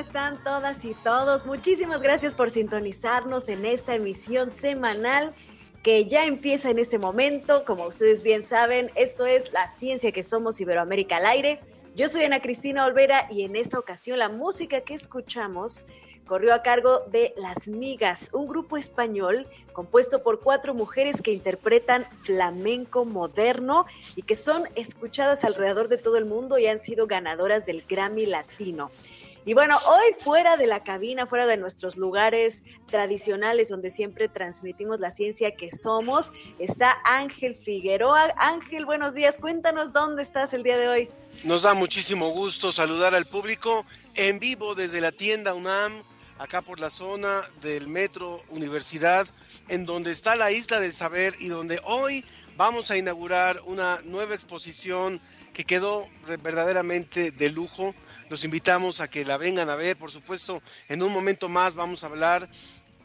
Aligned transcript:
Están 0.00 0.42
todas 0.42 0.82
y 0.84 0.94
todos? 1.04 1.44
Muchísimas 1.44 2.00
gracias 2.00 2.32
por 2.32 2.50
sintonizarnos 2.50 3.48
en 3.48 3.66
esta 3.66 3.94
emisión 3.94 4.50
semanal 4.50 5.34
que 5.82 6.06
ya 6.06 6.24
empieza 6.24 6.70
en 6.70 6.78
este 6.78 6.98
momento. 6.98 7.64
Como 7.66 7.86
ustedes 7.86 8.22
bien 8.22 8.42
saben, 8.42 8.90
esto 8.94 9.26
es 9.26 9.52
La 9.52 9.68
Ciencia 9.76 10.10
que 10.10 10.22
Somos 10.22 10.60
Iberoamérica 10.60 11.18
al 11.18 11.26
aire. 11.26 11.60
Yo 11.96 12.08
soy 12.08 12.24
Ana 12.24 12.40
Cristina 12.40 12.86
Olvera 12.86 13.26
y 13.30 13.42
en 13.42 13.56
esta 13.56 13.78
ocasión 13.78 14.18
la 14.18 14.30
música 14.30 14.80
que 14.80 14.94
escuchamos 14.94 15.84
corrió 16.26 16.54
a 16.54 16.62
cargo 16.62 17.00
de 17.10 17.34
Las 17.36 17.68
Migas, 17.68 18.30
un 18.32 18.46
grupo 18.46 18.76
español 18.76 19.46
compuesto 19.72 20.22
por 20.22 20.40
cuatro 20.40 20.72
mujeres 20.74 21.20
que 21.20 21.32
interpretan 21.32 22.06
flamenco 22.20 23.04
moderno 23.04 23.84
y 24.16 24.22
que 24.22 24.36
son 24.36 24.62
escuchadas 24.76 25.44
alrededor 25.44 25.88
de 25.88 25.98
todo 25.98 26.16
el 26.16 26.24
mundo 26.24 26.56
y 26.58 26.68
han 26.68 26.80
sido 26.80 27.06
ganadoras 27.06 27.66
del 27.66 27.82
Grammy 27.82 28.26
Latino. 28.26 28.90
Y 29.46 29.54
bueno, 29.54 29.78
hoy 29.86 30.14
fuera 30.20 30.58
de 30.58 30.66
la 30.66 30.84
cabina, 30.84 31.26
fuera 31.26 31.46
de 31.46 31.56
nuestros 31.56 31.96
lugares 31.96 32.62
tradicionales 32.86 33.70
donde 33.70 33.88
siempre 33.88 34.28
transmitimos 34.28 35.00
la 35.00 35.12
ciencia 35.12 35.52
que 35.52 35.70
somos, 35.70 36.30
está 36.58 36.98
Ángel 37.04 37.56
Figueroa. 37.56 38.34
Ángel, 38.36 38.84
buenos 38.84 39.14
días, 39.14 39.38
cuéntanos 39.38 39.94
dónde 39.94 40.22
estás 40.22 40.52
el 40.52 40.62
día 40.62 40.76
de 40.76 40.88
hoy. 40.88 41.08
Nos 41.44 41.62
da 41.62 41.72
muchísimo 41.72 42.28
gusto 42.30 42.70
saludar 42.70 43.14
al 43.14 43.24
público 43.24 43.86
en 44.14 44.38
vivo 44.40 44.74
desde 44.74 45.00
la 45.00 45.10
tienda 45.10 45.54
UNAM, 45.54 46.02
acá 46.38 46.60
por 46.60 46.78
la 46.78 46.90
zona 46.90 47.40
del 47.62 47.88
Metro 47.88 48.40
Universidad, 48.50 49.26
en 49.68 49.86
donde 49.86 50.12
está 50.12 50.36
la 50.36 50.52
Isla 50.52 50.80
del 50.80 50.92
Saber 50.92 51.32
y 51.40 51.48
donde 51.48 51.80
hoy 51.84 52.26
vamos 52.58 52.90
a 52.90 52.98
inaugurar 52.98 53.62
una 53.64 54.02
nueva 54.04 54.34
exposición 54.34 55.18
que 55.54 55.64
quedó 55.64 56.06
verdaderamente 56.42 57.30
de 57.30 57.50
lujo. 57.50 57.94
Los 58.30 58.44
invitamos 58.44 59.00
a 59.00 59.10
que 59.10 59.24
la 59.24 59.36
vengan 59.36 59.68
a 59.70 59.74
ver, 59.74 59.96
por 59.96 60.12
supuesto, 60.12 60.62
en 60.88 61.02
un 61.02 61.12
momento 61.12 61.48
más 61.48 61.74
vamos 61.74 62.04
a 62.04 62.06
hablar 62.06 62.48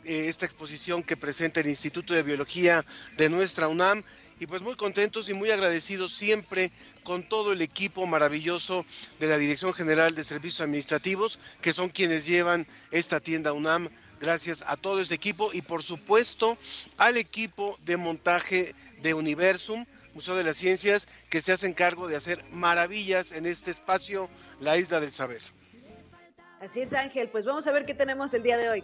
eh, 0.04 0.28
esta 0.30 0.46
exposición 0.46 1.02
que 1.02 1.18
presenta 1.18 1.62
el 1.62 1.68
Instituto 1.68 2.14
de 2.14 2.22
Biología 2.22 2.86
de 3.18 3.28
nuestra 3.28 3.68
UNAM 3.68 4.04
y 4.40 4.46
pues 4.46 4.62
muy 4.62 4.76
contentos 4.76 5.28
y 5.28 5.34
muy 5.34 5.50
agradecidos 5.50 6.14
siempre 6.14 6.70
con 7.04 7.24
todo 7.28 7.54
el 7.54 7.64
equipo 7.64 8.06
maravilloso 8.06 8.86
de 9.20 9.26
la 9.26 9.40
Dirección 9.40 9.74
General 9.74 10.14
de 10.14 10.24
Servicios 10.24 10.62
Administrativos, 10.62 11.40
que 11.60 11.74
son 11.74 11.90
quienes 11.90 12.28
llevan 12.28 12.68
esta 12.92 13.20
tienda 13.20 13.52
UNAM. 13.52 13.90
Gracias 14.22 14.64
a 14.68 14.78
todo 14.78 15.02
este 15.02 15.16
equipo 15.16 15.50
y 15.54 15.64
por 15.64 15.82
supuesto 15.82 16.56
al 16.98 17.18
equipo 17.18 17.80
de 17.84 17.98
montaje 17.98 18.76
de 19.02 19.16
Universum, 19.16 19.88
Museo 20.16 20.36
de 20.36 20.46
las 20.46 20.56
Ciencias, 20.56 21.08
que 21.30 21.42
se 21.42 21.52
hacen 21.52 21.74
cargo 21.74 22.08
de 22.08 22.16
hacer 22.16 22.40
maravillas 22.52 23.34
en 23.34 23.46
este 23.46 23.70
espacio, 23.70 24.30
la 24.62 24.78
Isla 24.78 25.02
del 25.02 25.12
Saber. 25.12 25.42
Así 26.62 26.82
es, 26.82 26.94
Ángel, 26.94 27.30
pues 27.30 27.44
vamos 27.44 27.68
a 27.68 27.72
ver 27.74 27.86
qué 27.86 27.94
tenemos 27.94 28.34
el 28.34 28.42
día 28.42 28.58
de 28.58 28.70
hoy. 28.70 28.84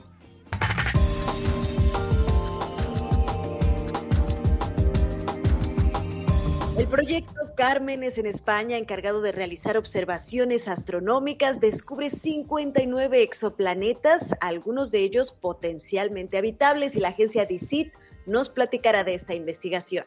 El 6.78 6.88
proyecto 6.88 7.34
Cármenes 7.56 8.18
en 8.18 8.26
España, 8.26 8.78
encargado 8.78 9.22
de 9.22 9.32
realizar 9.32 9.78
observaciones 9.78 10.68
astronómicas, 10.68 11.62
descubre 11.62 12.10
59 12.10 13.24
exoplanetas, 13.24 14.26
algunos 14.42 14.92
de 14.92 15.00
ellos 15.00 15.32
potencialmente 15.32 16.38
habitables, 16.38 16.96
y 16.96 17.00
la 17.00 17.10
agencia 17.10 17.46
DICIT 17.46 17.94
nos 18.26 18.50
platicará 18.50 19.04
de 19.06 19.14
esta 19.14 19.34
investigación. 19.34 20.06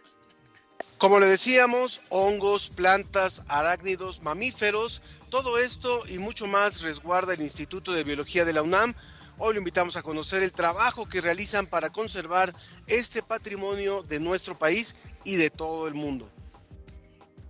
Como 0.99 1.19
le 1.19 1.27
decíamos, 1.27 2.00
hongos, 2.09 2.71
plantas, 2.71 3.44
arácnidos, 3.49 4.22
mamíferos, 4.22 5.03
todo 5.28 5.59
esto 5.59 6.03
y 6.09 6.19
mucho 6.19 6.47
más 6.47 6.82
resguarda 6.82 7.34
el 7.34 7.43
Instituto 7.43 7.93
de 7.93 8.05
Biología 8.05 8.44
de 8.44 8.53
la 8.53 8.62
UNAM. 8.62 8.94
Hoy 9.38 9.54
lo 9.54 9.59
invitamos 9.59 9.97
a 9.97 10.03
conocer 10.03 10.43
el 10.44 10.53
trabajo 10.53 11.09
que 11.09 11.21
realizan 11.21 11.66
para 11.66 11.91
conservar 11.91 12.53
este 12.87 13.22
patrimonio 13.22 14.04
de 14.04 14.21
nuestro 14.21 14.56
país 14.56 14.94
y 15.25 15.34
de 15.34 15.50
todo 15.50 15.88
el 15.88 15.94
mundo. 15.94 16.31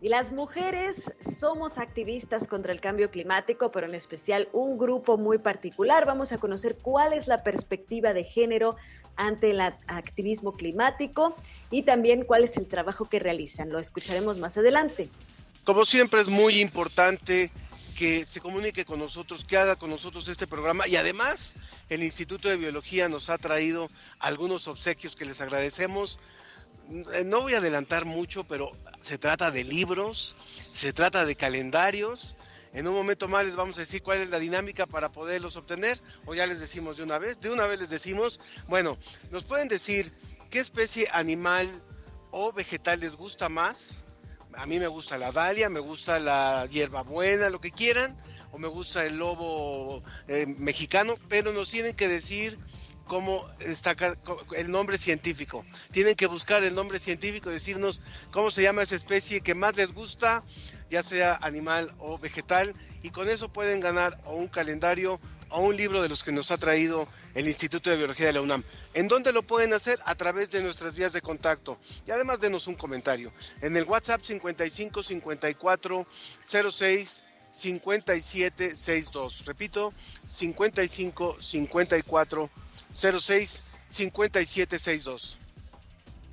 Y 0.01 0.09
las 0.09 0.33
mujeres 0.33 0.97
somos 1.39 1.79
activistas 1.79 2.47
contra 2.47 2.73
el 2.73 2.81
cambio 2.81 3.11
climático, 3.11 3.71
pero 3.71 3.87
en 3.87 3.95
especial 3.95 4.49
un 4.53 4.79
grupo 4.79 5.17
muy 5.19 5.39
particular. 5.39 6.07
Vamos 6.07 6.33
a 6.33 6.39
conocer 6.39 6.77
cuál 6.77 7.13
es 7.13 7.27
la 7.27 7.43
perspectiva 7.43 8.13
de 8.15 8.25
género 8.25 8.77
ante 9.17 9.51
el 9.51 9.61
activismo 9.61 10.53
climático 10.53 11.37
y 11.71 11.83
también 11.83 12.25
cuál 12.25 12.45
es 12.45 12.57
el 12.57 12.67
trabajo 12.67 13.09
que 13.09 13.19
realizan. 13.19 13.71
Lo 13.71 13.79
escucharemos 13.79 14.39
más 14.39 14.57
adelante. 14.57 15.09
Como 15.65 15.85
siempre 15.85 16.21
es 16.21 16.29
muy 16.29 16.61
importante 16.61 17.51
que 17.95 18.27
se 18.27 18.41
comunique 18.41 18.85
con 18.85 18.99
nosotros, 18.99 19.45
que 19.45 19.57
haga 19.57 19.77
con 19.77 19.91
nosotros 19.91 20.29
este 20.29 20.47
programa 20.47 20.87
y 20.87 20.97
además 20.97 21.55
el 21.89 22.03
Instituto 22.03 22.49
de 22.49 22.57
Biología 22.57 23.09
nos 23.09 23.31
ha 23.31 23.39
traído 23.39 23.89
algunos 24.19 24.69
obsequios 24.69 25.15
que 25.15 25.25
les 25.25 25.41
agradecemos. 25.41 26.19
No 27.25 27.43
voy 27.43 27.55
a 27.55 27.59
adelantar 27.59 28.05
mucho, 28.05 28.45
pero 28.45 28.73
se 29.01 29.17
trata 29.17 29.51
de 29.51 29.65
libros, 29.65 30.35
se 30.73 30.93
trata 30.93 31.25
de 31.25 31.37
calendarios. 31.37 32.37
En 32.75 32.89
un 32.89 32.95
momento 32.95 33.29
más 33.29 33.47
les 33.47 33.55
vamos 33.55 33.77
a 33.77 33.81
decir 33.81 34.03
cuál 34.03 34.19
es 34.19 34.31
la 34.31 34.41
dinámica 34.41 34.85
para 34.85 35.11
poderlos 35.11 35.55
obtener, 35.55 36.01
o 36.27 36.35
ya 36.35 36.45
les 36.45 36.59
decimos 36.59 36.97
de 36.97 37.05
una 37.05 37.19
vez. 37.19 37.41
De 37.41 37.51
una 37.51 37.67
vez 37.67 37.79
les 37.79 37.89
decimos, 37.89 38.41
bueno, 38.67 38.99
nos 39.31 39.45
pueden 39.45 39.69
decir 39.69 40.13
qué 40.51 40.59
especie 40.59 41.07
animal 41.13 41.69
o 42.33 42.53
vegetal 42.53 42.99
les 42.99 43.15
gusta 43.15 43.49
más. 43.49 44.03
A 44.57 44.67
mí 44.67 44.81
me 44.81 44.89
gusta 44.89 45.19
la 45.19 45.31
dalia, 45.31 45.69
me 45.69 45.79
gusta 45.79 46.19
la 46.19 46.67
hierbabuena, 46.67 47.49
lo 47.49 47.61
que 47.61 47.71
quieran, 47.71 48.17
o 48.51 48.59
me 48.59 48.67
gusta 48.67 49.05
el 49.05 49.19
lobo 49.19 50.03
eh, 50.27 50.47
mexicano, 50.47 51.15
pero 51.29 51.53
nos 51.53 51.71
tienen 51.71 51.95
que 51.95 52.09
decir 52.09 52.59
cómo 53.07 53.47
está 53.61 53.95
el 54.57 54.71
nombre 54.71 54.99
científico. 54.99 55.65
Tienen 55.93 56.15
que 56.15 56.27
buscar 56.27 56.65
el 56.65 56.75
nombre 56.75 56.99
científico 56.99 57.51
y 57.51 57.55
decirnos 57.55 58.01
cómo 58.33 58.51
se 58.51 58.63
llama 58.63 58.83
esa 58.83 58.97
especie 58.97 59.43
que 59.43 59.55
más 59.55 59.77
les 59.77 59.93
gusta, 59.93 60.43
ya 60.95 61.03
sea 61.03 61.37
animal 61.43 61.93
o 61.99 62.19
vegetal, 62.19 62.73
y 63.03 63.11
con 63.11 63.29
eso 63.29 63.53
pueden 63.53 63.81
ganar 63.81 64.21
o 64.27 64.37
un 64.37 64.47
calendario 64.47 65.21
o 65.51 65.61
un 65.61 65.77
libro 65.77 66.01
de 66.01 66.09
los 66.09 66.23
que 66.23 66.31
nos 66.31 66.53
ha 66.53 66.57
traído 66.57 67.09
el 67.35 67.49
Instituto 67.49 67.91
de 67.91 67.97
Biología 67.97 68.27
de 68.27 68.35
la 68.35 68.43
UNAM. 68.43 68.63
¿En 68.95 69.09
dónde 69.09 69.33
lo 69.33 69.43
pueden 69.43 69.73
hacer? 69.73 69.99
A 70.05 70.15
través 70.15 70.53
de 70.53 70.63
nuestras 70.63 70.95
vías 70.95 71.13
de 71.13 71.21
contacto. 71.21 71.81
Y 72.07 72.13
además 72.13 72.39
denos 72.39 72.69
un 72.69 72.77
comentario. 72.77 73.33
En 73.61 73.77
el 73.77 73.83
WhatsApp 73.85 74.23
55 74.23 75.03
54 75.03 76.07
06 76.45 77.25
5762. 77.51 79.45
Repito, 79.47 79.93
55 80.29 81.39
54 81.41 82.51
06 82.93 83.63
5762. 83.89 85.39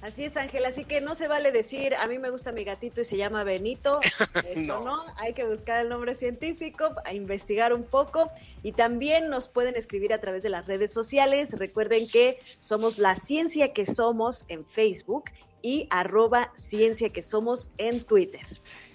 Así 0.02 0.24
es, 0.24 0.36
Ángel, 0.36 0.66
así 0.66 0.84
que 0.84 1.00
no 1.00 1.14
se 1.14 1.28
vale 1.28 1.52
decir, 1.52 1.94
a 1.96 2.08
mí 2.08 2.18
me 2.18 2.32
gusta 2.32 2.52
mi 2.52 2.64
gatito 2.64 3.02
y 3.02 3.06
se 3.06 3.18
llama 3.18 3.44
Benito. 3.44 4.00
Eso 4.34 4.60
no. 4.60 4.84
No. 4.84 5.06
hay 5.18 5.34
que 5.34 5.46
buscar 5.46 5.82
el 5.82 5.90
nombre 5.90 6.16
científico, 6.16 6.90
a 7.06 7.14
investigar 7.14 7.72
un 7.72 7.84
poco 7.84 8.32
y 8.64 8.72
también 8.72 9.30
nos 9.30 9.48
pueden 9.48 9.76
escribir 9.76 10.12
a 10.14 10.20
través 10.20 10.42
de 10.42 10.50
las 10.50 10.66
redes 10.66 10.92
sociales. 10.92 11.52
Recuerden 11.52 12.08
que 12.10 12.40
somos 12.60 12.98
la 12.98 13.16
ciencia 13.16 13.74
que 13.74 13.86
somos 13.86 14.44
en 14.48 14.66
Facebook 14.66 15.26
y 15.62 15.88
arroba 15.92 16.52
ciencia 16.56 17.10
que 17.10 17.22
somos 17.22 17.70
en 17.78 18.04
Twitter. 18.04 18.46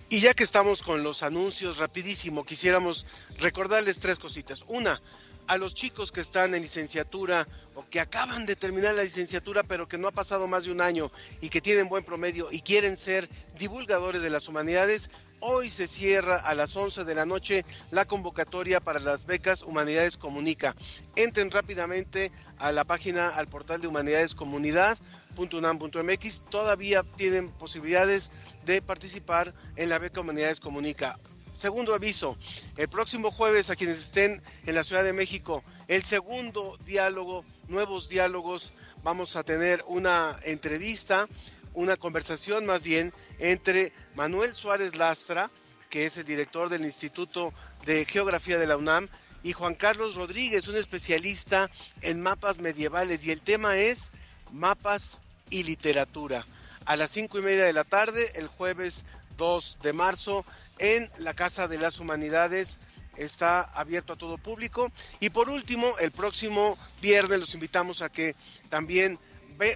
Y 0.08 0.20
ya 0.20 0.34
que 0.34 0.44
estamos 0.44 0.82
con 0.82 1.02
los 1.02 1.22
anuncios, 1.22 1.78
rapidísimo, 1.78 2.44
quisiéramos 2.44 3.06
recordarles 3.38 3.98
tres 3.98 4.18
cositas. 4.18 4.64
Una, 4.68 5.00
a 5.46 5.58
los 5.58 5.74
chicos 5.74 6.12
que 6.12 6.20
están 6.20 6.54
en 6.54 6.62
licenciatura 6.62 7.46
o 7.74 7.84
que 7.88 8.00
acaban 8.00 8.46
de 8.46 8.56
terminar 8.56 8.94
la 8.94 9.02
licenciatura 9.02 9.62
pero 9.62 9.88
que 9.88 9.98
no 9.98 10.08
ha 10.08 10.12
pasado 10.12 10.46
más 10.46 10.64
de 10.64 10.72
un 10.72 10.80
año 10.80 11.10
y 11.40 11.48
que 11.48 11.60
tienen 11.60 11.88
buen 11.88 12.04
promedio 12.04 12.48
y 12.50 12.60
quieren 12.60 12.96
ser 12.96 13.28
divulgadores 13.58 14.22
de 14.22 14.30
las 14.30 14.48
humanidades, 14.48 15.10
hoy 15.40 15.70
se 15.70 15.86
cierra 15.86 16.36
a 16.36 16.54
las 16.54 16.74
11 16.74 17.04
de 17.04 17.14
la 17.14 17.26
noche 17.26 17.64
la 17.90 18.04
convocatoria 18.04 18.80
para 18.80 19.00
las 19.00 19.26
becas 19.26 19.62
Humanidades 19.62 20.16
Comunica. 20.16 20.74
Entren 21.14 21.50
rápidamente 21.50 22.32
a 22.58 22.72
la 22.72 22.84
página, 22.84 23.28
al 23.28 23.48
portal 23.48 23.80
de 23.80 23.88
Humanidades 23.88 24.34
Comunidad.unam.mx. 24.34 26.42
Todavía 26.50 27.02
tienen 27.16 27.50
posibilidades 27.50 28.30
de 28.64 28.82
participar 28.82 29.54
en 29.76 29.88
la 29.88 29.98
beca 29.98 30.20
Humanidades 30.20 30.60
Comunica. 30.60 31.18
Segundo 31.56 31.94
aviso, 31.94 32.36
el 32.76 32.88
próximo 32.88 33.30
jueves 33.30 33.70
a 33.70 33.76
quienes 33.76 33.98
estén 33.98 34.42
en 34.66 34.74
la 34.74 34.84
Ciudad 34.84 35.02
de 35.04 35.14
México, 35.14 35.64
el 35.88 36.04
segundo 36.04 36.76
diálogo, 36.84 37.46
nuevos 37.68 38.10
diálogos, 38.10 38.74
vamos 39.02 39.36
a 39.36 39.42
tener 39.42 39.82
una 39.88 40.38
entrevista, 40.44 41.26
una 41.72 41.96
conversación 41.96 42.66
más 42.66 42.82
bien 42.82 43.10
entre 43.38 43.94
Manuel 44.16 44.54
Suárez 44.54 44.96
Lastra, 44.96 45.50
que 45.88 46.04
es 46.04 46.18
el 46.18 46.26
director 46.26 46.68
del 46.68 46.84
Instituto 46.84 47.54
de 47.86 48.04
Geografía 48.04 48.58
de 48.58 48.66
la 48.66 48.76
UNAM, 48.76 49.08
y 49.42 49.52
Juan 49.52 49.76
Carlos 49.76 50.14
Rodríguez, 50.14 50.68
un 50.68 50.76
especialista 50.76 51.70
en 52.02 52.20
mapas 52.20 52.58
medievales, 52.58 53.24
y 53.24 53.30
el 53.30 53.40
tema 53.40 53.78
es 53.78 54.10
mapas 54.52 55.20
y 55.48 55.62
literatura. 55.62 56.46
A 56.84 56.96
las 56.96 57.12
cinco 57.12 57.38
y 57.38 57.42
media 57.42 57.64
de 57.64 57.72
la 57.72 57.84
tarde, 57.84 58.26
el 58.34 58.46
jueves 58.46 59.04
2 59.36 59.78
de 59.82 59.92
marzo, 59.92 60.44
en 60.78 61.10
la 61.18 61.34
Casa 61.34 61.68
de 61.68 61.78
las 61.78 61.98
Humanidades. 62.00 62.78
Está 63.16 63.62
abierto 63.62 64.12
a 64.12 64.16
todo 64.16 64.38
público. 64.38 64.92
Y 65.20 65.30
por 65.30 65.48
último, 65.48 65.96
el 65.98 66.10
próximo 66.10 66.78
viernes 67.00 67.40
los 67.40 67.54
invitamos 67.54 68.02
a 68.02 68.10
que 68.10 68.34
también 68.68 69.18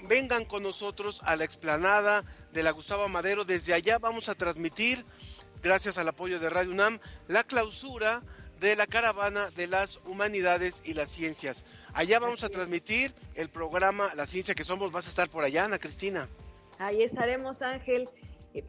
vengan 0.09 0.45
con 0.45 0.63
nosotros 0.63 1.23
a 1.25 1.37
la 1.37 1.45
explanada 1.45 2.23
de 2.53 2.63
la 2.63 2.71
Gustavo 2.71 3.09
Madero. 3.09 3.45
Desde 3.45 3.73
allá 3.73 3.99
vamos 3.99 4.29
a 4.29 4.35
transmitir, 4.35 5.05
gracias 5.63 5.97
al 5.99 6.09
apoyo 6.09 6.39
de 6.39 6.51
Radio 6.51 6.73
UNAM, 6.73 6.99
la 7.29 7.45
clausura 7.45 8.23
de 8.61 8.77
la 8.77 8.87
caravana 8.87 9.49
de 9.51 9.67
las 9.67 9.99
humanidades 10.05 10.83
y 10.85 10.93
las 10.93 11.09
ciencias. 11.09 11.65
Allá 11.95 12.19
vamos 12.19 12.45
a 12.45 12.51
transmitir 12.51 13.15
el 13.35 13.49
programa 13.49 14.07
La 14.17 14.27
Ciencia 14.27 14.55
que 14.55 14.65
Somos. 14.65 14.93
Vas 14.93 15.07
a 15.07 15.11
estar 15.11 15.31
por 15.31 15.45
allá, 15.45 15.65
Ana 15.65 15.79
Cristina. 15.79 16.29
Ahí 16.79 17.03
estaremos, 17.03 17.63
Ángel. 17.63 18.09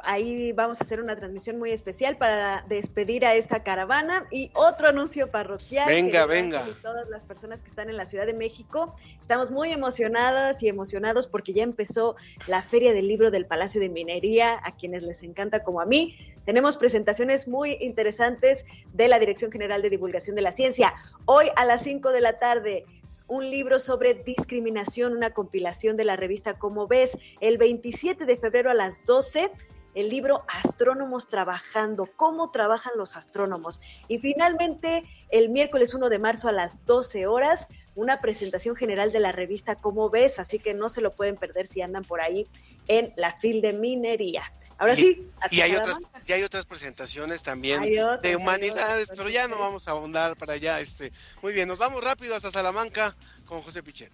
Ahí 0.04 0.52
vamos 0.52 0.80
a 0.80 0.84
hacer 0.84 1.02
una 1.02 1.16
transmisión 1.16 1.58
muy 1.58 1.72
especial 1.72 2.16
para 2.16 2.64
despedir 2.70 3.26
a 3.26 3.34
esta 3.34 3.64
caravana 3.64 4.28
y 4.30 4.52
otro 4.54 4.88
anuncio 4.88 5.32
parroquial. 5.32 5.88
Venga, 5.88 6.28
venga. 6.28 6.64
todas 6.84 7.10
las 7.10 7.24
personas 7.24 7.62
que 7.62 7.70
están 7.70 7.90
en 7.90 7.98
la 7.98 8.06
Ciudad 8.06 8.28
de 8.28 8.34
México, 8.34 8.96
estamos 9.20 9.50
muy 9.50 9.72
emocionadas 9.72 10.62
y 10.62 10.68
emocionados 10.68 11.26
porque 11.26 11.54
ya 11.54 11.64
empezó 11.64 12.16
la 12.48 12.62
Feria 12.62 12.94
del 12.94 13.08
Libro 13.08 13.32
del 13.32 13.48
Palacio 13.48 13.82
de 13.82 13.90
Minería, 13.90 14.60
a 14.64 14.72
quienes 14.72 15.02
les 15.02 15.24
encanta 15.24 15.64
como 15.64 15.82
a 15.82 15.86
mí. 15.86 16.16
Tenemos 16.46 16.78
presentaciones 16.78 17.48
muy 17.48 17.78
interesantes 17.80 18.66
de 18.94 19.08
la 19.08 19.20
Dirección 19.20 19.52
General 19.52 19.82
de 19.82 19.90
Divulgación 19.90 20.36
de 20.36 20.42
la 20.42 20.52
Ciencia. 20.52 20.94
Hoy 21.26 21.48
a 21.56 21.66
las 21.66 21.84
5 21.84 22.10
de 22.10 22.22
la 22.22 22.40
tarde 22.40 22.86
un 23.28 23.50
libro 23.50 23.78
sobre 23.78 24.16
discriminación, 24.16 25.16
una 25.16 25.32
compilación 25.32 25.98
de 25.98 26.06
la 26.06 26.16
revista 26.16 26.58
Como 26.58 26.88
ves, 26.88 27.12
el 27.42 27.58
27 27.58 28.26
de 28.26 28.38
febrero 28.38 28.72
a 28.72 28.74
las 28.74 29.04
12 29.06 29.52
el 29.94 30.10
libro 30.10 30.44
Astrónomos 30.48 31.28
Trabajando, 31.28 32.08
cómo 32.16 32.52
trabajan 32.52 32.94
los 32.96 33.16
astrónomos. 33.18 33.82
Y 34.08 34.20
finalmente, 34.20 35.04
el 35.30 35.50
miércoles 35.50 35.94
1 35.94 36.10
de 36.10 36.20
marzo 36.20 36.48
a 36.48 36.54
las 36.54 36.86
12 36.86 37.28
horas, 37.28 37.68
una 37.96 38.22
presentación 38.22 38.76
general 38.76 39.12
de 39.12 39.20
la 39.20 39.34
revista 39.34 39.76
Cómo 39.76 40.10
ves, 40.10 40.40
así 40.40 40.60
que 40.60 40.74
no 40.74 40.90
se 40.90 41.02
lo 41.02 41.12
pueden 41.12 41.36
perder 41.36 41.68
si 41.68 41.82
andan 41.82 42.04
por 42.04 42.22
ahí 42.22 42.48
en 42.88 43.14
la 43.18 43.38
fil 43.40 43.62
de 43.62 43.74
minería. 43.74 44.44
Ahora 44.82 44.96
sí. 44.96 45.28
Y 45.52 45.62
hay, 45.62 45.76
otras, 45.76 45.96
y 46.26 46.34
hay 46.34 46.42
otras 46.42 46.66
presentaciones 46.66 47.44
también 47.44 47.84
de 47.84 48.36
humanidades, 48.36 49.10
pero 49.16 49.30
ya 49.30 49.48
no 49.48 49.58
vamos 49.58 49.88
a 49.88 49.92
ahondar 49.92 50.36
para 50.36 50.54
allá. 50.54 50.80
Este. 50.80 51.12
Muy 51.44 51.54
bien, 51.54 51.68
nos 51.68 51.78
vamos 51.78 52.04
rápido 52.04 52.36
hasta 52.36 52.50
Salamanca 52.50 53.16
con 53.46 53.62
José 53.62 53.84
Pichel. 53.84 54.10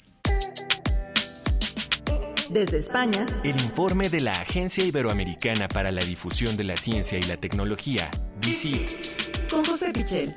Desde 2.49 2.79
España, 2.79 3.25
el 3.45 3.61
informe 3.61 4.09
de 4.09 4.19
la 4.19 4.33
Agencia 4.33 4.83
Iberoamericana 4.83 5.69
para 5.69 5.89
la 5.89 6.03
Difusión 6.03 6.57
de 6.57 6.65
la 6.65 6.75
Ciencia 6.75 7.17
y 7.17 7.23
la 7.23 7.37
Tecnología, 7.37 8.11
DICIT, 8.41 9.49
con 9.49 9.63
José 9.63 9.93
Pichel. 9.93 10.35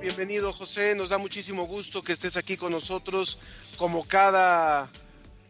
Bienvenido 0.00 0.52
José, 0.52 0.94
nos 0.96 1.10
da 1.10 1.18
muchísimo 1.18 1.66
gusto 1.66 2.02
que 2.02 2.12
estés 2.12 2.36
aquí 2.36 2.56
con 2.56 2.72
nosotros 2.72 3.38
como 3.76 4.06
cada, 4.08 4.88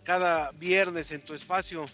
cada 0.03 0.51
viernes 0.53 1.13
en 1.13 1.25
tu 1.25 1.35
espacio. 1.35 1.87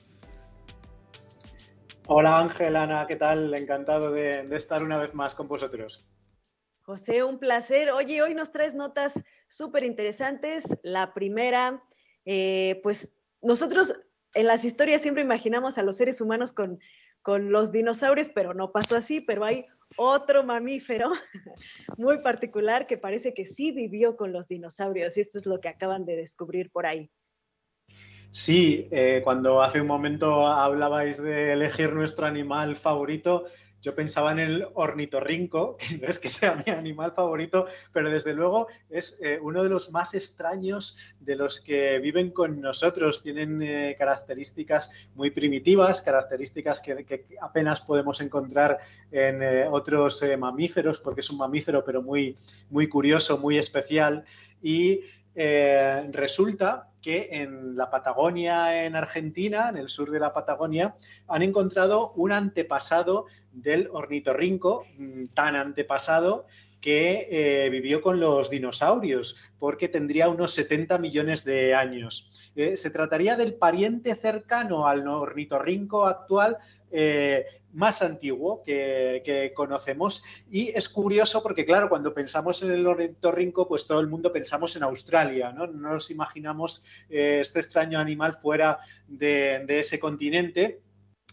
Hola 2.07 2.39
Ángel, 2.39 2.77
Ana, 2.77 3.07
¿qué 3.07 3.17
tal? 3.17 3.53
Encantado 3.53 4.11
de, 4.11 4.49
estar 4.57 4.83
una 4.83 4.97
vez 4.97 5.13
más 5.15 5.35
con 5.35 5.49
vosotros. 5.49 6.05
José, 6.83 7.25
un 7.25 7.39
placer. 7.39 7.91
Oye, 7.91 8.23
hoy 8.23 8.35
nos 8.35 8.53
traes 8.53 8.75
notas 8.75 9.13
súper 9.49 9.85
interesantes. 9.85 10.65
La 10.83 11.13
primera, 11.13 11.83
eh, 12.25 12.81
pues 12.83 13.13
nosotros 13.43 13.95
en 14.35 14.47
las 14.47 14.65
historias 14.65 15.03
siempre 15.03 15.23
imaginamos 15.23 15.79
a 15.79 15.83
los 15.83 15.97
seres 15.97 16.21
humanos 16.21 16.53
con, 16.53 16.79
con 17.23 17.51
los 17.51 17.73
dinosaurios, 17.73 18.31
pero 18.35 18.55
no 18.55 18.71
pasó 18.71 18.97
así, 18.97 19.21
pero 19.21 19.45
hay 19.45 19.67
otro 19.97 20.45
mamífero 20.45 21.11
muy 21.99 22.19
particular 22.19 22.87
que 22.87 22.99
parece 22.99 23.33
que 23.33 23.45
sí 23.45 23.73
vivió 23.73 24.17
con 24.17 24.33
los 24.33 24.49
dinosaurios 24.49 25.17
y 25.17 25.21
esto 25.21 25.39
es 25.39 25.47
lo 25.47 25.61
que 25.61 25.69
acaban 25.69 26.05
de 26.05 26.17
descubrir 26.17 26.71
por 26.71 26.87
ahí. 26.87 27.11
Sí, 28.31 28.89
eh, 28.91 29.23
cuando 29.25 29.63
hace 29.63 29.81
un 29.81 29.87
momento 29.87 30.47
hablabais 30.47 31.23
de 31.23 31.53
elegir 31.53 31.95
nuestro 31.95 32.27
animal 32.27 32.77
favorito, 32.77 33.47
yo 33.83 33.95
pensaba 33.95 34.33
en 34.33 34.39
el 34.39 34.67
ornitorrinco, 34.75 35.77
que 35.79 35.99
no 35.99 36.09
es 36.09 36.19
que 36.19 36.31
sea 36.31 36.63
mi 36.67 36.73
animal 36.73 37.13
favorito, 37.13 37.67
pero 37.93 38.11
desde 38.11 38.35
luego 38.35 38.69
es 38.91 39.19
eh, 39.23 39.39
uno 39.41 39.63
de 39.63 39.69
los 39.69 39.91
más 39.91 40.15
extraños 40.15 40.97
de 41.21 41.37
los 41.37 41.61
que 41.61 41.99
viven 41.99 42.31
con 42.31 42.61
nosotros. 42.61 43.23
Tienen 43.23 43.63
eh, 43.63 43.95
características 43.99 44.91
muy 45.15 45.31
primitivas, 45.31 46.01
características 46.01 46.81
que, 46.81 47.27
apenas 47.41 47.81
podemos 47.81 48.21
encontrar 48.21 48.79
en 49.11 49.43
eh, 49.43 49.67
otros 49.69 50.23
mamíferos, 50.39 51.01
porque 51.01 51.21
es 51.21 51.31
un 51.31 51.39
mamífero, 51.39 51.85
pero 51.85 52.03
muy, 52.03 52.37
muy 52.71 52.89
curioso, 52.89 53.39
muy 53.39 53.59
especial. 53.59 54.25
Y 54.63 55.03
resulta 56.13 56.89
que 57.07 57.29
en 57.31 57.77
la 57.77 57.89
Patagonia, 57.89 58.85
en 58.85 58.97
Argentina, 58.97 59.69
en 59.69 59.77
el 59.77 59.89
sur 59.89 60.11
de 60.11 60.19
la 60.19 60.33
Patagonia, 60.33 60.97
han 61.29 61.43
encontrado 61.43 62.11
un 62.17 62.33
antepasado 62.33 63.27
del 63.53 63.89
ornitorrinco, 63.93 64.85
mm, 64.99 65.27
tan 65.27 65.55
antepasado 65.55 66.47
que 66.81 67.29
eh, 67.31 67.71
vivió 67.71 68.03
con 68.03 68.19
los 68.19 68.51
dinosaurios, 68.51 69.37
porque 69.61 69.87
tendría 69.89 70.29
unos 70.29 70.51
70 70.55 70.99
millones 70.99 71.45
de 71.45 71.77
años. 71.77 72.29
Eh, 72.57 72.77
se 72.77 72.91
trataría 72.91 73.37
del 73.37 73.55
pariente 73.55 74.17
cercano 74.17 74.89
al 74.89 75.07
ornitorrinco 75.07 76.07
actual 76.07 76.57
eh, 76.91 77.45
más 77.73 78.01
antiguo 78.01 78.63
que, 78.63 79.53
conocemos 79.55 80.23
y 80.51 80.69
es 80.69 80.89
curioso 80.89 81.43
porque, 81.43 81.67
claro, 81.67 81.91
cuando 81.91 82.15
pensamos 82.15 82.63
en 82.63 82.71
el 82.71 82.87
ornitorrinco, 82.87 83.69
pues 83.69 83.87
todo 83.87 84.01
el 84.01 84.07
mundo 84.07 84.33
pensamos 84.33 84.77
en 84.77 84.83
Australia, 84.83 85.53
¿no? 85.53 85.67
No 85.67 85.93
nos 85.93 86.11
imaginamos 86.11 86.85
eh, 87.11 87.41
este 87.43 87.61
extraño 87.61 87.99
animal 87.99 88.39
fuera 88.41 88.79
de, 89.07 89.67
ese 89.69 89.99
continente. 89.99 90.81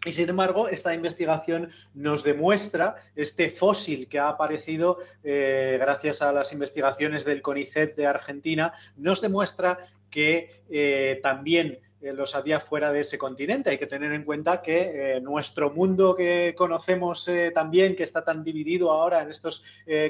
Y 0.06 0.12
sin 0.12 0.28
embargo, 0.28 0.68
esta 0.68 0.94
investigación 0.94 1.70
nos 1.94 2.26
demuestra 2.26 2.96
este 3.16 3.50
fósil 3.50 4.10
que 4.10 4.20
ha 4.20 4.28
aparecido 4.28 4.98
eh, 5.24 5.78
gracias 5.80 6.22
a 6.22 6.34
las 6.34 6.52
investigaciones 6.52 7.24
del 7.24 7.42
CONICET 7.42 7.96
de 7.96 8.06
Argentina, 8.06 8.74
nos 8.98 9.22
demuestra 9.22 9.78
que 10.10 11.20
también 11.24 11.80
los 12.12 12.36
había 12.36 12.60
fuera 12.60 12.92
de 12.92 13.00
ese 13.00 13.18
continente. 13.18 13.70
Hay 13.70 13.78
que 13.78 13.88
tener 13.88 14.12
en 14.12 14.26
cuenta 14.26 14.62
que 14.62 15.16
eh, 15.16 15.22
nuestro 15.22 15.72
mundo 15.72 16.16
que 16.16 16.54
conocemos 16.58 17.28
eh, 17.30 17.52
también, 17.56 17.96
que 17.96 18.04
está 18.04 18.26
tan 18.26 18.44
dividido 18.44 18.92
ahora 18.92 19.22
en 19.22 19.32
estos 19.32 19.64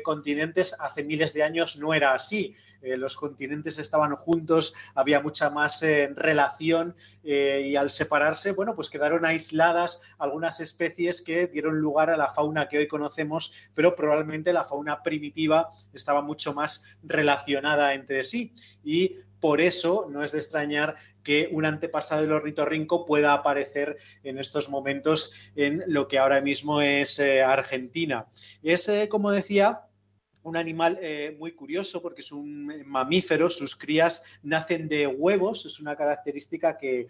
continentes, 0.04 0.76
hace 0.80 1.04
miles 1.04 1.34
de 1.34 1.44
años 1.44 1.78
no 1.78 1.94
era 1.94 2.14
así. 2.14 2.56
los 2.82 3.16
continentes 3.16 3.78
estaban 3.80 4.16
juntos, 4.16 4.74
había 4.94 5.22
mucha 5.22 5.50
más 5.50 5.84
relación 6.16 6.96
y 7.24 7.76
al 7.76 7.90
separarse, 7.90 8.52
bueno, 8.52 8.76
pues 8.76 8.90
quedaron 8.90 9.26
aisladas 9.26 10.02
algunas 10.18 10.60
especies 10.60 11.22
que 11.22 11.48
dieron 11.48 11.80
lugar 11.80 12.10
a 12.10 12.18
la 12.18 12.34
fauna 12.34 12.68
que 12.68 12.78
hoy 12.78 12.88
conocemos, 12.88 13.54
pero 13.74 13.96
probablemente 13.96 14.54
la 14.54 14.66
fauna 14.66 15.02
primitiva 15.02 15.70
estaba 15.94 16.22
mucho 16.22 16.54
más 16.54 16.84
relacionada 17.04 17.94
entre 17.94 18.24
sí. 18.24 18.54
Y 18.84 19.16
por 19.44 19.60
eso 19.60 20.08
no 20.10 20.24
es 20.24 20.32
de 20.32 20.38
extrañar 20.38 20.96
que 21.24 21.50
un 21.52 21.66
antepasado 21.66 22.22
del 22.22 22.34
ornitorrinco 22.34 23.06
pueda 23.06 23.34
aparecer 23.34 23.98
en 24.24 24.38
estos 24.38 24.70
momentos 24.70 25.34
en 25.56 25.84
lo 25.88 26.08
que 26.08 26.20
ahora 26.20 26.42
mismo 26.42 26.82
es 26.82 27.20
eh, 27.20 27.42
Argentina. 27.42 28.28
Es, 28.62 28.90
eh, 28.90 29.08
como 29.10 29.32
decía, 29.32 29.82
un 30.44 30.58
animal 30.58 31.00
eh, 31.02 31.38
muy 31.40 31.54
curioso 31.54 32.02
porque 32.02 32.20
es 32.20 32.34
un 32.34 32.84
mamífero, 32.86 33.50
sus 33.50 33.78
crías 33.78 34.24
nacen 34.44 34.90
de 34.90 35.08
huevos, 35.08 35.66
es 35.66 35.80
una 35.80 35.96
característica 35.96 36.78
que, 36.78 37.08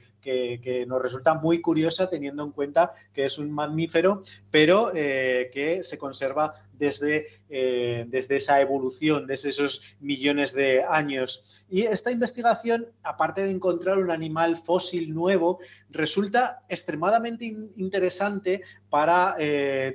nos 0.88 1.01
resulta 1.01 1.34
muy 1.34 1.60
curiosa 1.60 2.08
teniendo 2.08 2.43
en 2.43 2.51
cuenta 2.51 2.91
que 3.12 3.25
es 3.25 3.39
un 3.39 3.50
mamífero, 3.50 4.22
pero 4.51 4.91
que 4.93 5.79
se 5.82 5.98
conserva 5.98 6.53
desde, 6.77 7.27
eh, 7.50 8.06
desde 8.08 8.38
esa 8.38 8.62
evolución, 8.62 9.27
desde 9.27 9.50
esos 9.50 9.82
millones 10.00 10.53
de 10.53 10.84
años. 10.84 11.63
Y 11.70 11.84
esta 11.84 12.12
investigación, 12.12 12.88
aparte 13.03 13.42
de 13.42 13.51
encontrar 13.51 13.98
un 13.98 14.12
animal 14.12 14.58
fósil 14.58 15.13
nuevo, 15.13 15.60
resulta 15.89 16.63
extremadamente 16.70 17.46
interesante 17.46 18.62
para 18.89 19.36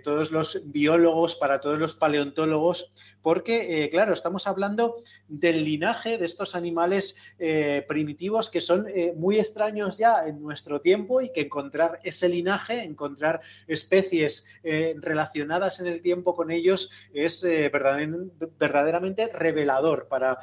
todos 0.03 0.33
los 0.33 0.73
biólogos, 0.73 1.37
para 1.37 1.61
todos 1.61 1.79
los 1.79 1.95
paleontólogos, 1.95 2.93
porque, 3.29 3.85
eh, 3.85 3.91
claro, 3.91 4.15
estamos 4.15 4.47
hablando 4.47 5.03
del 5.29 5.63
linaje 5.63 6.17
de 6.17 6.25
estos 6.25 6.55
animales 6.55 7.15
eh, 7.39 7.85
primitivos 7.87 8.49
que 8.49 8.63
son 8.63 8.87
eh, 8.89 9.13
muy 9.15 9.39
extraños 9.39 9.99
ya 9.99 10.25
en 10.27 10.41
nuestro 10.41 10.81
tiempo 10.81 11.21
y 11.21 11.31
que 11.31 11.43
encontrar 11.43 12.01
ese 12.05 12.29
linaje, 12.31 12.83
encontrar 12.85 13.41
especies 13.67 14.47
relacionadas 14.63 15.81
en 15.81 15.89
el 15.89 16.01
tiempo 16.01 16.35
con 16.35 16.51
ellos 16.51 16.68
es 17.13 17.43
verdaderamente, 17.43 19.29
revelador 19.29 20.09
para 20.09 20.39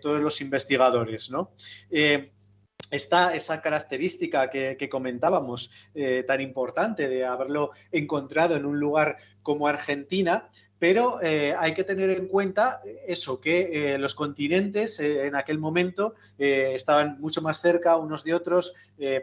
todos 0.00 0.20
los 0.20 0.40
investigadores, 0.40 1.30
¿no? 1.30 1.52
Está 2.90 3.34
esa 3.34 3.60
característica 3.62 4.50
que, 4.50 4.88
comentábamos 4.88 5.70
tan 6.26 6.40
importante 6.40 7.08
de 7.08 7.24
haberlo 7.24 7.70
encontrado 7.92 8.56
en 8.56 8.64
un 8.64 8.80
lugar 8.80 9.18
como 9.42 9.66
Argentina, 9.66 10.48
pero 10.80 11.22
eh, 11.22 11.54
hay 11.56 11.74
que 11.74 11.84
tener 11.84 12.08
en 12.08 12.26
cuenta 12.26 12.80
eso, 13.06 13.38
que 13.38 13.94
eh, 13.94 13.98
los 13.98 14.14
continentes 14.14 14.98
eh, 14.98 15.26
en 15.26 15.36
aquel 15.36 15.58
momento 15.58 16.14
estaban 16.38 17.20
mucho 17.20 17.42
más 17.42 17.60
cerca 17.60 17.98
unos 17.98 18.24
de 18.24 18.32
otros, 18.32 18.74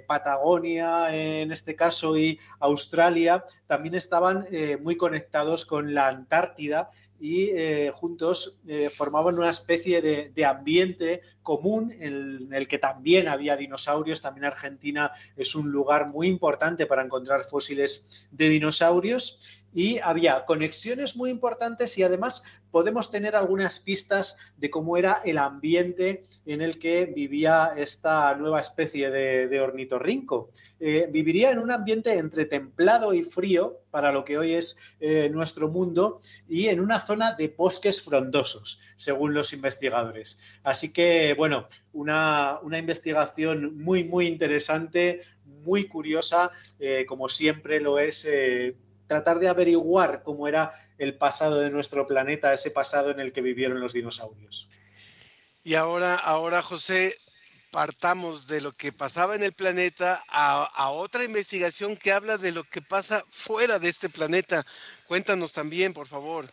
Patagonia 0.05 1.15
en 1.15 1.51
este 1.51 1.75
caso 1.75 2.15
y 2.15 2.39
Australia 2.59 3.43
también 3.65 3.95
estaban 3.95 4.47
muy 4.81 4.97
conectados 4.97 5.65
con 5.65 5.95
la 5.95 6.07
Antártida 6.07 6.91
y 7.19 7.49
juntos 7.93 8.57
formaban 8.95 9.37
una 9.37 9.49
especie 9.49 10.01
de, 10.01 10.45
ambiente 10.45 11.21
común 11.41 11.91
en 11.99 12.53
el 12.53 12.67
que 12.67 12.77
también 12.77 13.27
había 13.27 13.57
dinosaurios. 13.57 14.21
También 14.21 14.45
Argentina 14.45 15.11
es 15.35 15.55
un 15.55 15.71
lugar 15.71 16.07
muy 16.07 16.27
importante 16.27 16.85
para 16.85 17.03
encontrar 17.03 17.43
fósiles 17.43 18.27
de 18.31 18.49
dinosaurios 18.49 19.39
y 19.73 19.99
había 19.99 20.45
conexiones 20.45 21.15
muy 21.15 21.29
importantes 21.29 21.97
y 21.97 22.03
además 22.03 22.43
podemos 22.71 23.11
tener 23.11 23.35
algunas 23.35 23.79
pistas 23.79 24.37
de 24.57 24.69
cómo 24.69 24.97
era 24.97 25.21
el 25.25 25.37
ambiente 25.37 26.23
en 26.45 26.61
el 26.61 26.79
que 26.79 27.05
vivía 27.05 27.73
esta 27.77 28.35
nueva 28.35 28.61
especie 28.61 29.09
de, 29.09 29.59
ornitorrinco. 29.59 30.51
Eh, 30.79 31.07
viviría 31.11 31.51
en 31.51 31.59
un 31.59 31.71
ambiente 31.71 32.13
entre 32.17 32.45
templado 32.45 33.13
y 33.13 33.23
frío, 33.23 33.81
para 33.91 34.11
lo 34.11 34.23
que 34.23 34.37
hoy 34.37 34.53
es 34.53 34.77
eh, 34.99 35.29
nuestro 35.31 35.69
mundo, 35.69 36.21
y 36.47 36.67
en 36.67 36.79
una 36.79 36.99
zona 36.99 37.33
de 37.35 37.47
bosques 37.47 38.01
frondosos, 38.01 38.79
según 38.95 39.33
los 39.33 39.53
investigadores. 39.53 40.39
Así 40.63 40.93
que, 40.93 41.33
bueno, 41.35 41.67
una, 41.93 42.59
investigación 42.63 43.77
muy, 43.77 44.03
muy 44.03 44.27
interesante, 44.27 45.21
muy 45.45 45.87
curiosa, 45.87 46.51
eh, 46.79 47.05
como 47.07 47.27
siempre 47.27 47.79
lo 47.79 47.97
es 47.97 48.27
tratar 49.07 49.39
de 49.39 49.47
averiguar 49.47 50.21
cómo 50.23 50.47
era 50.47 50.73
el 50.97 51.17
pasado 51.17 51.59
de 51.59 51.69
nuestro 51.69 52.07
planeta, 52.07 52.53
ese 52.53 52.71
pasado 52.71 53.11
en 53.11 53.19
el 53.19 53.31
que 53.31 53.41
vivieron 53.41 53.79
los 53.79 53.93
dinosaurios. 53.93 54.69
Y 55.63 55.75
ahora, 55.75 56.15
ahora 56.15 56.61
José, 56.61 57.15
partamos 57.71 58.47
de 58.47 58.61
lo 58.61 58.71
que 58.71 58.91
pasaba 58.91 59.35
en 59.35 59.43
el 59.43 59.53
planeta 59.53 60.23
a, 60.29 60.89
otra 60.91 61.23
investigación 61.23 61.97
que 61.97 62.11
habla 62.11 62.37
de 62.37 62.51
lo 62.51 62.63
que 62.63 62.81
pasa 62.81 63.23
fuera 63.29 63.77
de 63.79 63.89
este 63.89 64.09
planeta. 64.09 64.65
Cuéntanos 65.07 65.53
también, 65.53 65.93
por 65.93 66.07
favor. 66.07 66.47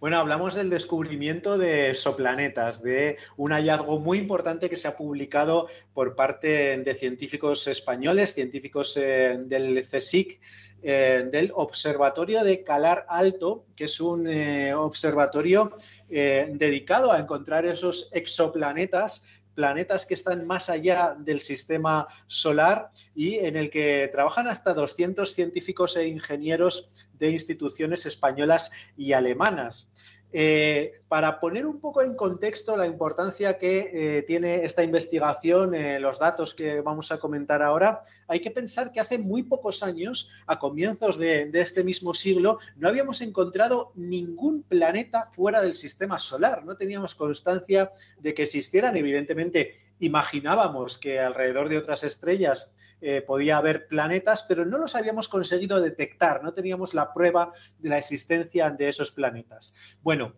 Bueno, 0.00 0.18
hablamos 0.18 0.54
del 0.54 0.70
descubrimiento 0.70 1.58
de 1.58 1.90
exoplanetas, 1.90 2.82
de 2.82 3.18
un 3.36 3.52
hallazgo 3.52 3.98
muy 3.98 4.16
importante 4.16 4.70
que 4.70 4.76
se 4.76 4.88
ha 4.88 4.96
publicado 4.96 5.68
por 5.92 6.16
parte 6.16 6.78
de 6.78 6.94
científicos 6.94 7.66
españoles, 7.66 8.32
científicos 8.32 8.96
eh, 8.96 9.36
del 9.38 9.86
CSIC, 9.86 10.40
eh, 10.82 11.28
del 11.30 11.52
Observatorio 11.54 12.42
de 12.42 12.62
Calar 12.62 13.06
Alto, 13.08 13.66
que 13.76 13.84
es 13.84 14.00
un 14.00 14.26
eh, 14.26 14.74
observatorio 14.74 15.76
eh, 16.08 16.50
dedicado 16.54 17.12
a 17.12 17.18
encontrar 17.18 17.66
esos 17.66 18.08
exoplanetas 18.12 19.24
planetas 19.54 20.06
que 20.06 20.14
están 20.14 20.46
más 20.46 20.70
allá 20.70 21.14
del 21.18 21.40
sistema 21.40 22.06
solar 22.26 22.90
y 23.14 23.34
en 23.38 23.56
el 23.56 23.68
que 23.68 24.08
trabajan 24.10 24.46
hasta 24.46 24.72
200 24.72 25.34
científicos 25.34 25.96
e 25.96 26.06
ingenieros 26.06 26.88
de 27.18 27.30
instituciones 27.30 28.06
españolas 28.06 28.70
y 28.96 29.12
alemanas. 29.12 29.92
Eh, 30.32 31.00
para 31.08 31.40
poner 31.40 31.66
un 31.66 31.80
poco 31.80 32.02
en 32.02 32.14
contexto 32.14 32.76
la 32.76 32.86
importancia 32.86 33.58
que 33.58 33.90
eh, 33.92 34.22
tiene 34.22 34.64
esta 34.64 34.84
investigación, 34.84 35.74
eh, 35.74 35.98
los 35.98 36.20
datos 36.20 36.54
que 36.54 36.80
vamos 36.82 37.10
a 37.10 37.18
comentar 37.18 37.62
ahora, 37.62 38.04
hay 38.28 38.40
que 38.40 38.52
pensar 38.52 38.92
que 38.92 39.00
hace 39.00 39.18
muy 39.18 39.42
pocos 39.42 39.82
años, 39.82 40.30
a 40.46 40.60
comienzos 40.60 41.18
de, 41.18 41.50
este 41.54 41.82
mismo 41.82 42.14
siglo, 42.14 42.60
no 42.76 42.88
habíamos 42.88 43.22
encontrado 43.22 43.90
ningún 43.96 44.62
planeta 44.62 45.30
fuera 45.32 45.60
del 45.62 45.74
sistema 45.74 46.16
solar. 46.16 46.64
No 46.64 46.76
teníamos 46.76 47.16
constancia 47.16 47.90
de 48.20 48.32
que 48.32 48.42
existieran, 48.42 48.96
evidentemente, 48.96 49.80
imaginábamos 50.00 50.98
que 50.98 51.20
alrededor 51.20 51.68
de 51.68 51.78
otras 51.78 52.02
estrellas 52.02 52.74
eh, 53.00 53.22
podía 53.22 53.56
haber 53.56 53.86
planetas, 53.86 54.44
pero 54.48 54.64
no 54.64 54.78
los 54.78 54.96
habíamos 54.96 55.28
conseguido 55.28 55.80
detectar, 55.80 56.42
no 56.42 56.52
teníamos 56.52 56.92
la 56.92 57.14
prueba 57.14 57.52
de 57.78 57.88
la 57.88 57.98
existencia 57.98 58.70
de 58.70 58.88
esos 58.88 59.10
planetas. 59.10 59.74
Bueno, 60.02 60.34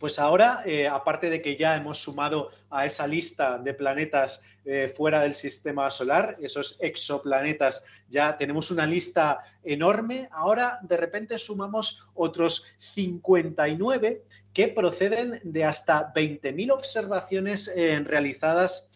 pues 0.00 0.18
ahora, 0.18 0.62
eh, 0.64 0.88
aparte 0.88 1.28
de 1.28 1.42
que 1.42 1.56
ya 1.56 1.76
hemos 1.76 2.02
sumado 2.02 2.50
a 2.70 2.86
esa 2.86 3.06
lista 3.06 3.58
de 3.58 3.74
planetas 3.74 4.42
eh, 4.64 4.90
fuera 4.96 5.20
del 5.20 5.34
sistema 5.34 5.90
solar, 5.90 6.38
esos 6.40 6.78
exoplanetas, 6.80 7.84
ya 8.08 8.34
tenemos 8.38 8.70
una 8.70 8.86
lista 8.86 9.40
enorme, 9.62 10.26
ahora 10.32 10.78
de 10.80 10.96
repente 10.96 11.38
sumamos 11.38 12.10
otros 12.14 12.64
59 12.94 14.24
que 14.52 14.68
proceden 14.68 15.40
de 15.44 15.64
hasta 15.64 16.12
20.000 16.12 16.72
observaciones 16.72 17.70
realizadas 18.04 18.88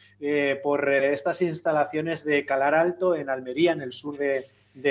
por 0.63 0.93
estas 0.93 1.43
instalaciones 1.43 2.25
de 2.25 2.45
Calar 2.45 2.75
Alto 2.75 3.15
en 3.15 3.31
Almería, 3.31 3.73
en 3.73 3.81
el 3.81 3.93
sur 3.93 4.19
de, 4.19 4.47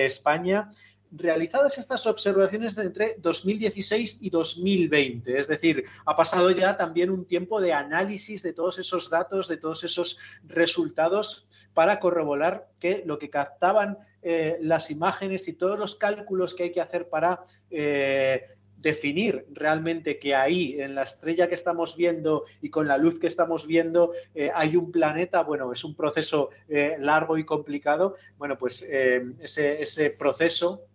España 0.05 0.71
realizadas 1.15 1.77
estas 1.77 2.07
observaciones 2.07 2.77
entre 2.77 3.15
2016 3.19 4.17
y 4.21 4.29
2020. 4.29 5.37
Es 5.37 5.47
decir, 5.47 5.85
ha 6.05 6.15
pasado 6.15 6.49
ya 6.51 6.75
también 6.75 7.11
un 7.11 7.25
tiempo 7.25 7.61
de 7.61 7.73
análisis 7.73 8.41
de 8.41 8.53
todos 8.53 8.79
esos 8.79 9.09
datos, 9.09 9.47
de 9.47 9.57
todos 9.57 9.83
esos 9.83 10.17
resultados 10.47 11.47
para 11.73 11.99
corroborar 11.99 12.69
que 12.79 13.03
lo 13.05 13.19
que 13.19 13.29
captaban 13.29 13.97
eh, 14.21 14.57
las 14.61 14.89
imágenes 14.89 15.47
y 15.47 15.53
todos 15.53 15.77
los 15.77 15.95
cálculos 15.95 16.53
que 16.53 16.63
hay 16.63 16.71
que 16.71 16.81
hacer 16.81 17.09
para 17.09 17.43
eh, 17.69 18.47
definir 18.83 19.47
realmente 19.51 20.19
que 20.19 20.35
ahí, 20.35 20.79
en 20.79 20.93
la 20.93 21.03
estrella 21.03 21.49
que 21.49 21.55
estamos 21.55 21.97
viendo 21.97 22.45
y 22.61 22.69
con 22.69 22.87
la 22.87 22.97
luz 22.97 23.17
que 23.19 23.25
estamos 23.25 23.65
viendo, 23.65 24.13
eh, 24.35 24.51
hay 24.53 24.75
un 24.75 24.91
planeta, 24.91 25.41
bueno, 25.41 25.71
es 25.71 25.83
un 25.83 25.95
proceso 25.95 26.51
largo 26.99 27.37
y 27.39 27.45
complicado. 27.45 28.15
Bueno, 28.37 28.57
pues 28.57 28.83
ese, 28.83 29.81
ese 29.81 30.11
proceso 30.11 30.85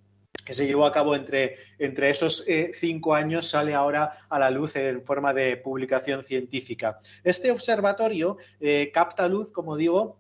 que 0.48 0.54
se 0.54 0.66
llevó 0.66 0.86
a 0.86 0.92
cabo 0.92 1.14
entre, 1.14 1.58
esos 1.78 2.42
eh, 2.46 2.72
cinco 2.72 3.14
años 3.14 3.48
sale 3.50 3.74
ahora 3.74 4.12
a 4.30 4.38
la 4.38 4.50
luz 4.50 4.76
en 4.76 5.04
forma 5.04 5.34
de 5.34 5.58
publicación 5.58 6.24
científica. 6.24 6.98
Este 7.22 7.50
observatorio 7.50 8.38
eh, 8.58 8.90
capta 8.90 9.28
luz, 9.28 9.52
como 9.52 9.76
digo, 9.76 10.16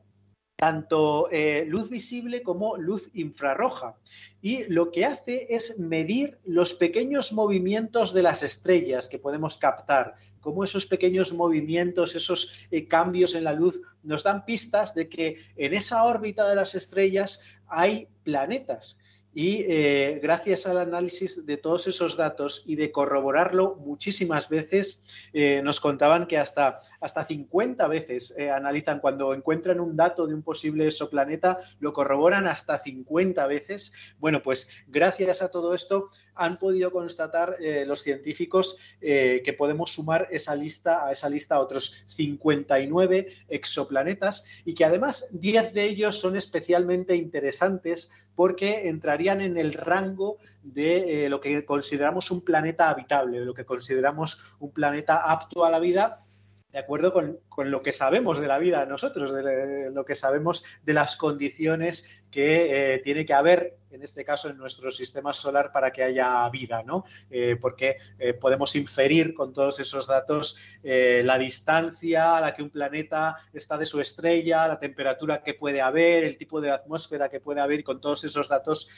tanto 0.54 1.30
eh, 1.30 1.64
luz 1.66 1.88
visible 1.88 2.42
como 2.42 2.76
luz 2.76 3.08
infrarroja. 3.14 3.96
Y 4.40 4.64
lo 4.64 4.92
que 4.92 5.04
hace 5.04 5.46
es 5.50 5.78
medir 5.78 6.38
los 6.44 6.72
pequeños 6.74 7.32
movimientos 7.32 8.14
de 8.14 8.22
las 8.22 8.42
estrellas 8.42 9.08
que 9.08 9.18
podemos 9.18 9.58
captar, 9.58 10.14
cómo 10.40 10.62
esos 10.62 10.86
pequeños 10.86 11.32
movimientos, 11.32 12.14
esos 12.14 12.52
cambios 12.88 13.34
en 13.34 13.44
la 13.44 13.52
luz 13.52 13.80
nos 14.04 14.22
dan 14.22 14.44
pistas 14.44 14.94
de 14.94 15.08
que 15.08 15.38
en 15.56 15.74
esa 15.74 16.04
órbita 16.04 16.48
de 16.48 16.54
las 16.56 16.74
estrellas 16.74 17.40
hay 17.66 18.08
planetas 18.22 18.98
y 19.38 19.64
eh, 19.68 20.18
gracias 20.20 20.66
al 20.66 20.78
análisis 20.78 21.46
de 21.46 21.58
todos 21.58 21.86
esos 21.86 22.16
datos 22.16 22.64
y 22.66 22.74
de 22.74 22.90
corroborarlo 22.90 23.76
muchísimas 23.76 24.48
veces, 24.48 25.00
eh, 25.32 25.62
nos 25.62 25.78
contaban 25.78 26.26
que 26.26 26.38
hasta, 26.38 26.80
hasta 27.00 27.24
50 27.24 27.86
veces 27.86 28.34
eh, 28.36 28.50
analizan 28.50 28.98
cuando 28.98 29.32
encuentran 29.34 29.78
un 29.78 29.94
dato 29.94 30.26
de 30.26 30.34
un 30.34 30.42
posible 30.42 30.86
exoplaneta, 30.86 31.60
lo 31.78 31.92
corroboran 31.92 32.48
hasta 32.48 32.80
50 32.80 33.46
veces. 33.46 33.92
Bueno, 34.18 34.42
pues 34.42 34.70
gracias 34.88 35.40
a 35.40 35.52
todo 35.52 35.72
esto 35.72 36.08
han 36.38 36.58
podido 36.58 36.90
constatar 36.90 37.56
los 37.86 38.02
científicos 38.02 38.78
que 39.00 39.54
podemos 39.56 39.92
sumar 39.92 40.28
esa 40.30 40.54
lista 40.54 41.06
a 41.06 41.12
esa 41.12 41.28
lista 41.28 41.56
a 41.56 41.60
otros 41.60 42.04
59 42.16 43.28
exoplanetas 43.48 44.44
y 44.64 44.74
que 44.74 44.84
además 44.84 45.26
10 45.32 45.74
de 45.74 45.84
ellos 45.84 46.18
son 46.18 46.36
especialmente 46.36 47.16
interesantes 47.16 48.10
porque 48.34 48.88
entrarían 48.88 49.40
en 49.40 49.56
el 49.56 49.72
rango 49.72 50.38
de 50.62 51.24
eh, 51.24 51.28
lo 51.28 51.40
que 51.40 51.64
consideramos 51.64 52.30
un 52.30 52.42
planeta 52.42 52.90
habitable, 52.90 53.40
de 53.40 53.44
lo 53.44 53.54
que 53.54 53.64
consideramos 53.64 54.40
un 54.60 54.72
planeta 54.72 55.16
apto 55.16 55.64
a 55.64 55.70
la 55.70 55.80
vida 55.80 56.24
de 56.72 56.78
acuerdo 56.78 57.12
con, 57.12 57.40
lo 57.70 57.82
que 57.82 57.92
sabemos 57.92 58.38
de 58.38 58.46
la 58.46 58.58
vida 58.58 58.84
nosotros, 58.84 59.32
de 59.32 59.90
lo 59.90 60.04
que 60.04 60.14
sabemos 60.14 60.64
de 60.84 60.92
las 60.92 61.16
condiciones 61.16 62.22
que 62.30 62.94
eh, 62.94 62.98
tiene 62.98 63.24
que 63.24 63.32
haber, 63.32 63.78
en 63.90 64.02
este 64.02 64.22
caso, 64.22 64.50
en 64.50 64.58
nuestro 64.58 64.90
sistema 64.90 65.32
solar 65.32 65.72
para 65.72 65.90
que 65.90 66.02
haya 66.02 66.46
vida, 66.50 66.82
¿no? 66.82 67.04
Eh, 67.30 67.56
porque 67.58 67.96
eh, 68.18 68.34
podemos 68.34 68.76
inferir 68.76 69.32
con 69.32 69.54
todos 69.54 69.80
esos 69.80 70.06
datos 70.06 70.58
la 70.82 71.38
distancia 71.38 72.36
a 72.36 72.40
la 72.40 72.54
que 72.54 72.62
un 72.62 72.70
planeta 72.70 73.36
está 73.52 73.78
de 73.78 73.86
su 73.86 74.00
estrella, 74.00 74.68
la 74.68 74.78
temperatura 74.78 75.42
que 75.42 75.54
puede 75.54 75.80
haber, 75.80 76.24
el 76.24 76.36
tipo 76.36 76.60
de 76.60 76.70
atmósfera 76.70 77.30
que 77.30 77.40
puede 77.40 77.60
haber, 77.60 77.80
y 77.80 77.82
con 77.82 78.00
todos 78.00 78.24
esos 78.24 78.48
datos, 78.48 78.88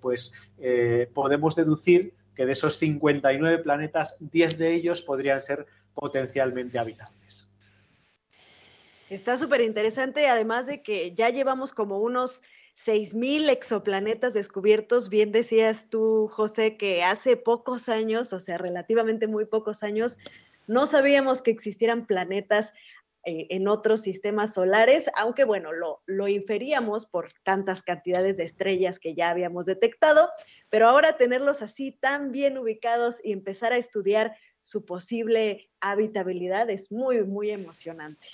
pues 0.00 0.32
podemos 1.12 1.54
deducir 1.56 2.14
que 2.34 2.46
de 2.46 2.52
esos 2.52 2.78
59 2.78 3.58
planetas, 3.58 4.16
10 4.20 4.58
de 4.58 4.74
ellos 4.74 5.02
podrían 5.02 5.42
ser 5.42 5.66
potencialmente 5.94 6.78
habitables. 6.78 7.48
Está 9.10 9.36
súper 9.38 9.60
interesante, 9.60 10.26
además 10.28 10.66
de 10.66 10.82
que 10.82 11.14
ya 11.14 11.28
llevamos 11.30 11.72
como 11.72 11.98
unos 11.98 12.42
6.000 12.86 13.50
exoplanetas 13.50 14.34
descubiertos. 14.34 15.08
Bien 15.08 15.30
decías 15.30 15.88
tú, 15.88 16.28
José, 16.32 16.76
que 16.76 17.02
hace 17.02 17.36
pocos 17.36 17.88
años, 17.88 18.32
o 18.32 18.40
sea, 18.40 18.58
relativamente 18.58 19.26
muy 19.26 19.44
pocos 19.44 19.82
años, 19.82 20.18
no 20.66 20.86
sabíamos 20.86 21.42
que 21.42 21.50
existieran 21.50 22.06
planetas 22.06 22.72
eh, 23.26 23.46
en 23.50 23.68
otros 23.68 24.02
sistemas 24.02 24.54
solares, 24.54 25.10
aunque 25.14 25.44
bueno, 25.44 25.72
lo, 25.72 26.02
lo 26.06 26.28
inferíamos 26.28 27.06
por 27.06 27.32
tantas 27.42 27.82
cantidades 27.82 28.36
de 28.36 28.44
estrellas 28.44 28.98
que 28.98 29.14
ya 29.14 29.30
habíamos 29.30 29.66
detectado, 29.66 30.28
pero 30.68 30.88
ahora 30.88 31.16
tenerlos 31.16 31.62
así 31.62 31.92
tan 31.92 32.32
bien 32.32 32.58
ubicados 32.58 33.20
y 33.24 33.32
empezar 33.32 33.72
a 33.72 33.78
estudiar 33.78 34.36
su 34.64 34.84
posible 34.84 35.70
habitabilidad 35.80 36.68
es 36.70 36.90
muy, 36.90 37.22
muy 37.22 37.50
emocionante. 37.50 38.26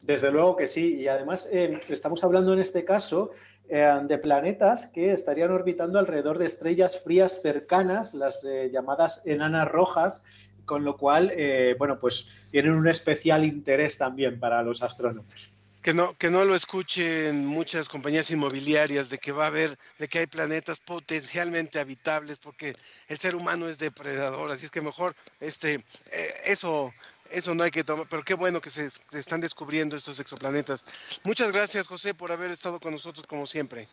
Desde 0.00 0.32
luego 0.32 0.56
que 0.56 0.66
sí, 0.66 0.96
y 0.96 1.06
además 1.06 1.48
eh, 1.52 1.80
estamos 1.88 2.24
hablando 2.24 2.52
en 2.52 2.58
este 2.58 2.84
caso 2.84 3.30
eh, 3.68 4.00
de 4.06 4.18
planetas 4.18 4.86
que 4.86 5.12
estarían 5.12 5.50
orbitando 5.52 5.98
alrededor 5.98 6.38
de 6.38 6.46
estrellas 6.46 7.00
frías 7.02 7.40
cercanas, 7.40 8.14
las 8.14 8.44
eh, 8.44 8.70
llamadas 8.72 9.22
enanas 9.26 9.68
rojas, 9.68 10.24
con 10.64 10.82
lo 10.82 10.96
cual, 10.96 11.30
bueno, 11.78 11.98
pues 11.98 12.46
tienen 12.50 12.72
un 12.72 12.88
especial 12.88 13.44
interés 13.44 13.98
también 13.98 14.40
para 14.40 14.62
los 14.62 14.82
astrónomos 14.82 15.53
que 15.84 15.92
no, 15.92 16.16
que 16.16 16.30
no 16.30 16.46
lo 16.46 16.54
escuchen 16.54 17.44
muchas 17.44 17.90
compañías 17.90 18.30
inmobiliarias 18.30 19.10
de 19.10 19.18
que 19.18 19.32
va 19.32 19.44
a 19.44 19.48
haber, 19.48 19.78
de 19.98 20.08
que 20.08 20.20
hay 20.20 20.26
planetas 20.26 20.80
potencialmente 20.80 21.78
habitables, 21.78 22.38
porque 22.38 22.72
el 23.08 23.18
ser 23.18 23.36
humano 23.36 23.68
es 23.68 23.76
depredador, 23.76 24.50
así 24.50 24.64
es 24.64 24.70
que 24.70 24.80
mejor 24.80 25.14
este, 25.40 25.84
eh, 26.10 26.34
eso, 26.46 26.90
eso 27.30 27.54
no 27.54 27.64
hay 27.64 27.70
que 27.70 27.84
tomar, 27.84 28.06
pero 28.08 28.24
qué 28.24 28.32
bueno 28.32 28.62
que 28.62 28.70
se, 28.70 28.88
se, 28.88 29.18
están 29.18 29.42
descubriendo 29.42 29.94
estos 29.94 30.18
exoplanetas. 30.20 30.84
Muchas 31.22 31.52
gracias, 31.52 31.86
José, 31.86 32.14
por 32.14 32.32
haber 32.32 32.50
estado 32.50 32.80
con 32.80 32.94
nosotros 32.94 33.26
como 33.26 33.46
siempre. 33.46 33.86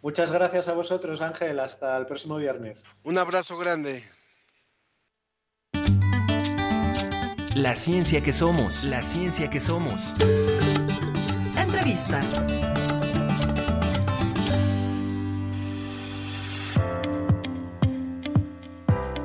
Muchas 0.00 0.32
gracias 0.32 0.66
a 0.68 0.72
vosotros, 0.72 1.20
Ángel. 1.20 1.60
Hasta 1.60 1.94
el 1.98 2.06
próximo 2.06 2.38
viernes. 2.38 2.86
Un 3.02 3.18
abrazo 3.18 3.58
grande. 3.58 4.02
La 7.54 7.76
ciencia 7.76 8.22
que 8.22 8.32
somos, 8.32 8.84
la 8.84 9.02
ciencia 9.02 9.50
que 9.50 9.60
somos. 9.60 10.14
Entrevista. 11.72 12.20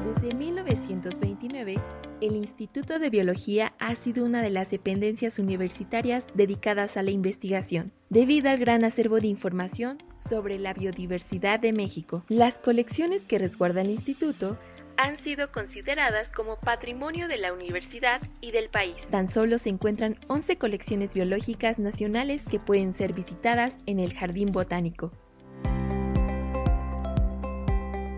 Desde 0.05 0.35
1929, 0.35 1.75
el 2.21 2.35
Instituto 2.35 2.99
de 2.99 3.09
Biología 3.09 3.73
ha 3.79 3.95
sido 3.95 4.23
una 4.23 4.43
de 4.43 4.51
las 4.51 4.69
dependencias 4.69 5.39
universitarias 5.39 6.23
dedicadas 6.35 6.97
a 6.97 7.01
la 7.01 7.09
investigación, 7.09 7.91
debido 8.11 8.51
al 8.51 8.59
gran 8.59 8.83
acervo 8.83 9.19
de 9.19 9.27
información 9.27 9.97
sobre 10.15 10.59
la 10.59 10.75
biodiversidad 10.75 11.59
de 11.59 11.73
México. 11.73 12.25
Las 12.29 12.59
colecciones 12.59 13.25
que 13.25 13.39
resguarda 13.39 13.81
el 13.81 13.89
instituto 13.89 14.59
han 14.97 15.17
sido 15.17 15.51
consideradas 15.51 16.31
como 16.31 16.57
patrimonio 16.57 17.27
de 17.27 17.37
la 17.37 17.53
universidad 17.53 18.21
y 18.41 18.51
del 18.51 18.69
país. 18.69 18.95
Tan 19.11 19.29
solo 19.29 19.57
se 19.57 19.69
encuentran 19.69 20.19
11 20.27 20.57
colecciones 20.57 21.13
biológicas 21.13 21.79
nacionales 21.79 22.43
que 22.45 22.59
pueden 22.59 22.93
ser 22.93 23.13
visitadas 23.13 23.75
en 23.85 23.99
el 23.99 24.13
Jardín 24.13 24.51
Botánico. 24.51 25.11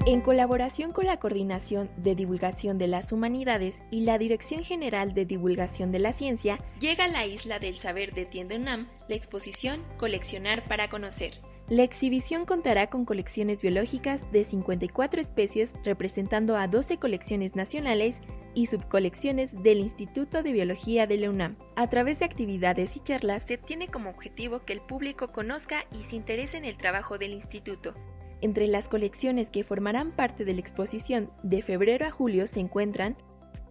En 0.08 0.22
colaboración 0.22 0.94
con 0.94 1.06
la 1.06 1.20
Coordinación 1.20 1.90
de 1.98 2.16
Divulgación 2.16 2.78
de 2.78 2.88
las 2.88 3.12
Humanidades 3.12 3.76
y 3.92 4.06
la 4.06 4.18
Dirección 4.18 4.64
General 4.64 5.14
de 5.14 5.26
Divulgación 5.26 5.92
de 5.92 6.00
la 6.00 6.14
Ciencia, 6.14 6.60
llega 6.80 7.04
a 7.04 7.10
la 7.10 7.26
Isla 7.26 7.60
del 7.60 7.76
Saber 7.76 8.14
de 8.14 8.26
Tienda 8.26 8.56
UNAM 8.56 8.88
la 9.10 9.16
exposición 9.16 9.82
Coleccionar 9.98 10.64
para 10.64 10.90
Conocer, 10.90 11.42
la 11.70 11.84
exhibición 11.84 12.46
contará 12.46 12.88
con 12.88 13.04
colecciones 13.04 13.62
biológicas 13.62 14.22
de 14.32 14.46
54 14.46 15.20
especies 15.20 15.74
representando 15.84 16.56
a 16.56 16.70
12 16.70 16.98
colecciones 16.98 17.58
nacionales 17.58 18.22
y 18.54 18.68
subcolecciones 18.68 19.52
del 19.64 19.80
Instituto 19.80 20.44
de 20.44 20.54
Biología 20.54 21.08
de 21.08 21.18
la 21.18 21.30
UNAM. 21.30 21.58
A 21.76 21.90
través 21.90 22.20
de 22.20 22.26
actividades 22.26 22.96
y 22.96 23.02
charlas 23.02 23.44
se 23.44 23.58
tiene 23.58 23.90
como 23.90 24.10
objetivo 24.10 24.64
que 24.64 24.72
el 24.72 24.80
público 24.80 25.34
conozca 25.34 25.86
y 25.92 26.06
se 26.06 26.16
interese 26.16 26.56
en 26.56 26.64
el 26.64 26.78
trabajo 26.78 27.18
del 27.18 27.34
instituto. 27.34 27.94
Entre 28.40 28.68
las 28.68 28.88
colecciones 28.88 29.50
que 29.50 29.66
formarán 29.66 30.14
parte 30.14 30.46
de 30.46 30.54
la 30.54 30.62
exposición 30.62 31.34
de 31.44 31.62
febrero 31.64 32.08
a 32.08 32.12
julio 32.12 32.48
se 32.48 32.62
encuentran 32.62 33.18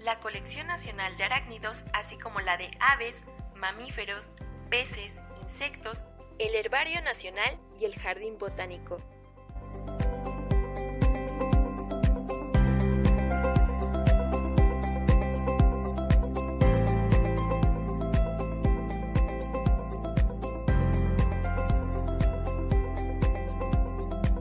la 0.00 0.20
Colección 0.20 0.66
Nacional 0.66 1.16
de 1.16 1.24
Arácnidos, 1.24 1.84
así 1.94 2.18
como 2.18 2.40
la 2.40 2.58
de 2.58 2.70
aves, 2.78 3.24
mamíferos, 3.56 4.34
peces, 4.68 5.14
insectos 5.42 6.04
el 6.38 6.54
Herbario 6.54 7.00
Nacional 7.02 7.58
y 7.80 7.86
el 7.86 7.94
Jardín 7.96 8.38
Botánico. 8.38 9.00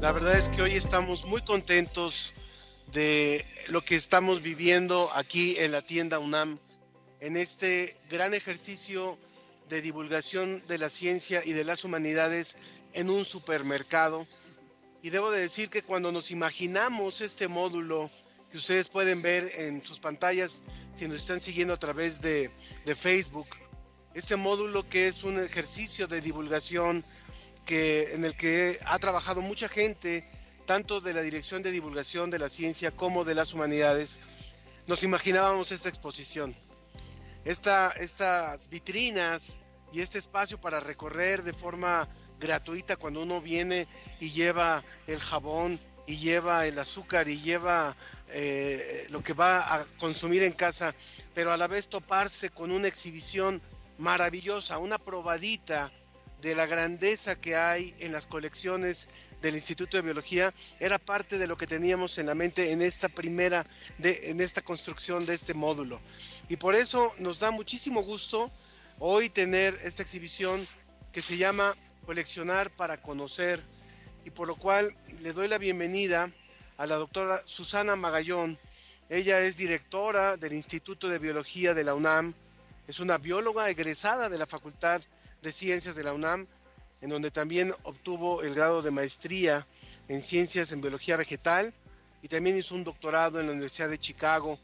La 0.01 0.11
verdad 0.11 0.37
es 0.37 0.49
que 0.49 0.61
hoy 0.61 0.75
estamos 0.75 1.25
muy 1.25 1.41
contentos 1.41 2.33
de 2.91 3.43
lo 3.69 3.81
que 3.81 3.95
estamos 3.95 4.41
viviendo 4.41 5.09
aquí 5.15 5.57
en 5.57 5.71
la 5.71 5.81
tienda 5.81 6.19
UNAM, 6.19 6.59
en 7.21 7.35
este 7.37 7.97
gran 8.09 8.33
ejercicio 8.35 9.17
de 9.69 9.81
divulgación 9.81 10.65
de 10.67 10.77
la 10.77 10.89
ciencia 10.89 11.41
y 11.43 11.53
de 11.53 11.63
las 11.63 11.83
humanidades 11.83 12.55
en 12.93 13.09
un 13.09 13.25
supermercado. 13.25 14.27
Y 15.01 15.09
debo 15.09 15.31
de 15.31 15.41
decir 15.41 15.69
que 15.69 15.83
cuando 15.83 16.11
nos 16.11 16.31
imaginamos 16.31 17.21
este 17.21 17.47
módulo 17.47 18.09
que 18.51 18.57
ustedes 18.57 18.89
pueden 18.89 19.21
ver 19.21 19.49
en 19.57 19.83
sus 19.83 19.99
pantallas 19.99 20.61
si 20.95 21.07
nos 21.07 21.17
están 21.17 21.41
siguiendo 21.41 21.73
a 21.73 21.79
través 21.79 22.21
de, 22.21 22.49
de 22.85 22.95
Facebook, 22.95 23.47
este 24.13 24.35
módulo 24.35 24.87
que 24.87 25.07
es 25.07 25.23
un 25.23 25.39
ejercicio 25.39 26.07
de 26.07 26.21
divulgación 26.21 27.03
que, 27.65 28.13
en 28.13 28.23
el 28.23 28.35
que 28.35 28.79
ha 28.85 28.97
trabajado 28.99 29.41
mucha 29.41 29.67
gente, 29.67 30.27
tanto 30.65 31.01
de 31.01 31.13
la 31.13 31.21
Dirección 31.21 31.63
de 31.63 31.71
Divulgación 31.71 32.29
de 32.31 32.39
la 32.39 32.49
Ciencia 32.49 32.91
como 32.91 33.25
de 33.25 33.35
las 33.35 33.53
Humanidades, 33.53 34.19
nos 34.87 35.03
imaginábamos 35.03 35.71
esta 35.71 35.89
exposición 35.89 36.55
estas 37.45 38.69
vitrinas 38.69 39.53
y 39.93 40.01
este 40.01 40.17
espacio 40.17 40.59
para 40.59 40.79
recorrer 40.79 41.43
de 41.43 41.53
forma 41.53 42.09
gratuita 42.39 42.97
cuando 42.97 43.21
uno 43.21 43.41
viene 43.41 43.87
y 44.19 44.31
lleva 44.31 44.83
el 45.07 45.19
jabón 45.19 45.79
y 46.07 46.17
lleva 46.17 46.65
el 46.65 46.77
azúcar 46.77 47.29
y 47.29 47.39
lleva 47.39 47.95
eh, 48.29 49.07
lo 49.09 49.23
que 49.23 49.33
va 49.33 49.75
a 49.75 49.85
consumir 49.99 50.43
en 50.43 50.53
casa, 50.53 50.93
pero 51.33 51.51
a 51.51 51.57
la 51.57 51.67
vez 51.67 51.87
toparse 51.87 52.49
con 52.49 52.71
una 52.71 52.87
exhibición 52.87 53.61
maravillosa, 53.97 54.77
una 54.77 54.97
probadita 54.97 55.91
de 56.41 56.55
la 56.55 56.65
grandeza 56.65 57.35
que 57.35 57.55
hay 57.55 57.93
en 57.99 58.11
las 58.11 58.25
colecciones 58.27 59.07
del 59.41 59.55
Instituto 59.55 59.97
de 59.97 60.03
Biología 60.03 60.53
era 60.79 60.97
parte 60.97 61.37
de 61.37 61.47
lo 61.47 61.57
que 61.57 61.67
teníamos 61.67 62.17
en 62.17 62.27
la 62.27 62.35
mente 62.35 62.71
en 62.71 62.81
esta 62.81 63.09
primera, 63.09 63.63
de, 63.97 64.29
en 64.29 64.41
esta 64.41 64.61
construcción 64.61 65.25
de 65.25 65.35
este 65.35 65.53
módulo. 65.53 66.01
Y 66.49 66.57
por 66.57 66.75
eso 66.75 67.13
nos 67.19 67.39
da 67.39 67.51
muchísimo 67.51 68.03
gusto 68.03 68.51
hoy 68.99 69.29
tener 69.29 69.73
esta 69.83 70.03
exhibición 70.03 70.67
que 71.11 71.21
se 71.21 71.37
llama 71.37 71.73
Coleccionar 72.05 72.69
para 72.71 73.01
Conocer 73.01 73.63
y 74.25 74.31
por 74.31 74.47
lo 74.47 74.55
cual 74.55 74.95
le 75.19 75.33
doy 75.33 75.47
la 75.47 75.57
bienvenida 75.57 76.31
a 76.77 76.85
la 76.85 76.95
doctora 76.95 77.41
Susana 77.45 77.95
Magallón. 77.95 78.57
Ella 79.09 79.41
es 79.41 79.55
directora 79.55 80.35
del 80.35 80.53
Instituto 80.53 81.07
de 81.07 81.19
Biología 81.19 81.73
de 81.73 81.83
la 81.83 81.93
UNAM, 81.93 82.33
es 82.87 82.99
una 82.99 83.17
bióloga 83.17 83.69
egresada 83.69 84.29
de 84.29 84.37
la 84.37 84.45
Facultad 84.45 85.01
de 85.41 85.51
Ciencias 85.51 85.95
de 85.95 86.03
la 86.03 86.13
UNAM, 86.13 86.47
en 87.05 87.11
donde 87.11 87.29
también 87.29 87.71
obtuvo 87.83 88.41
el 88.41 88.55
grado 88.55 88.81
de 88.81 88.89
maestría 88.89 89.67
en 90.07 90.23
Ciencias 90.23 90.71
en 90.71 90.81
Biología 90.81 91.15
Vegetal 91.15 91.71
y 92.23 92.27
también 92.27 92.57
hizo 92.57 92.73
un 92.73 92.83
doctorado 92.83 93.39
en 93.39 93.45
la 93.45 93.51
Universidad 93.51 93.91
de 93.91 93.99
Chicago. 93.99 94.59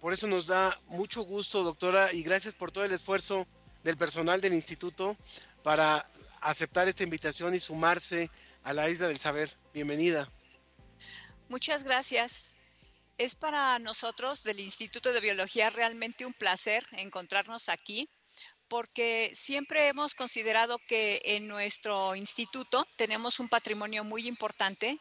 Por 0.00 0.12
eso 0.12 0.28
nos 0.28 0.46
da 0.46 0.80
mucho 0.86 1.22
gusto, 1.22 1.64
doctora, 1.64 2.12
y 2.12 2.22
gracias 2.22 2.54
por 2.54 2.70
todo 2.70 2.84
el 2.84 2.92
esfuerzo 2.92 3.44
del 3.82 3.96
personal 3.96 4.40
del 4.40 4.54
instituto 4.54 5.16
para 5.64 6.08
aceptar 6.40 6.86
esta 6.86 7.02
invitación 7.02 7.56
y 7.56 7.58
sumarse 7.58 8.30
a 8.62 8.72
la 8.72 8.88
Isla 8.88 9.08
del 9.08 9.18
Saber. 9.18 9.50
Bienvenida. 9.72 10.30
Muchas 11.48 11.82
gracias. 11.82 12.54
Es 13.18 13.34
para 13.34 13.80
nosotros 13.80 14.44
del 14.44 14.60
Instituto 14.60 15.12
de 15.12 15.18
Biología 15.18 15.70
realmente 15.70 16.24
un 16.24 16.34
placer 16.34 16.86
encontrarnos 16.92 17.68
aquí 17.68 18.08
porque 18.68 19.30
siempre 19.34 19.88
hemos 19.88 20.14
considerado 20.14 20.78
que 20.88 21.20
en 21.24 21.48
nuestro 21.48 22.14
instituto 22.16 22.86
tenemos 22.96 23.40
un 23.40 23.48
patrimonio 23.48 24.04
muy 24.04 24.26
importante 24.26 24.98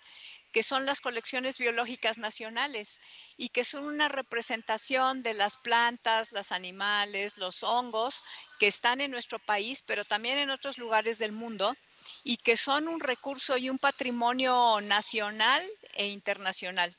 que 0.54 0.64
son 0.64 0.86
las 0.86 1.02
colecciones 1.02 1.58
biológicas 1.58 2.20
nacionales 2.20 3.02
y 3.38 3.50
que 3.50 3.64
son 3.64 3.86
una 3.86 4.08
representación 4.08 5.24
de 5.24 5.34
las 5.34 5.58
plantas, 5.58 6.32
los 6.32 6.52
animales, 6.52 7.40
los 7.40 7.64
hongos 7.64 8.24
que 8.60 8.68
están 8.68 9.02
en 9.02 9.10
nuestro 9.10 9.40
país, 9.40 9.84
pero 9.86 10.06
también 10.06 10.38
en 10.38 10.52
otros 10.52 10.78
lugares 10.78 11.18
del 11.18 11.32
mundo 11.32 11.76
y 12.24 12.38
que 12.38 12.56
son 12.56 12.88
un 12.88 13.00
recurso 13.00 13.58
y 13.58 13.70
un 13.70 13.80
patrimonio 13.80 14.80
nacional 14.82 15.68
e 15.96 16.08
internacional 16.10 16.96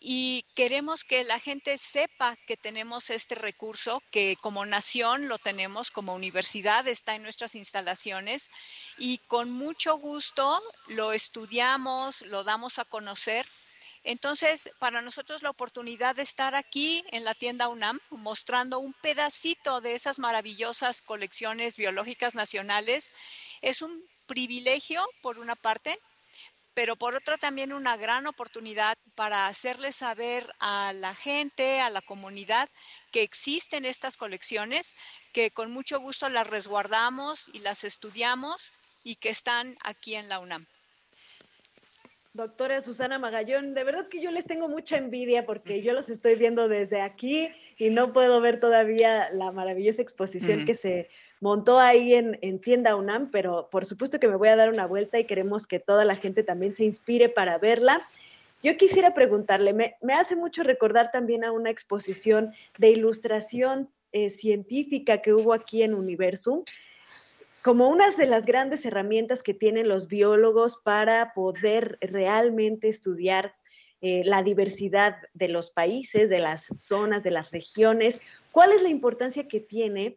y 0.00 0.44
queremos 0.54 1.04
que 1.04 1.24
la 1.24 1.40
gente 1.40 1.76
sepa 1.76 2.36
que 2.46 2.56
tenemos 2.56 3.10
este 3.10 3.34
recurso, 3.34 4.02
que 4.10 4.36
como 4.40 4.64
nación 4.64 5.28
lo 5.28 5.38
tenemos, 5.38 5.90
como 5.90 6.14
universidad 6.14 6.86
está 6.86 7.14
en 7.14 7.22
nuestras 7.22 7.54
instalaciones 7.54 8.50
y 8.96 9.18
con 9.18 9.50
mucho 9.50 9.96
gusto 9.98 10.62
lo 10.88 11.12
estudiamos, 11.12 12.22
lo 12.22 12.44
damos 12.44 12.78
a 12.78 12.84
conocer. 12.84 13.46
Entonces, 14.04 14.70
para 14.78 15.02
nosotros 15.02 15.42
la 15.42 15.50
oportunidad 15.50 16.14
de 16.14 16.22
estar 16.22 16.54
aquí 16.54 17.04
en 17.10 17.24
la 17.24 17.34
tienda 17.34 17.68
UNAM 17.68 17.98
mostrando 18.10 18.78
un 18.78 18.94
pedacito 18.94 19.80
de 19.80 19.94
esas 19.94 20.18
maravillosas 20.18 21.02
colecciones 21.02 21.76
biológicas 21.76 22.34
nacionales 22.34 23.12
es 23.60 23.82
un 23.82 24.02
privilegio, 24.26 25.04
por 25.20 25.40
una 25.40 25.56
parte, 25.56 25.98
pero 26.78 26.94
por 26.94 27.16
otro 27.16 27.36
también 27.38 27.72
una 27.72 27.96
gran 27.96 28.28
oportunidad 28.28 28.96
para 29.16 29.48
hacerle 29.48 29.90
saber 29.90 30.48
a 30.60 30.92
la 30.92 31.12
gente, 31.12 31.80
a 31.80 31.90
la 31.90 32.00
comunidad, 32.02 32.68
que 33.10 33.22
existen 33.22 33.84
estas 33.84 34.16
colecciones, 34.16 34.96
que 35.32 35.50
con 35.50 35.72
mucho 35.72 35.98
gusto 35.98 36.28
las 36.28 36.46
resguardamos 36.46 37.50
y 37.52 37.58
las 37.58 37.82
estudiamos 37.82 38.72
y 39.02 39.16
que 39.16 39.30
están 39.30 39.76
aquí 39.82 40.14
en 40.14 40.28
la 40.28 40.38
UNAM. 40.38 40.68
Doctora 42.34 42.80
Susana 42.82 43.18
Magallón, 43.18 43.74
de 43.74 43.84
verdad 43.84 44.08
que 44.08 44.20
yo 44.20 44.30
les 44.30 44.44
tengo 44.44 44.68
mucha 44.68 44.96
envidia 44.96 45.46
porque 45.46 45.82
yo 45.82 45.92
los 45.92 46.08
estoy 46.08 46.34
viendo 46.34 46.68
desde 46.68 47.00
aquí 47.00 47.48
y 47.78 47.88
no 47.88 48.12
puedo 48.12 48.40
ver 48.40 48.60
todavía 48.60 49.30
la 49.32 49.50
maravillosa 49.50 50.02
exposición 50.02 50.66
que 50.66 50.74
se 50.74 51.08
montó 51.40 51.80
ahí 51.80 52.14
en, 52.14 52.60
Tienda 52.60 52.96
UNAM, 52.96 53.30
pero 53.30 53.68
por 53.70 53.86
supuesto 53.86 54.20
que 54.20 54.28
me 54.28 54.36
voy 54.36 54.48
a 54.48 54.56
dar 54.56 54.68
una 54.68 54.86
vuelta 54.86 55.18
y 55.18 55.24
queremos 55.24 55.66
que 55.66 55.80
toda 55.80 56.04
la 56.04 56.16
gente 56.16 56.42
también 56.42 56.76
se 56.76 56.84
inspire 56.84 57.28
para 57.28 57.58
verla. 57.58 58.06
Yo 58.62 58.76
quisiera 58.76 59.14
preguntarle, 59.14 59.72
me, 59.72 59.96
hace 60.12 60.36
mucho 60.36 60.62
recordar 60.62 61.10
también 61.10 61.44
a 61.44 61.52
una 61.52 61.70
exposición 61.70 62.52
de 62.76 62.90
ilustración 62.90 63.88
eh, 64.12 64.30
científica 64.30 65.22
que 65.22 65.32
hubo 65.32 65.54
aquí 65.54 65.82
en 65.82 65.94
Universum, 65.94 66.62
como 67.68 67.90
una 67.90 68.10
de 68.12 68.24
las 68.24 68.46
grandes 68.46 68.86
herramientas 68.86 69.42
que 69.42 69.52
tienen 69.52 69.90
los 69.90 70.08
biólogos 70.08 70.78
para 70.78 71.34
poder 71.34 71.98
realmente 72.00 72.88
estudiar 72.88 73.54
eh, 74.00 74.22
la 74.24 74.42
diversidad 74.42 75.18
de 75.34 75.48
los 75.48 75.70
países, 75.70 76.30
de 76.30 76.38
las 76.38 76.64
zonas, 76.76 77.22
de 77.22 77.30
las 77.30 77.50
regiones. 77.50 78.20
¿Cuál 78.52 78.72
es 78.72 78.80
la 78.80 78.88
importancia 78.88 79.46
que 79.48 79.60
tiene 79.60 80.16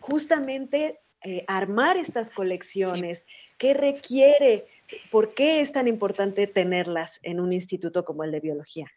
justamente 0.00 1.00
eh, 1.22 1.46
armar 1.48 1.96
estas 1.96 2.28
colecciones? 2.28 3.24
¿Qué 3.56 3.72
requiere? 3.72 4.66
¿Por 5.10 5.32
qué 5.32 5.62
es 5.62 5.72
tan 5.72 5.88
importante 5.88 6.46
tenerlas 6.46 7.20
en 7.22 7.40
un 7.40 7.54
instituto 7.54 8.04
como 8.04 8.22
el 8.22 8.32
de 8.32 8.40
biología? 8.40 8.92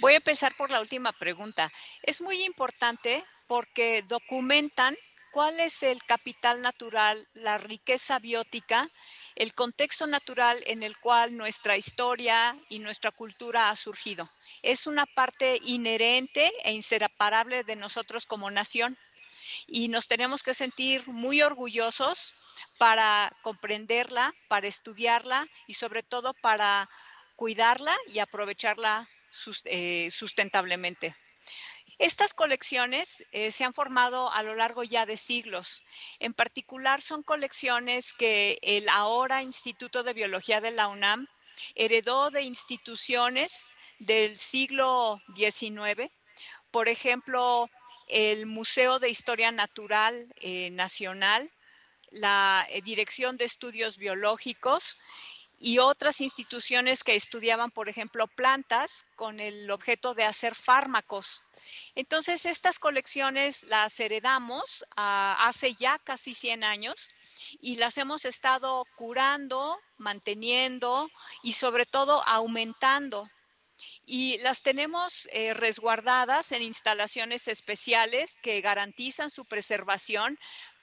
Voy 0.00 0.14
a 0.14 0.16
empezar 0.16 0.54
por 0.56 0.70
la 0.70 0.80
última 0.80 1.12
pregunta. 1.12 1.70
Es 2.02 2.22
muy 2.22 2.42
importante 2.42 3.22
porque 3.46 4.02
documentan 4.08 4.96
cuál 5.30 5.60
es 5.60 5.82
el 5.82 6.02
capital 6.04 6.60
natural, 6.60 7.28
la 7.34 7.58
riqueza 7.58 8.18
biótica, 8.18 8.88
el 9.36 9.54
contexto 9.54 10.06
natural 10.06 10.62
en 10.66 10.82
el 10.82 10.96
cual 10.98 11.36
nuestra 11.36 11.76
historia 11.76 12.56
y 12.68 12.78
nuestra 12.78 13.10
cultura 13.10 13.70
ha 13.70 13.76
surgido. 13.76 14.28
Es 14.62 14.86
una 14.86 15.06
parte 15.06 15.58
inherente 15.64 16.52
e 16.64 16.72
inseparable 16.72 17.64
de 17.64 17.76
nosotros 17.76 18.26
como 18.26 18.50
nación 18.50 18.96
y 19.66 19.88
nos 19.88 20.08
tenemos 20.08 20.42
que 20.42 20.54
sentir 20.54 21.06
muy 21.08 21.42
orgullosos 21.42 22.34
para 22.78 23.32
comprenderla, 23.42 24.32
para 24.48 24.66
estudiarla 24.66 25.46
y 25.66 25.74
sobre 25.74 26.02
todo 26.02 26.34
para 26.34 26.88
cuidarla 27.36 27.96
y 28.08 28.18
aprovecharla 28.18 29.08
eh, 29.64 30.08
sustentablemente. 30.10 31.14
Estas 32.00 32.32
colecciones 32.32 33.26
eh, 33.30 33.50
se 33.50 33.62
han 33.62 33.74
formado 33.74 34.32
a 34.32 34.42
lo 34.42 34.54
largo 34.54 34.84
ya 34.84 35.04
de 35.04 35.18
siglos. 35.18 35.82
En 36.18 36.32
particular 36.32 37.02
son 37.02 37.22
colecciones 37.22 38.14
que 38.14 38.58
el 38.62 38.88
ahora 38.88 39.42
Instituto 39.42 40.02
de 40.02 40.14
Biología 40.14 40.62
de 40.62 40.70
la 40.70 40.88
UNAM 40.88 41.26
heredó 41.74 42.30
de 42.30 42.40
instituciones 42.40 43.68
del 43.98 44.38
siglo 44.38 45.20
XIX. 45.36 46.10
Por 46.70 46.88
ejemplo, 46.88 47.68
el 48.08 48.46
Museo 48.46 48.98
de 48.98 49.10
Historia 49.10 49.52
Natural 49.52 50.26
eh, 50.40 50.70
Nacional, 50.70 51.52
la 52.12 52.66
eh, 52.70 52.80
Dirección 52.80 53.36
de 53.36 53.44
Estudios 53.44 53.98
Biológicos 53.98 54.96
y 55.62 55.78
otras 55.78 56.22
instituciones 56.22 57.04
que 57.04 57.14
estudiaban, 57.14 57.70
por 57.70 57.90
ejemplo, 57.90 58.26
plantas 58.26 59.04
con 59.14 59.38
el 59.38 59.70
objeto 59.70 60.14
de 60.14 60.24
hacer 60.24 60.54
fármacos. 60.54 61.44
Entonces, 61.94 62.46
estas 62.46 62.78
colecciones 62.78 63.64
las 63.64 64.00
heredamos 64.00 64.84
ah, 64.96 65.36
hace 65.40 65.74
ya 65.74 65.98
casi 65.98 66.32
100 66.32 66.64
años 66.64 67.08
y 67.60 67.76
las 67.76 67.98
hemos 67.98 68.24
estado 68.24 68.86
curando, 68.96 69.78
manteniendo 69.98 71.10
y 71.42 71.52
sobre 71.52 71.84
todo 71.84 72.26
aumentando 72.26 73.28
y 74.06 74.38
las 74.38 74.62
tenemos 74.62 75.28
eh, 75.30 75.54
resguardadas 75.54 76.52
en 76.52 76.62
instalaciones 76.62 77.48
especiales 77.48 78.36
que 78.42 78.60
garantizan 78.60 79.30
su 79.30 79.44
preservación, 79.44 80.38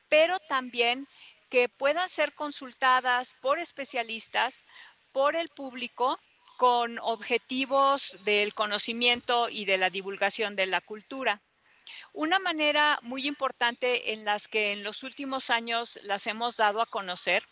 pero 0.08 0.40
también 0.40 1.08
que 1.50 1.70
puedan 1.70 2.10
ser 2.10 2.34
consultadas 2.34 3.34
por 3.42 3.60
especialistas, 3.60 4.66
por 5.12 5.36
el 5.36 5.50
público, 5.50 6.20
con 6.58 6.98
objetivos 7.00 8.18
del 8.24 8.54
conocimiento 8.54 9.48
y 9.50 9.66
de 9.66 9.78
la 9.78 9.90
divulgación 9.90 10.56
de 10.56 10.66
la 10.66 10.82
cultura. 10.82 11.42
Una 12.14 12.40
manera 12.40 13.00
muy 13.04 13.28
importante 13.28 14.14
en 14.14 14.26
las 14.26 14.48
que 14.48 14.72
en 14.72 14.84
los 14.84 15.04
últimos 15.04 15.50
años 15.50 16.00
las 16.04 16.28
hemos 16.28 16.58
dado 16.58 16.82
a 16.82 16.88
conocer 16.88 17.44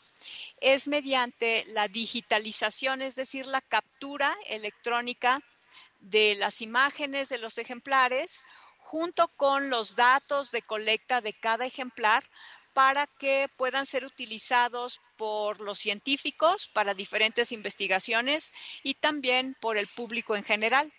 es 0.60 0.88
mediante 0.88 1.64
la 1.68 1.88
digitalización, 1.88 3.02
es 3.02 3.16
decir, 3.16 3.46
la 3.46 3.62
captura 3.62 4.36
electrónica 4.48 5.40
de 6.00 6.36
las 6.36 6.62
imágenes 6.62 7.30
de 7.30 7.38
los 7.38 7.58
ejemplares 7.58 8.44
junto 8.78 9.28
con 9.30 9.70
los 9.70 9.96
datos 9.96 10.52
de 10.52 10.62
colecta 10.62 11.22
de 11.22 11.34
cada 11.34 11.66
ejemplar 11.66 12.24
para 12.76 13.08
que 13.08 13.48
puedan 13.56 13.86
ser 13.86 14.04
utilizados 14.04 15.00
por 15.16 15.62
los 15.62 15.80
científicos 15.80 16.70
para 16.74 16.94
diferentes 16.94 17.54
investigaciones 17.54 18.52
y 18.84 18.96
también 18.96 19.56
por 19.62 19.78
el 19.78 19.88
público 19.88 20.36
en 20.36 20.44
general. 20.44 20.92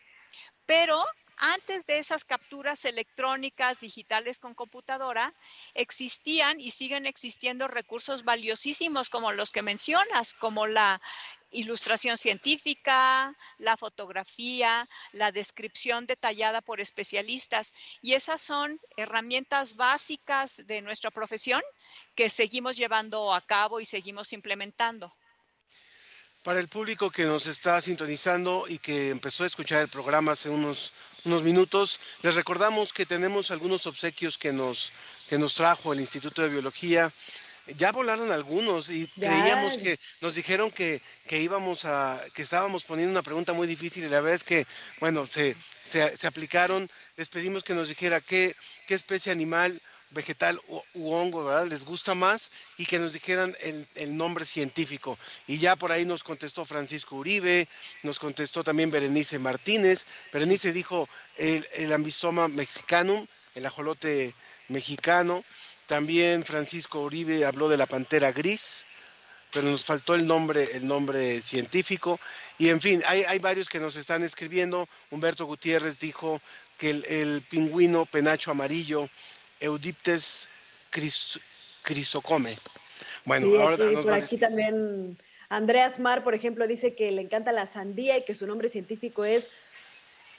Pero 0.64 1.04
antes 1.36 1.86
de 1.86 1.98
esas 1.98 2.24
capturas 2.24 2.86
electrónicas 2.86 3.78
digitales 3.78 4.38
con 4.38 4.54
computadora, 4.54 5.34
existían 5.74 6.58
y 6.60 6.70
siguen 6.70 7.04
existiendo 7.04 7.68
recursos 7.68 8.24
valiosísimos 8.24 9.10
como 9.10 9.32
los 9.32 9.50
que 9.50 9.60
mencionas, 9.60 10.32
como 10.32 10.66
la 10.66 11.02
ilustración 11.50 12.18
científica, 12.18 13.36
la 13.58 13.76
fotografía, 13.76 14.88
la 15.12 15.32
descripción 15.32 16.06
detallada 16.06 16.60
por 16.62 16.80
especialistas. 16.80 17.72
Y 18.02 18.14
esas 18.14 18.40
son 18.40 18.80
herramientas 18.96 19.76
básicas 19.76 20.62
de 20.66 20.82
nuestra 20.82 21.10
profesión 21.10 21.62
que 22.14 22.28
seguimos 22.28 22.76
llevando 22.76 23.34
a 23.34 23.40
cabo 23.40 23.80
y 23.80 23.84
seguimos 23.84 24.32
implementando. 24.32 25.14
Para 26.42 26.60
el 26.60 26.68
público 26.68 27.10
que 27.10 27.24
nos 27.24 27.46
está 27.48 27.80
sintonizando 27.80 28.66
y 28.68 28.78
que 28.78 29.10
empezó 29.10 29.42
a 29.42 29.48
escuchar 29.48 29.82
el 29.82 29.88
programa 29.88 30.32
hace 30.32 30.48
unos, 30.48 30.92
unos 31.24 31.42
minutos, 31.42 31.98
les 32.22 32.36
recordamos 32.36 32.92
que 32.92 33.04
tenemos 33.04 33.50
algunos 33.50 33.86
obsequios 33.86 34.38
que 34.38 34.52
nos, 34.52 34.92
que 35.28 35.38
nos 35.38 35.54
trajo 35.54 35.92
el 35.92 36.00
Instituto 36.00 36.42
de 36.42 36.48
Biología. 36.48 37.12
Ya 37.76 37.92
volaron 37.92 38.30
algunos 38.30 38.90
y 38.90 39.08
creíamos 39.08 39.76
que 39.78 39.98
nos 40.20 40.34
dijeron 40.34 40.70
que, 40.70 41.02
que, 41.26 41.40
íbamos 41.40 41.84
a, 41.84 42.20
que 42.34 42.42
estábamos 42.42 42.84
poniendo 42.84 43.10
una 43.10 43.22
pregunta 43.22 43.52
muy 43.52 43.66
difícil 43.66 44.04
y 44.04 44.08
la 44.08 44.20
verdad 44.20 44.34
es 44.34 44.44
que, 44.44 44.66
bueno, 45.00 45.26
se, 45.26 45.56
se, 45.82 46.16
se 46.16 46.26
aplicaron. 46.26 46.88
Les 47.16 47.28
pedimos 47.28 47.64
que 47.64 47.74
nos 47.74 47.88
dijera 47.88 48.20
qué, 48.20 48.54
qué 48.86 48.94
especie 48.94 49.32
animal 49.32 49.80
vegetal 50.10 50.60
u, 50.68 51.12
hongo, 51.12 51.44
¿verdad? 51.44 51.66
Les 51.66 51.84
gusta 51.84 52.14
más 52.14 52.50
y 52.76 52.86
que 52.86 52.98
nos 52.98 53.12
dijeran 53.12 53.56
el, 53.60 54.16
nombre 54.16 54.44
científico. 54.44 55.18
Y 55.46 55.58
ya 55.58 55.76
por 55.76 55.92
ahí 55.92 56.04
nos 56.04 56.22
contestó 56.22 56.64
Francisco 56.64 57.16
Uribe, 57.16 57.68
nos 58.02 58.18
contestó 58.18 58.62
también 58.62 58.90
Berenice 58.90 59.38
Martínez. 59.38 60.06
Berenice 60.32 60.72
dijo 60.72 61.08
el, 61.36 61.66
el 61.74 61.92
ambisoma 61.92 62.48
mexicanum, 62.48 63.26
el 63.54 63.66
ajolote 63.66 64.34
mexicano. 64.68 65.44
También 65.86 66.42
Francisco 66.42 67.00
Uribe 67.00 67.44
habló 67.44 67.68
de 67.68 67.76
la 67.76 67.86
pantera 67.86 68.32
gris, 68.32 68.86
pero 69.52 69.68
nos 69.70 69.84
faltó 69.84 70.14
el 70.14 70.26
nombre, 70.26 70.68
el 70.74 70.86
nombre 70.86 71.40
científico. 71.40 72.18
Y 72.58 72.68
en 72.70 72.80
fin, 72.80 73.02
hay, 73.06 73.22
hay 73.22 73.38
varios 73.38 73.68
que 73.68 73.80
nos 73.80 73.96
están 73.96 74.22
escribiendo. 74.22 74.88
Humberto 75.10 75.46
Gutiérrez 75.46 75.98
dijo 75.98 76.40
que 76.76 76.90
el, 76.90 77.04
el 77.04 77.42
pingüino 77.42 78.04
penacho 78.04 78.50
amarillo 78.50 79.08
Eudiptes 79.60 80.48
crisocome. 81.82 82.58
Bueno, 83.24 83.60
ahora 83.60 83.76
por 83.76 84.12
aquí 84.12 84.38
también 84.38 85.16
Andreas 85.48 85.98
Mar, 85.98 86.24
por 86.24 86.34
ejemplo, 86.34 86.66
dice 86.66 86.94
que 86.94 87.10
le 87.12 87.22
encanta 87.22 87.52
la 87.52 87.66
sandía 87.66 88.16
y 88.18 88.24
que 88.24 88.34
su 88.34 88.46
nombre 88.46 88.68
científico 88.68 89.24
es 89.24 89.48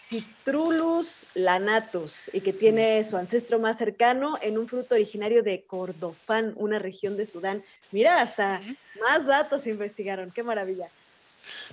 Citrulus 0.10 1.26
lanatus 1.36 2.30
y 2.34 2.40
que 2.40 2.54
tiene 2.54 3.04
su 3.04 3.18
ancestro 3.18 3.60
más 3.60 3.78
cercano 3.78 4.38
en 4.42 4.58
un 4.58 4.68
fruto 4.68 4.96
originario 4.96 5.44
de 5.44 5.64
Cordofán, 5.64 6.54
una 6.56 6.80
región 6.80 7.18
de 7.18 7.26
Sudán. 7.26 7.62
Mira, 7.92 8.22
hasta 8.22 8.62
más 9.02 9.26
datos 9.26 9.68
investigaron, 9.68 10.32
qué 10.32 10.44
maravilla. 10.44 10.90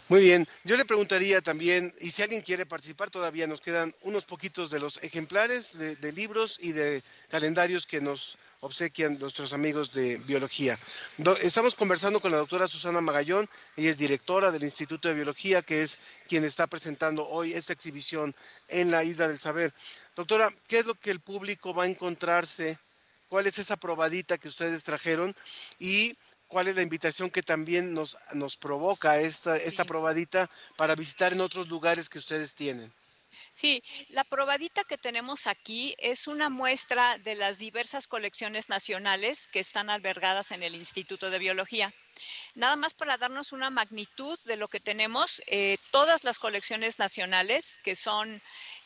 Muy 0.09 0.21
bien, 0.21 0.47
yo 0.65 0.77
le 0.77 0.85
preguntaría 0.85 1.41
también, 1.41 1.93
y 2.01 2.11
si 2.11 2.23
alguien 2.23 2.43
quiere 2.43 2.67
participar, 2.67 3.11
todavía 3.11 3.47
nos 3.47 3.61
quedan 3.61 3.95
unos 4.03 4.25
poquitos 4.25 4.71
de 4.71 4.81
los 4.81 5.03
ejemplares 5.03 5.79
de, 5.79 6.13
libros 6.13 6.59
y 6.61 6.73
de 6.73 7.03
calendarios 7.31 7.87
que 7.87 8.01
nos 8.01 8.39
obsequian 8.61 9.19
nuestros 9.19 9.53
amigos 9.53 9.93
de 9.93 10.17
biología. 10.19 10.79
estamos 11.43 11.75
conversando 11.75 12.21
con 12.21 12.31
la 12.31 12.39
doctora 12.39 12.69
Susana 12.69 13.01
Magallón, 13.01 13.49
ella 13.77 13.91
es 13.91 13.99
directora 13.99 14.51
del 14.51 14.65
Instituto 14.65 15.09
de 15.09 15.15
Biología, 15.15 15.63
que 15.63 15.83
es 15.83 15.99
quien 16.29 16.45
está 16.45 16.67
presentando 16.67 17.29
hoy 17.29 17.53
esta 17.53 17.73
exhibición 17.73 18.35
en 18.69 18.91
la 18.91 19.05
Isla 19.05 19.29
del 19.29 19.39
Saber. 19.39 19.73
Doctora, 20.17 20.51
¿qué 20.67 20.79
es 20.79 20.87
lo 20.87 20.95
que 20.95 21.11
el 21.11 21.21
público 21.21 21.75
va 21.75 21.85
a 21.85 21.89
encontrarse? 21.89 22.79
¿Cuál 23.29 23.47
es 23.47 23.59
esa 23.59 23.77
probadita 23.77 24.39
que 24.39 24.49
ustedes 24.49 24.85
trajeron? 24.85 25.35
Y 25.79 26.17
cuál 26.55 26.69
es 26.69 26.77
la 26.77 26.83
invitación 26.83 27.31
que 27.31 27.43
también 27.43 27.95
nos, 27.95 28.17
nos 28.33 28.57
provoca 28.57 29.19
esta, 29.19 29.57
esta 29.57 29.85
probadita 29.85 30.49
para 30.77 30.95
visitar 30.95 31.33
en 31.33 31.41
otros 31.41 31.67
lugares 31.67 32.09
que 32.09 32.19
ustedes 32.19 32.55
tienen. 32.55 32.93
Sí, 33.51 33.83
la 34.11 34.23
probadita 34.23 34.85
que 34.85 34.97
tenemos 34.97 35.49
aquí 35.49 35.97
es 35.99 36.29
una 36.29 36.51
muestra 36.51 37.19
de 37.19 37.35
las 37.35 37.59
diversas 37.59 38.07
colecciones 38.07 38.69
nacionales 38.69 39.49
que 39.49 39.59
están 39.59 39.91
albergadas 39.91 40.53
en 40.53 40.63
el 40.63 40.77
Instituto 40.77 41.29
de 41.29 41.41
Biología. 41.41 41.93
Nada 42.55 42.77
más 42.77 42.95
para 42.95 43.19
darnos 43.19 43.51
una 43.51 43.71
magnitud 43.71 44.39
de 44.45 44.57
lo 44.57 44.69
que 44.69 44.79
tenemos, 44.79 45.43
eh, 45.49 45.79
todas 45.91 46.23
las 46.23 46.39
colecciones 46.39 47.01
nacionales, 47.01 47.81
que 47.83 47.97
son 47.97 48.41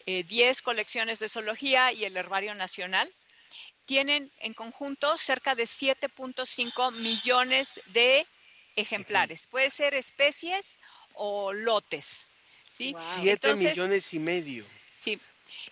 10 0.07 0.33
eh, 0.59 0.63
colecciones 0.63 1.19
de 1.19 1.29
zoología 1.29 1.93
y 1.93 2.05
el 2.05 2.17
Herbario 2.17 2.55
Nacional, 2.55 3.13
tienen 3.89 4.31
en 4.41 4.53
conjunto 4.53 5.17
cerca 5.17 5.55
de 5.55 5.63
7.5 5.63 6.93
millones 6.93 7.81
de 7.87 8.27
ejemplares. 8.77 9.47
Puede 9.47 9.71
ser 9.71 9.95
especies 9.95 10.79
o 11.15 11.55
lotes. 11.55 12.29
¿sí? 12.69 12.95
7 13.23 13.55
millones 13.55 14.13
y 14.13 14.19
medio. 14.19 14.67
Sí. 15.01 15.19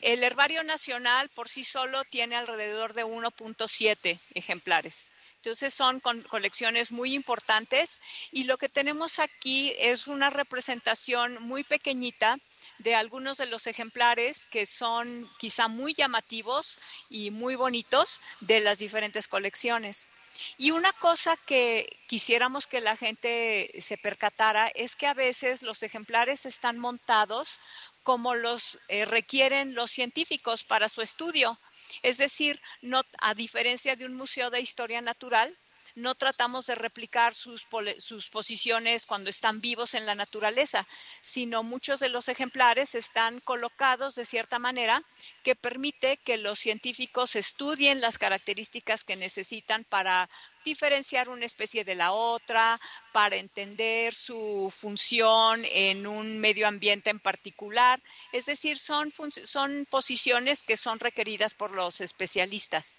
El 0.01 0.25
herbario 0.25 0.65
nacional 0.65 1.29
por 1.29 1.51
sí 1.51 1.63
solo 1.63 2.05
tiene 2.05 2.37
alrededor 2.37 2.95
de 2.95 3.05
1.7 3.05 4.19
ejemplares. 4.33 5.13
Entonces 5.37 5.75
son 5.75 6.01
colecciones 6.01 6.93
muy 6.93 7.15
importantes 7.15 8.01
y 8.33 8.45
lo 8.45 8.57
que 8.57 8.71
tenemos 8.71 9.19
aquí 9.19 9.75
es 9.79 10.07
una 10.07 10.31
representación 10.31 11.37
muy 11.43 11.65
pequeñita 11.65 12.39
de 12.79 12.95
algunos 12.95 13.39
de 13.39 13.47
los 13.47 13.67
ejemplares 13.67 14.47
que 14.47 14.67
son 14.67 15.31
quizá 15.39 15.69
muy 15.69 15.95
llamativos 15.95 16.79
y 17.09 17.31
muy 17.31 17.57
bonitos 17.57 18.21
de 18.41 18.61
las 18.61 18.79
diferentes 18.79 19.29
colecciones. 19.29 20.11
Y 20.59 20.71
una 20.71 20.93
cosa 20.93 21.37
que 21.37 21.89
quisiéramos 22.09 22.67
que 22.67 22.81
la 22.81 22.97
gente 22.97 23.73
se 23.79 23.97
percatara 23.97 24.69
es 24.69 24.97
que 24.97 25.07
a 25.07 25.15
veces 25.15 25.63
los 25.63 25.83
ejemplares 25.83 26.47
están 26.47 26.79
montados 26.79 27.61
como 28.03 28.35
los 28.35 28.79
eh, 28.89 29.05
requieren 29.05 29.75
los 29.75 29.91
científicos 29.91 30.63
para 30.65 30.89
su 30.89 31.03
estudio. 31.03 31.59
Es 32.03 32.19
decir, 32.19 32.61
no, 32.81 33.03
a 33.19 33.35
diferencia 33.35 33.97
de 33.97 34.07
un 34.07 34.15
museo 34.15 34.51
de 34.51 34.61
historia 34.61 35.01
natural, 35.01 35.59
no 35.97 36.15
tratamos 36.15 36.67
de 36.67 36.75
replicar 36.75 37.35
sus, 37.35 37.67
sus, 37.99 38.31
posiciones 38.31 39.07
cuando 39.07 39.31
están 39.31 39.61
vivos 39.61 39.95
en 39.95 40.07
la 40.07 40.15
naturaleza, 40.15 40.87
sino 41.23 41.63
muchos 41.63 42.01
de 42.01 42.11
los 42.11 42.29
ejemplares 42.29 42.95
están 42.95 43.41
colocados 43.41 44.15
de 44.15 44.27
cierta 44.27 44.59
manera 44.59 45.03
que 45.43 45.57
permite 45.57 46.19
que 46.19 46.37
los 46.37 46.59
científicos 46.59 47.35
estudien 47.35 48.01
las 48.01 48.19
características 48.19 49.05
que 49.05 49.17
necesitan 49.17 49.85
para 49.85 50.29
diferenciar 50.65 51.31
una 51.31 51.47
especie 51.47 51.83
de 51.85 51.95
la 51.95 52.13
otra, 52.13 52.79
para 53.13 53.37
entender 53.37 54.15
su 54.15 54.73
función 54.75 55.65
en 55.65 56.07
un 56.07 56.39
medio 56.39 56.69
ambiente 56.69 57.09
en 57.09 57.21
particular. 57.21 58.03
Es 58.33 58.47
decir, 58.47 58.79
son, 58.79 59.11
son 59.45 59.87
posiciones 59.91 60.63
que 60.63 60.77
son 60.77 61.01
requeridas 61.01 61.55
por 61.55 61.71
los 61.71 62.03
especialistas. 62.03 62.99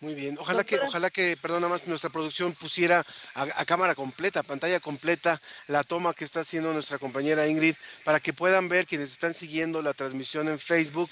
Muy 0.00 0.14
bien, 0.14 0.38
ojalá 0.38 0.64
que, 0.64 0.76
ojalá 0.76 1.10
que, 1.10 1.36
perdón, 1.36 1.68
más 1.68 1.86
nuestra 1.86 2.08
producción 2.08 2.54
pusiera 2.54 3.04
a, 3.34 3.64
cámara 3.66 3.94
completa, 3.94 4.42
pantalla 4.42 4.80
completa, 4.80 5.38
la 5.66 5.84
toma 5.84 6.14
que 6.14 6.24
está 6.24 6.40
haciendo 6.40 6.72
nuestra 6.72 6.98
compañera 6.98 7.46
Ingrid, 7.46 7.76
para 8.02 8.18
que 8.18 8.32
puedan 8.32 8.70
ver 8.70 8.86
quienes 8.86 9.10
están 9.10 9.34
siguiendo 9.34 9.82
la 9.82 9.92
transmisión 9.92 10.48
en 10.48 10.58
Facebook, 10.58 11.10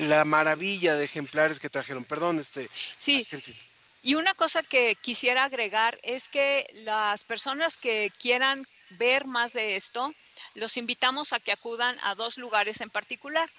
la 0.00 0.26
maravilla 0.26 0.94
de 0.96 1.06
ejemplares 1.06 1.58
que 1.58 1.70
trajeron. 1.70 2.04
Perdón, 2.04 2.38
este. 2.38 2.68
Sí. 2.96 3.26
Y 4.02 4.14
una 4.14 4.34
cosa 4.34 4.62
que 4.62 4.94
quisiera 5.00 5.44
agregar 5.44 5.98
es 6.02 6.28
que 6.28 6.66
las 6.84 7.24
personas 7.24 7.78
que 7.78 8.12
quieran 8.18 8.66
ver 8.90 9.26
más 9.26 9.54
de 9.54 9.76
esto, 9.76 10.14
los 10.52 10.76
invitamos 10.76 11.32
a 11.32 11.40
que 11.40 11.52
acudan 11.52 11.98
a 12.02 12.14
dos 12.14 12.36
lugares 12.36 12.82
en 12.82 12.90
particular. 12.90 13.50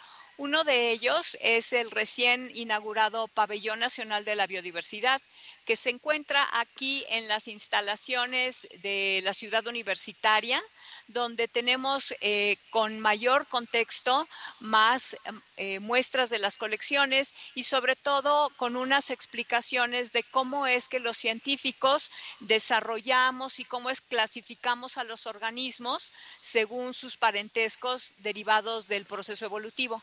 Uno 0.41 0.63
de 0.63 0.91
ellos 0.91 1.37
es 1.41 1.73
el 1.73 1.91
recién 1.91 2.49
inaugurado 2.55 3.27
Pabellón 3.27 3.79
Nacional 3.79 4.23
de 4.23 4.37
la 4.37 4.47
Biodiversidad, 4.47 5.21
que 5.65 5.75
se 5.75 5.89
encuentra 5.89 6.47
aquí 6.53 7.03
en 7.09 7.27
las 7.27 7.49
instalaciones 7.49 8.65
de 8.81 9.19
la 9.25 9.33
ciudad 9.33 9.67
universitaria, 9.67 10.63
donde 11.09 11.49
tenemos 11.49 12.15
eh, 12.21 12.55
con 12.69 13.01
mayor 13.01 13.47
contexto 13.47 14.29
más 14.61 15.17
eh, 15.57 15.81
muestras 15.81 16.29
de 16.29 16.39
las 16.39 16.55
colecciones 16.55 17.35
y 17.53 17.63
sobre 17.63 17.97
todo 17.97 18.49
con 18.55 18.77
unas 18.77 19.09
explicaciones 19.09 20.13
de 20.13 20.23
cómo 20.23 20.67
es 20.67 20.87
que 20.87 21.01
los 21.01 21.17
científicos 21.17 22.11
desarrollamos 22.39 23.59
y 23.59 23.65
cómo 23.65 23.89
es 23.89 23.99
clasificamos 23.99 24.97
a 24.97 25.03
los 25.03 25.27
organismos 25.27 26.13
según 26.39 26.93
sus 26.93 27.17
parentescos 27.17 28.13
derivados 28.19 28.87
del 28.87 29.05
proceso 29.05 29.43
evolutivo. 29.43 30.01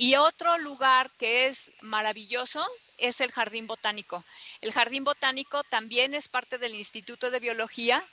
Y 0.00 0.14
otro 0.14 0.58
lugar 0.58 1.10
que 1.18 1.46
es 1.46 1.72
maravilloso 1.80 2.64
es 2.98 3.20
el 3.20 3.32
Jardín 3.32 3.66
Botánico. 3.66 4.24
El 4.60 4.72
Jardín 4.72 5.04
Botánico 5.04 5.64
también 5.64 6.14
es 6.14 6.28
parte 6.28 6.56
del 6.58 6.74
Instituto 6.74 7.30
de 7.30 7.40
Biología 7.40 8.04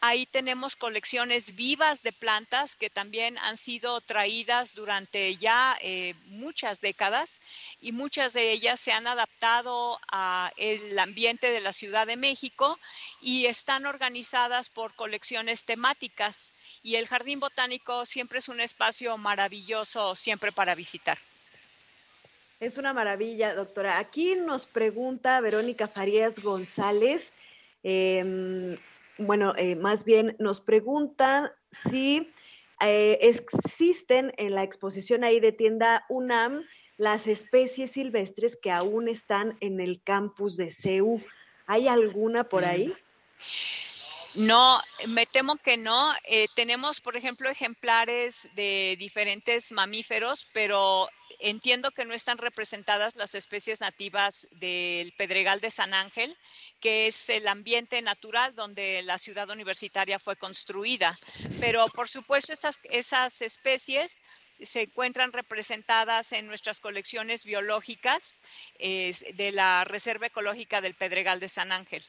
Ahí 0.00 0.26
tenemos 0.26 0.76
colecciones 0.76 1.54
vivas 1.56 2.02
de 2.02 2.12
plantas 2.12 2.76
que 2.76 2.90
también 2.90 3.38
han 3.38 3.56
sido 3.56 4.00
traídas 4.00 4.74
durante 4.74 5.36
ya 5.36 5.76
eh, 5.80 6.14
muchas 6.26 6.80
décadas 6.80 7.40
y 7.80 7.92
muchas 7.92 8.32
de 8.32 8.52
ellas 8.52 8.78
se 8.78 8.92
han 8.92 9.06
adaptado 9.06 9.98
al 10.08 10.98
ambiente 10.98 11.50
de 11.50 11.60
la 11.60 11.72
Ciudad 11.72 12.06
de 12.06 12.16
México 12.16 12.78
y 13.20 13.46
están 13.46 13.86
organizadas 13.86 14.70
por 14.70 14.94
colecciones 14.94 15.64
temáticas. 15.64 16.54
Y 16.82 16.96
el 16.96 17.08
Jardín 17.08 17.40
Botánico 17.40 18.06
siempre 18.06 18.38
es 18.38 18.48
un 18.48 18.60
espacio 18.60 19.16
maravilloso, 19.18 20.14
siempre 20.14 20.52
para 20.52 20.74
visitar. 20.74 21.18
Es 22.64 22.78
una 22.78 22.94
maravilla, 22.94 23.54
doctora. 23.54 23.98
Aquí 23.98 24.36
nos 24.36 24.64
pregunta 24.64 25.38
Verónica 25.42 25.86
Farías 25.86 26.38
González. 26.38 27.30
Em, 27.82 28.78
bueno, 29.18 29.52
eh, 29.58 29.76
más 29.76 30.04
bien 30.04 30.34
nos 30.38 30.62
preguntan 30.62 31.50
si 31.90 32.32
eh, 32.80 33.18
existen 33.20 34.32
en 34.38 34.54
la 34.54 34.62
exposición 34.62 35.24
ahí 35.24 35.40
de 35.40 35.52
tienda 35.52 36.06
UNAM 36.08 36.64
las 36.96 37.26
especies 37.26 37.90
silvestres 37.90 38.56
que 38.56 38.70
aún 38.70 39.08
están 39.08 39.58
en 39.60 39.78
el 39.78 40.02
campus 40.02 40.56
de 40.56 40.70
CEU. 40.70 41.20
¿Hay 41.66 41.86
alguna 41.86 42.44
por 42.44 42.64
ahí? 42.64 42.94
No, 44.36 44.80
me 45.06 45.26
temo 45.26 45.56
que 45.56 45.76
no. 45.76 46.12
Eh, 46.24 46.46
tenemos, 46.56 47.02
por 47.02 47.16
ejemplo, 47.18 47.50
ejemplares 47.50 48.48
de 48.54 48.96
diferentes 48.98 49.70
mamíferos, 49.70 50.48
pero 50.54 51.08
entiendo 51.44 51.90
que 51.90 52.04
no 52.06 52.14
están 52.14 52.38
representadas 52.38 53.16
las 53.16 53.34
especies 53.34 53.80
nativas 53.80 54.48
del 54.52 55.12
Pedregal 55.12 55.60
de 55.60 55.70
San 55.70 55.92
Ángel, 55.92 56.34
que 56.80 57.06
es 57.06 57.28
el 57.28 57.46
ambiente 57.48 58.00
natural 58.00 58.54
donde 58.54 59.02
la 59.02 59.18
ciudad 59.18 59.50
universitaria 59.50 60.18
fue 60.18 60.36
construida. 60.36 61.18
Pero 61.60 61.86
por 61.88 62.08
supuesto 62.08 62.52
esas, 62.52 62.80
esas 62.84 63.42
especies 63.42 64.22
se 64.60 64.82
encuentran 64.82 65.32
representadas 65.32 66.32
en 66.32 66.46
nuestras 66.46 66.80
colecciones 66.80 67.44
biológicas 67.44 68.38
de 68.78 69.50
la 69.52 69.84
Reserva 69.84 70.28
Ecológica 70.28 70.80
del 70.80 70.94
Pedregal 70.94 71.40
de 71.40 71.48
San 71.48 71.72
Ángel. 71.72 72.02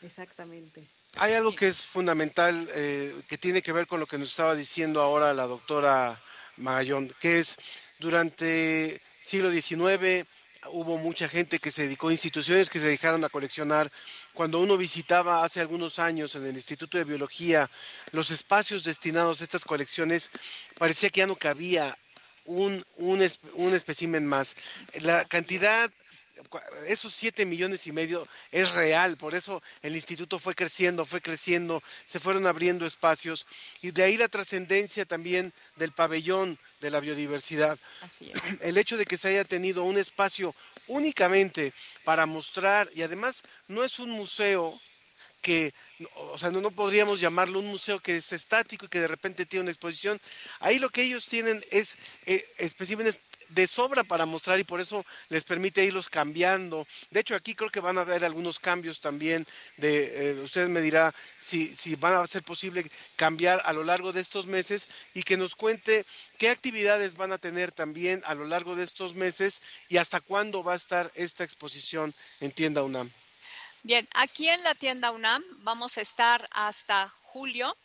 Exactamente. 0.00 0.88
Hay 1.18 1.34
algo 1.34 1.54
que 1.54 1.68
es 1.68 1.84
fundamental, 1.84 2.66
eh, 2.74 3.14
que 3.28 3.36
tiene 3.36 3.60
que 3.60 3.72
ver 3.72 3.86
con 3.86 4.00
lo 4.00 4.06
que 4.06 4.16
nos 4.16 4.30
estaba 4.30 4.54
diciendo 4.54 5.02
ahora 5.02 5.34
la 5.34 5.46
doctora 5.46 6.18
Magallón, 6.56 7.12
que 7.20 7.40
es 7.40 7.56
durante 8.02 9.00
siglo 9.24 9.50
XIX 9.50 10.26
hubo 10.72 10.98
mucha 10.98 11.28
gente 11.28 11.58
que 11.58 11.70
se 11.70 11.84
dedicó, 11.84 12.10
instituciones 12.10 12.68
que 12.68 12.80
se 12.80 12.88
dejaron 12.88 13.24
a 13.24 13.28
coleccionar. 13.28 13.90
Cuando 14.34 14.60
uno 14.60 14.76
visitaba 14.76 15.44
hace 15.44 15.60
algunos 15.60 15.98
años 15.98 16.34
en 16.34 16.44
el 16.46 16.56
Instituto 16.56 16.98
de 16.98 17.04
Biología 17.04 17.70
los 18.10 18.30
espacios 18.30 18.84
destinados 18.84 19.40
a 19.40 19.44
estas 19.44 19.64
colecciones, 19.64 20.30
parecía 20.78 21.10
que 21.10 21.20
ya 21.20 21.26
no 21.26 21.36
cabía 21.36 21.96
un, 22.44 22.84
un, 22.96 23.28
un 23.54 24.26
más. 24.26 24.56
La 25.02 25.24
cantidad 25.24 25.90
esos 26.86 27.14
siete 27.14 27.44
millones 27.46 27.86
y 27.86 27.92
medio 27.92 28.26
es 28.50 28.72
real, 28.72 29.16
por 29.16 29.34
eso 29.34 29.62
el 29.82 29.94
instituto 29.94 30.38
fue 30.38 30.54
creciendo, 30.54 31.06
fue 31.06 31.20
creciendo, 31.20 31.82
se 32.06 32.20
fueron 32.20 32.46
abriendo 32.46 32.86
espacios 32.86 33.46
y 33.80 33.90
de 33.90 34.04
ahí 34.04 34.16
la 34.16 34.28
trascendencia 34.28 35.04
también 35.04 35.52
del 35.76 35.92
pabellón 35.92 36.58
de 36.80 36.90
la 36.90 37.00
biodiversidad. 37.00 37.78
El 38.60 38.76
hecho 38.76 38.96
de 38.96 39.04
que 39.04 39.18
se 39.18 39.28
haya 39.28 39.44
tenido 39.44 39.84
un 39.84 39.98
espacio 39.98 40.54
únicamente 40.86 41.72
para 42.04 42.26
mostrar 42.26 42.88
y 42.94 43.02
además 43.02 43.42
no 43.68 43.84
es 43.84 43.98
un 43.98 44.10
museo 44.10 44.78
que, 45.42 45.74
o 46.14 46.38
sea, 46.38 46.50
no, 46.50 46.70
podríamos 46.70 47.20
llamarlo 47.20 47.58
un 47.58 47.66
museo 47.66 48.00
que 48.00 48.16
es 48.16 48.32
estático 48.32 48.86
y 48.86 48.88
que 48.88 49.00
de 49.00 49.08
repente 49.08 49.44
tiene 49.44 49.64
una 49.64 49.72
exposición. 49.72 50.20
Ahí 50.60 50.78
lo 50.78 50.88
que 50.88 51.02
ellos 51.02 51.26
tienen 51.26 51.62
es 51.70 51.96
eh, 52.26 52.42
especímenes 52.58 53.18
de 53.54 53.66
sobra 53.66 54.04
para 54.04 54.26
mostrar 54.26 54.58
y 54.58 54.64
por 54.64 54.80
eso 54.80 55.04
les 55.28 55.44
permite 55.44 55.84
irlos 55.84 56.08
cambiando. 56.08 56.86
De 57.10 57.20
hecho, 57.20 57.34
aquí 57.34 57.54
creo 57.54 57.70
que 57.70 57.80
van 57.80 57.98
a 57.98 58.02
haber 58.02 58.24
algunos 58.24 58.58
cambios 58.58 59.00
también. 59.00 59.46
De, 59.76 60.30
eh, 60.30 60.34
usted 60.40 60.68
me 60.68 60.80
dirá 60.80 61.14
si, 61.38 61.66
si 61.66 61.96
van 61.96 62.14
a 62.14 62.26
ser 62.26 62.42
posible 62.42 62.84
cambiar 63.16 63.62
a 63.64 63.72
lo 63.72 63.84
largo 63.84 64.12
de 64.12 64.20
estos 64.20 64.46
meses 64.46 64.88
y 65.14 65.22
que 65.22 65.36
nos 65.36 65.54
cuente 65.54 66.06
qué 66.38 66.50
actividades 66.50 67.14
van 67.14 67.32
a 67.32 67.38
tener 67.38 67.72
también 67.72 68.22
a 68.24 68.34
lo 68.34 68.46
largo 68.46 68.76
de 68.76 68.84
estos 68.84 69.14
meses 69.14 69.60
y 69.88 69.98
hasta 69.98 70.20
cuándo 70.20 70.64
va 70.64 70.72
a 70.74 70.76
estar 70.76 71.10
esta 71.14 71.44
exposición 71.44 72.14
en 72.40 72.52
Tienda 72.52 72.82
UNAM. 72.82 73.10
Bien, 73.84 74.08
aquí 74.14 74.48
en 74.48 74.62
la 74.62 74.74
Tienda 74.74 75.10
UNAM 75.10 75.42
vamos 75.58 75.98
a 75.98 76.02
estar 76.02 76.48
hasta 76.52 77.08
julio 77.22 77.76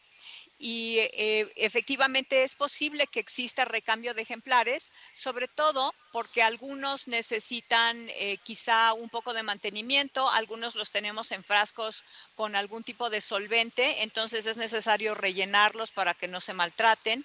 y 0.59 0.97
eh, 0.99 1.51
efectivamente 1.55 2.43
es 2.43 2.55
posible 2.55 3.05
que 3.07 3.19
exista 3.19 3.65
recambio 3.65 4.13
de 4.13 4.23
ejemplares, 4.23 4.91
sobre 5.13 5.47
todo 5.47 5.93
porque 6.11 6.41
algunos 6.41 7.07
necesitan 7.07 8.09
eh, 8.09 8.37
quizá 8.43 8.93
un 8.93 9.09
poco 9.09 9.33
de 9.33 9.43
mantenimiento, 9.43 10.29
algunos 10.29 10.75
los 10.75 10.91
tenemos 10.91 11.31
en 11.31 11.43
frascos 11.43 12.03
con 12.35 12.55
algún 12.55 12.83
tipo 12.83 13.09
de 13.09 13.21
solvente, 13.21 14.03
entonces 14.03 14.47
es 14.47 14.57
necesario 14.57 15.13
rellenarlos 15.13 15.91
para 15.91 16.15
que 16.15 16.27
no 16.27 16.41
se 16.41 16.53
maltraten. 16.53 17.23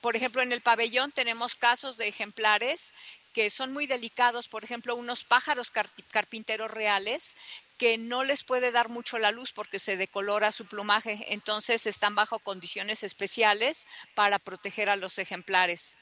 Por 0.00 0.16
ejemplo, 0.16 0.42
en 0.42 0.52
el 0.52 0.62
pabellón 0.62 1.12
tenemos 1.12 1.54
casos 1.54 1.96
de 1.96 2.08
ejemplares 2.08 2.94
que 3.32 3.50
son 3.50 3.72
muy 3.72 3.86
delicados, 3.86 4.48
por 4.48 4.64
ejemplo, 4.64 4.96
unos 4.96 5.24
pájaros 5.24 5.70
carpinteros 6.10 6.70
reales 6.70 7.36
que 7.78 7.96
no 7.96 8.24
les 8.24 8.44
puede 8.44 8.72
dar 8.72 8.88
mucho 8.90 9.18
la 9.18 9.30
luz 9.30 9.52
porque 9.52 9.78
se 9.78 9.96
decolora 9.96 10.52
su 10.52 10.66
plumaje, 10.66 11.32
entonces 11.32 11.86
están 11.86 12.14
bajo 12.14 12.38
condiciones 12.38 13.02
especiales 13.02 13.86
para 14.14 14.38
proteger 14.38 14.90
a 14.90 14.96
los 14.96 15.18
ejemplares. 15.18 15.96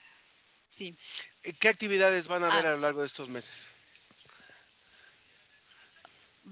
Sí. 0.71 0.97
¿Qué 1.61 1.69
actividades 1.69 2.27
van 2.27 2.45
a 2.45 2.53
haber 2.53 2.67
ah. 2.67 2.71
a 2.71 2.73
lo 2.73 2.79
largo 2.79 3.01
de 3.03 3.07
estos 3.07 3.29
meses? 3.29 3.71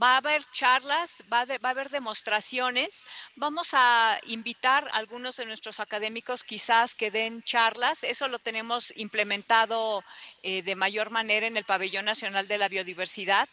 Va 0.02 0.14
a 0.14 0.16
haber 0.18 0.44
charlas, 0.50 1.24
va, 1.32 1.40
a 1.40 1.70
haber 1.70 1.88
demostraciones. 1.88 3.06
Vamos 3.36 3.70
a 3.72 4.18
invitar 4.26 4.88
a 4.88 4.96
algunos 4.96 5.36
de 5.36 5.46
nuestros 5.46 5.80
académicos 5.80 6.44
quizás 6.44 6.94
que 6.94 7.10
den 7.10 7.42
charlas. 7.42 8.04
Eso 8.04 8.28
lo 8.28 8.38
tenemos 8.38 8.92
implementado 8.96 10.04
eh, 10.42 10.62
de 10.62 10.76
mayor 10.76 11.10
manera 11.10 11.46
en 11.46 11.56
el 11.56 11.64
Pabellón 11.64 12.04
Nacional 12.04 12.48
de 12.48 12.58
la 12.58 12.68
Biodiversidad. 12.68 13.48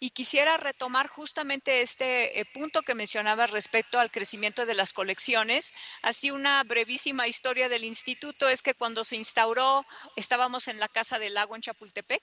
Y 0.00 0.10
quisiera 0.10 0.56
retomar 0.56 1.08
justamente 1.08 1.80
este 1.80 2.38
eh, 2.38 2.44
punto 2.44 2.82
que 2.82 2.94
mencionaba 2.94 3.48
respecto 3.48 3.98
al 3.98 4.12
crecimiento 4.12 4.64
de 4.64 4.74
las 4.74 4.92
colecciones. 4.92 5.74
Así 6.02 6.30
una 6.30 6.62
brevísima 6.62 7.26
historia 7.26 7.68
del 7.68 7.82
instituto 7.82 8.48
es 8.48 8.62
que 8.62 8.74
cuando 8.74 9.02
se 9.02 9.16
instauró 9.16 9.84
estábamos 10.14 10.68
en 10.68 10.78
la 10.78 10.86
Casa 10.86 11.18
del 11.18 11.34
Lago 11.34 11.56
en 11.56 11.62
Chapultepec, 11.62 12.22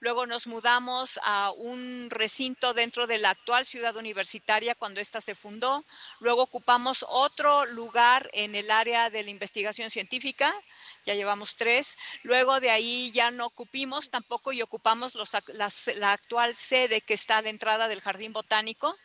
luego 0.00 0.26
nos 0.26 0.48
mudamos 0.48 1.20
a 1.22 1.52
un 1.52 2.08
recinto 2.10 2.74
dentro 2.74 3.06
de 3.06 3.18
la 3.18 3.30
actual 3.30 3.66
ciudad 3.66 3.94
universitaria 3.96 4.74
cuando 4.74 5.00
ésta 5.00 5.20
se 5.20 5.36
fundó, 5.36 5.84
luego 6.18 6.42
ocupamos 6.42 7.06
otro 7.08 7.66
lugar 7.66 8.28
en 8.32 8.56
el 8.56 8.68
área 8.70 9.10
de 9.10 9.22
la 9.22 9.30
investigación 9.30 9.90
científica, 9.90 10.52
ya 11.04 11.14
llevamos 11.14 11.56
tres. 11.56 11.96
Luego 12.22 12.60
de 12.60 12.70
ahí 12.70 13.10
ya 13.12 13.30
no 13.30 13.46
ocupimos 13.46 14.10
tampoco 14.10 14.52
y 14.52 14.62
ocupamos 14.62 15.14
los, 15.14 15.32
la 15.94 16.12
actual 16.12 16.54
sede 16.54 17.00
que 17.00 17.11
está 17.12 17.38
a 17.38 17.42
la 17.42 17.50
entrada 17.50 17.88
del 17.88 18.00
Jardín 18.00 18.32
Botánico 18.32 18.96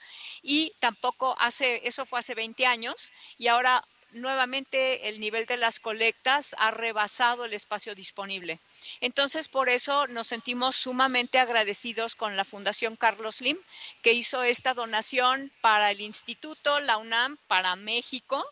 y 0.41 0.74
tampoco 0.80 1.36
hace, 1.39 1.88
eso 1.88 2.06
fue 2.06 2.20
hace 2.20 2.36
20 2.36 2.65
años 2.65 3.12
y 3.38 3.48
ahora 3.48 3.84
nuevamente 4.12 5.10
el 5.10 5.20
nivel 5.20 5.46
de 5.46 5.58
las 5.58 5.80
colectas 5.80 6.56
ha 6.60 6.72
rebasado 6.72 7.46
el 7.46 7.54
espacio 7.54 7.96
disponible. 7.96 8.60
Entonces, 9.02 9.48
por 9.48 9.70
eso 9.70 10.08
nos 10.08 10.28
sentimos 10.28 10.76
sumamente 10.76 11.39
agradecidos 11.39 12.15
con 12.15 12.38
la 12.38 12.46
Fundación 12.46 12.96
Carlos 12.96 13.38
Slim, 13.38 13.58
que 14.02 14.13
hizo 14.13 14.43
esta 14.43 14.74
donación 14.74 15.52
para 15.62 15.91
el 15.91 16.02
Instituto, 16.02 16.80
la 16.80 16.98
UNAM, 16.98 17.38
para 17.48 17.76
México, 17.76 18.46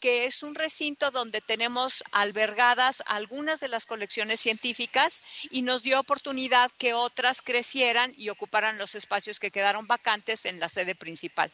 que 0.00 0.24
es 0.24 0.42
un 0.42 0.56
recinto 0.56 1.10
donde 1.12 1.40
tenemos 1.40 2.02
albergadas 2.10 3.02
algunas 3.06 3.60
de 3.60 3.68
las 3.68 3.86
colecciones 3.86 4.40
científicas 4.40 5.22
y 5.50 5.62
nos 5.62 5.84
dio 5.84 6.00
oportunidad 6.00 6.72
que 6.76 6.92
otras 6.92 7.40
crecieran 7.40 8.12
y 8.16 8.28
ocuparan 8.28 8.78
los 8.78 8.96
espacios 8.96 9.38
que 9.38 9.52
quedaron 9.52 9.86
vacantes 9.86 10.44
en 10.44 10.58
la 10.58 10.68
sede 10.68 10.96
principal. 10.96 11.52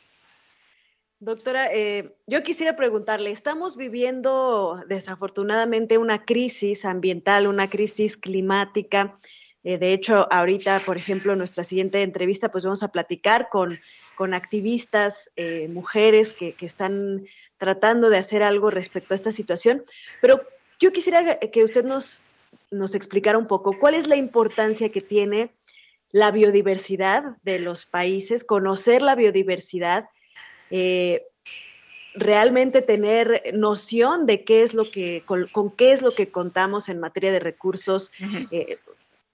Doctora, 1.20 1.72
eh, 1.72 2.14
yo 2.26 2.42
quisiera 2.42 2.76
preguntarle, 2.76 3.30
estamos 3.30 3.76
viviendo 3.76 4.80
desafortunadamente 4.88 5.98
una 5.98 6.24
crisis 6.24 6.84
ambiental, 6.84 7.46
una 7.46 7.68
crisis 7.68 8.16
climática. 8.16 9.16
Eh, 9.64 9.78
de 9.78 9.92
hecho, 9.92 10.28
ahorita, 10.30 10.80
por 10.86 10.96
ejemplo, 10.96 11.32
en 11.32 11.38
nuestra 11.38 11.64
siguiente 11.64 12.02
entrevista, 12.02 12.50
pues 12.50 12.64
vamos 12.64 12.82
a 12.82 12.92
platicar 12.92 13.48
con 13.48 13.78
con 14.18 14.34
activistas, 14.34 15.30
eh, 15.36 15.68
mujeres 15.68 16.34
que, 16.34 16.56
están 16.58 17.24
tratando 17.56 18.10
de 18.10 18.18
hacer 18.18 18.42
algo 18.42 18.68
respecto 18.68 19.14
a 19.14 19.16
esta 19.16 19.30
situación. 19.30 19.84
Pero 20.20 20.42
yo 20.80 20.90
quisiera 20.90 21.38
que 21.38 21.62
usted 21.62 21.84
nos, 21.84 22.20
nos 22.72 22.96
explicara 22.96 23.38
un 23.38 23.46
poco 23.46 23.78
cuál 23.78 23.94
es 23.94 24.08
la 24.08 24.16
importancia 24.16 24.88
que 24.88 25.02
tiene 25.02 25.52
la 26.10 26.32
biodiversidad 26.32 27.36
de 27.44 27.60
los 27.60 27.86
países, 27.86 28.42
conocer 28.42 29.02
la 29.02 29.14
biodiversidad, 29.14 30.08
eh, 30.70 31.26
realmente 32.14 32.82
tener 32.82 33.42
noción 33.54 34.26
de 34.26 34.44
qué 34.44 34.62
es 34.62 34.74
lo 34.74 34.90
que, 34.90 35.22
con, 35.24 35.70
qué 35.76 35.92
es 35.92 36.02
lo 36.02 36.12
que 36.12 36.30
contamos 36.30 36.88
en 36.88 37.00
materia 37.00 37.32
de 37.32 37.40
recursos 37.40 38.12
eh, 38.50 38.78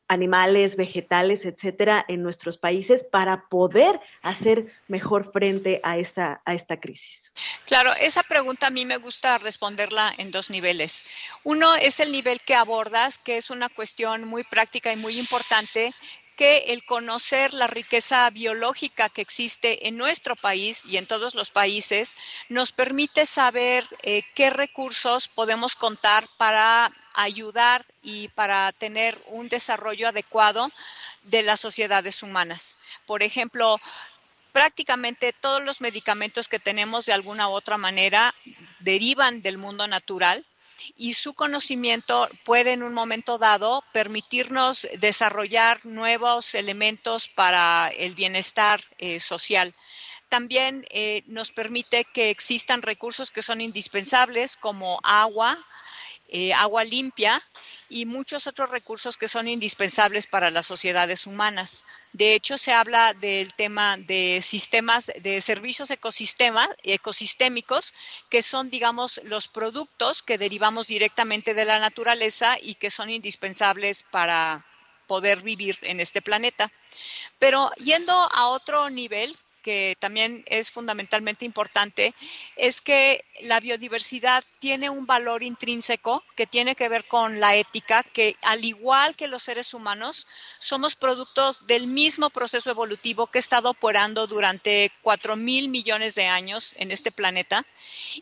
animales, 0.08 0.76
vegetales, 0.76 1.44
etcétera, 1.44 2.04
en 2.08 2.22
nuestros 2.22 2.58
países 2.58 3.02
para 3.02 3.48
poder 3.48 4.00
hacer 4.22 4.72
mejor 4.86 5.32
frente 5.32 5.80
a 5.82 5.98
esta, 5.98 6.42
a 6.44 6.54
esta 6.54 6.78
crisis. 6.78 7.32
Claro, 7.66 7.92
esa 8.00 8.22
pregunta 8.22 8.66
a 8.66 8.70
mí 8.70 8.84
me 8.84 8.98
gusta 8.98 9.38
responderla 9.38 10.12
en 10.18 10.30
dos 10.30 10.50
niveles. 10.50 11.04
Uno 11.42 11.74
es 11.76 12.00
el 12.00 12.12
nivel 12.12 12.40
que 12.40 12.54
abordas, 12.54 13.18
que 13.18 13.36
es 13.36 13.50
una 13.50 13.68
cuestión 13.68 14.24
muy 14.24 14.44
práctica 14.44 14.92
y 14.92 14.96
muy 14.96 15.18
importante 15.18 15.92
que 16.36 16.72
el 16.72 16.84
conocer 16.84 17.54
la 17.54 17.66
riqueza 17.66 18.28
biológica 18.30 19.08
que 19.08 19.22
existe 19.22 19.88
en 19.88 19.96
nuestro 19.96 20.36
país 20.36 20.84
y 20.84 20.96
en 20.96 21.06
todos 21.06 21.34
los 21.34 21.50
países 21.50 22.16
nos 22.48 22.72
permite 22.72 23.26
saber 23.26 23.84
eh, 24.02 24.22
qué 24.34 24.50
recursos 24.50 25.28
podemos 25.28 25.76
contar 25.76 26.26
para 26.36 26.90
ayudar 27.14 27.86
y 28.02 28.28
para 28.28 28.72
tener 28.72 29.20
un 29.26 29.48
desarrollo 29.48 30.08
adecuado 30.08 30.70
de 31.22 31.42
las 31.42 31.60
sociedades 31.60 32.22
humanas. 32.22 32.78
Por 33.06 33.22
ejemplo, 33.22 33.80
prácticamente 34.52 35.32
todos 35.32 35.62
los 35.62 35.80
medicamentos 35.80 36.48
que 36.48 36.58
tenemos 36.58 37.06
de 37.06 37.12
alguna 37.12 37.48
u 37.48 37.52
otra 37.52 37.78
manera 37.78 38.34
derivan 38.80 39.42
del 39.42 39.58
mundo 39.58 39.86
natural 39.86 40.44
y 40.96 41.14
su 41.14 41.34
conocimiento 41.34 42.28
puede 42.44 42.72
en 42.72 42.82
un 42.82 42.94
momento 42.94 43.38
dado 43.38 43.84
permitirnos 43.92 44.86
desarrollar 44.98 45.84
nuevos 45.84 46.54
elementos 46.54 47.28
para 47.28 47.88
el 47.88 48.14
bienestar 48.14 48.80
eh, 48.98 49.20
social. 49.20 49.74
También 50.28 50.84
eh, 50.90 51.22
nos 51.26 51.52
permite 51.52 52.04
que 52.12 52.30
existan 52.30 52.82
recursos 52.82 53.30
que 53.30 53.42
son 53.42 53.60
indispensables 53.60 54.56
como 54.56 54.98
agua, 55.02 55.58
eh, 56.28 56.52
agua 56.52 56.84
limpia 56.84 57.42
y 57.88 58.06
muchos 58.06 58.46
otros 58.46 58.70
recursos 58.70 59.16
que 59.16 59.28
son 59.28 59.46
indispensables 59.46 60.26
para 60.26 60.50
las 60.50 60.66
sociedades 60.66 61.26
humanas. 61.26 61.84
De 62.12 62.34
hecho, 62.34 62.58
se 62.58 62.72
habla 62.72 63.14
del 63.14 63.52
tema 63.54 63.96
de 63.98 64.40
sistemas, 64.42 65.12
de 65.20 65.40
servicios 65.40 65.90
ecosistemas, 65.90 66.68
ecosistémicos, 66.82 67.94
que 68.30 68.42
son, 68.42 68.70
digamos, 68.70 69.20
los 69.24 69.48
productos 69.48 70.22
que 70.22 70.38
derivamos 70.38 70.86
directamente 70.86 71.54
de 71.54 71.64
la 71.64 71.78
naturaleza 71.78 72.56
y 72.60 72.74
que 72.74 72.90
son 72.90 73.10
indispensables 73.10 74.04
para 74.10 74.64
poder 75.06 75.42
vivir 75.42 75.78
en 75.82 76.00
este 76.00 76.22
planeta. 76.22 76.72
Pero 77.38 77.70
yendo 77.76 78.12
a 78.12 78.48
otro 78.48 78.90
nivel, 78.90 79.36
que 79.64 79.96
también 79.98 80.44
es 80.46 80.70
fundamentalmente 80.70 81.46
importante, 81.46 82.14
es 82.54 82.82
que 82.82 83.24
la 83.40 83.60
biodiversidad 83.60 84.44
tiene 84.58 84.90
un 84.90 85.06
valor 85.06 85.42
intrínseco 85.42 86.22
que 86.36 86.46
tiene 86.46 86.76
que 86.76 86.90
ver 86.90 87.06
con 87.06 87.40
la 87.40 87.56
ética, 87.56 88.02
que 88.02 88.36
al 88.42 88.62
igual 88.64 89.16
que 89.16 89.26
los 89.26 89.42
seres 89.42 89.72
humanos, 89.72 90.26
somos 90.58 90.96
productos 90.96 91.66
del 91.66 91.86
mismo 91.86 92.28
proceso 92.28 92.70
evolutivo 92.70 93.26
que 93.26 93.38
ha 93.38 93.40
estado 93.40 93.70
operando 93.70 94.26
durante 94.26 94.92
cuatro 95.00 95.34
mil 95.34 95.68
millones 95.68 96.14
de 96.14 96.26
años 96.26 96.74
en 96.76 96.90
este 96.90 97.10
planeta 97.10 97.64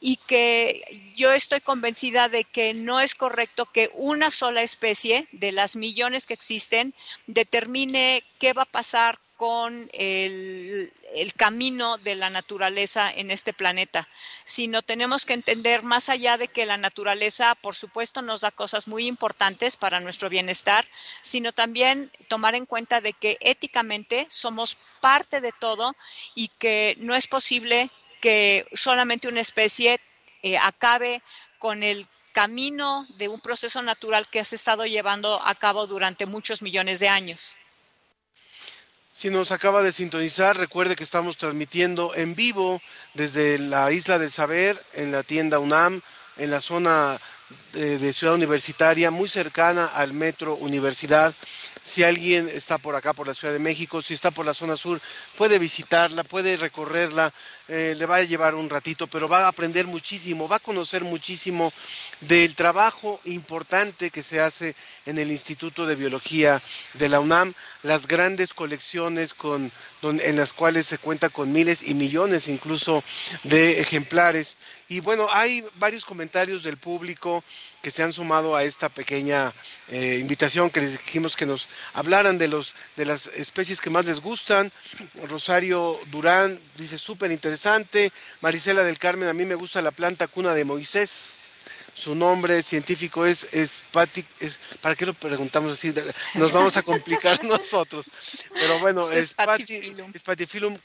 y 0.00 0.18
que 0.28 1.12
yo 1.16 1.32
estoy 1.32 1.60
convencida 1.60 2.28
de 2.28 2.44
que 2.44 2.72
no 2.72 3.00
es 3.00 3.16
correcto 3.16 3.66
que 3.66 3.90
una 3.94 4.30
sola 4.30 4.62
especie 4.62 5.26
de 5.32 5.50
las 5.50 5.74
millones 5.74 6.26
que 6.26 6.34
existen 6.34 6.94
determine 7.26 8.22
qué 8.38 8.52
va 8.52 8.62
a 8.62 8.66
pasar 8.66 9.18
con 9.42 9.90
el, 9.92 10.92
camino 11.36 11.98
de 11.98 12.14
la 12.14 12.30
naturaleza 12.30 13.12
en 13.12 13.32
este 13.32 13.52
planeta, 13.52 14.08
sino 14.44 14.82
tenemos 14.82 15.26
que 15.26 15.32
entender 15.32 15.82
más 15.82 16.08
allá 16.08 16.38
de 16.38 16.46
que 16.46 16.64
la 16.64 16.76
naturaleza, 16.76 17.56
por 17.56 17.74
supuesto, 17.74 18.22
nos 18.22 18.42
da 18.42 18.52
cosas 18.52 18.86
muy 18.86 19.08
importantes 19.08 19.76
para 19.76 19.98
nuestro 19.98 20.28
bienestar, 20.28 20.86
sino 21.22 21.50
también 21.50 22.12
tomar 22.28 22.54
en 22.54 22.66
cuenta 22.66 23.00
de 23.00 23.14
que 23.14 23.36
éticamente 23.40 24.28
somos 24.30 24.76
parte 25.00 25.40
de 25.40 25.50
todo 25.58 25.96
y 26.36 26.46
que 26.46 26.94
no 27.00 27.16
es 27.16 27.26
posible 27.26 27.90
que 28.20 28.64
solamente 28.74 29.26
una 29.26 29.40
especie 29.40 29.98
eh, 30.44 30.56
acabe 30.56 31.20
con 31.58 31.82
el 31.82 32.06
camino 32.32 33.08
de 33.16 33.26
un 33.26 33.40
proceso 33.40 33.82
natural 33.82 34.28
que 34.28 34.38
has 34.38 34.52
estado 34.52 34.86
llevando 34.86 35.44
a 35.44 35.56
cabo 35.56 35.88
durante 35.88 36.26
muchos 36.26 36.62
millones 36.62 37.00
de 37.00 37.08
años. 37.08 37.56
Si 39.14 39.28
nos 39.28 39.52
acaba 39.52 39.82
de 39.82 39.92
sintonizar, 39.92 40.56
recuerde 40.56 40.96
que 40.96 41.04
estamos 41.04 41.36
transmitiendo 41.36 42.14
en 42.14 42.34
vivo 42.34 42.80
desde 43.12 43.58
la 43.58 43.92
Isla 43.92 44.18
del 44.18 44.30
Saber, 44.30 44.82
en 44.94 45.12
la 45.12 45.22
tienda 45.22 45.58
UNAM, 45.58 46.00
en 46.38 46.50
la 46.50 46.62
zona 46.62 47.20
de, 47.72 48.12
Ciudad 48.12 48.34
Universitaria, 48.34 49.10
muy 49.10 49.28
cercana 49.28 49.86
al 49.86 50.12
Metro 50.12 50.56
Universidad. 50.56 51.34
Si 51.82 52.04
alguien 52.04 52.48
está 52.48 52.78
por 52.78 52.94
acá, 52.94 53.12
por 53.12 53.26
la 53.26 53.34
Ciudad 53.34 53.52
de 53.52 53.58
México, 53.58 54.02
si 54.02 54.14
está 54.14 54.30
por 54.30 54.46
la 54.46 54.54
zona 54.54 54.76
sur, 54.76 55.00
puede 55.36 55.58
visitarla, 55.58 56.22
puede 56.22 56.56
recorrerla, 56.56 57.32
eh, 57.68 57.94
le 57.98 58.06
va 58.06 58.16
a 58.16 58.22
llevar 58.22 58.54
un 58.54 58.70
ratito, 58.70 59.06
pero 59.08 59.26
va 59.28 59.44
a 59.44 59.48
aprender 59.48 59.86
muchísimo, 59.86 60.46
va 60.48 60.56
a 60.56 60.60
conocer 60.60 61.02
muchísimo 61.02 61.72
del 62.20 62.54
trabajo 62.54 63.20
importante 63.24 64.10
que 64.10 64.22
se 64.22 64.40
hace 64.40 64.76
en 65.06 65.18
el 65.18 65.32
Instituto 65.32 65.86
de 65.86 65.96
Biología 65.96 66.62
de 66.94 67.08
la 67.08 67.18
UNAM, 67.18 67.52
las 67.82 68.06
grandes 68.06 68.54
colecciones 68.54 69.34
con, 69.34 69.72
en 70.02 70.36
las 70.36 70.52
cuales 70.52 70.86
se 70.86 70.98
cuenta 70.98 71.30
con 71.30 71.52
miles 71.52 71.88
y 71.88 71.94
millones 71.94 72.48
incluso 72.48 73.02
de 73.42 73.80
ejemplares. 73.80 74.56
Y 74.92 75.00
bueno, 75.00 75.26
hay 75.30 75.64
varios 75.76 76.04
comentarios 76.04 76.64
del 76.64 76.76
público 76.76 77.42
que 77.80 77.90
se 77.90 78.02
han 78.02 78.12
sumado 78.12 78.54
a 78.54 78.62
esta 78.62 78.90
pequeña 78.90 79.50
eh, 79.88 80.18
invitación 80.20 80.68
que 80.68 80.80
les 80.80 81.06
dijimos 81.06 81.34
que 81.34 81.46
nos 81.46 81.70
hablaran 81.94 82.36
de 82.36 82.48
los 82.48 82.74
de 82.96 83.06
las 83.06 83.26
especies 83.28 83.80
que 83.80 83.88
más 83.88 84.04
les 84.04 84.20
gustan. 84.20 84.70
Rosario 85.30 85.98
Durán 86.10 86.60
dice 86.76 86.98
súper 86.98 87.32
interesante. 87.32 88.12
Marisela 88.42 88.84
del 88.84 88.98
Carmen, 88.98 89.30
a 89.30 89.32
mí 89.32 89.46
me 89.46 89.54
gusta 89.54 89.80
la 89.80 89.92
planta 89.92 90.26
cuna 90.26 90.52
de 90.52 90.66
Moisés. 90.66 91.36
Su 91.94 92.14
nombre 92.14 92.62
científico 92.62 93.24
es, 93.24 93.54
es, 93.54 93.84
¿para 94.82 94.94
qué 94.94 95.06
lo 95.06 95.14
preguntamos 95.14 95.72
así? 95.72 95.94
Nos 96.34 96.52
vamos 96.52 96.76
a 96.76 96.82
complicar 96.82 97.42
nosotros. 97.44 98.10
Pero 98.52 98.78
bueno, 98.80 99.10
es 99.10 99.28
Spatifilum 99.30 100.76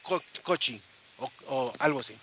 cochi 0.44 0.82
o, 1.18 1.32
o, 1.48 1.74
algo 1.80 2.00
así. 2.00 2.16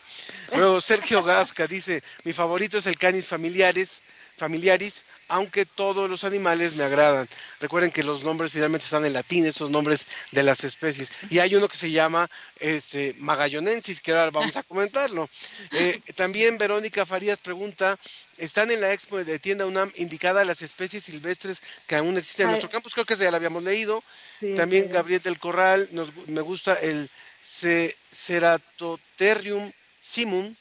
Luego 0.55 0.81
Sergio 0.81 1.23
Gasca 1.23 1.67
dice, 1.67 2.03
mi 2.25 2.33
favorito 2.33 2.79
es 2.79 2.87
el 2.87 2.99
canis 2.99 3.27
familiares, 3.27 4.01
familiaris, 4.37 5.05
aunque 5.29 5.65
todos 5.65 6.11
los 6.11 6.25
animales 6.25 6.75
me 6.75 6.85
agradan. 6.85 7.29
Recuerden 7.61 7.91
que 7.91 8.03
los 8.03 8.25
nombres 8.25 8.53
finalmente 8.53 8.85
están 8.85 9.05
en 9.07 9.13
latín, 9.13 9.47
esos 9.47 9.71
nombres 9.71 10.07
de 10.33 10.43
las 10.43 10.65
especies. 10.65 11.11
Y 11.31 11.39
hay 11.39 11.55
uno 11.55 11.69
que 11.69 11.77
se 11.77 11.91
llama 11.91 12.29
este, 12.61 13.15
Magallonensis, 13.19 14.01
que 14.01 14.13
ahora 14.13 14.31
vamos 14.31 14.57
a 14.57 14.63
comentarlo. 14.65 15.29
Eh, 15.73 16.01
también 16.15 16.59
Verónica 16.59 17.07
Farías 17.07 17.39
pregunta, 17.39 17.99
¿están 18.37 18.71
en 18.71 18.81
la 18.81 18.93
expo 18.93 19.23
de 19.23 19.39
tienda 19.39 19.67
UNAM 19.67 19.93
indicadas 19.97 20.47
las 20.47 20.63
especies 20.63 21.05
silvestres 21.05 21.61
que 21.87 21.97
aún 21.97 22.17
existen 22.19 22.47
en 22.47 22.51
nuestro 22.53 22.71
campus? 22.71 22.93
Creo 22.93 23.07
que 23.07 23.17
ya 23.17 23.31
la 23.31 23.37
habíamos 23.39 23.63
leído. 23.63 24.03
también 24.57 24.91
Gabriel 24.91 25.23
del 25.23 25.39
Corral, 25.39 25.89
me 26.27 26.41
gusta 26.43 26.75
el 26.75 27.09
Ceratotherium 27.45 29.71
simum, 30.01 30.55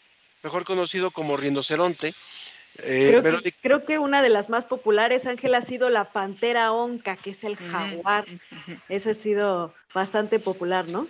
mejor 0.43 0.65
conocido 0.65 1.11
como 1.11 1.37
rinoceronte. 1.37 2.13
Eh, 2.79 3.21
creo, 3.61 3.85
que, 3.85 3.99
una 3.99 4.23
de 4.23 4.29
las 4.29 4.49
más 4.49 4.65
populares, 4.65 5.27
Ángel, 5.27 5.55
ha 5.55 5.61
sido 5.61 5.89
la 5.89 6.11
pantera 6.11 6.71
onca, 6.71 7.15
que 7.15 7.31
es 7.31 7.43
el 7.43 7.55
jaguar. 7.55 8.25
Ese 8.89 9.11
ha 9.11 9.13
sido 9.13 9.73
bastante 9.93 10.39
popular, 10.39 10.89
¿no? 10.89 11.07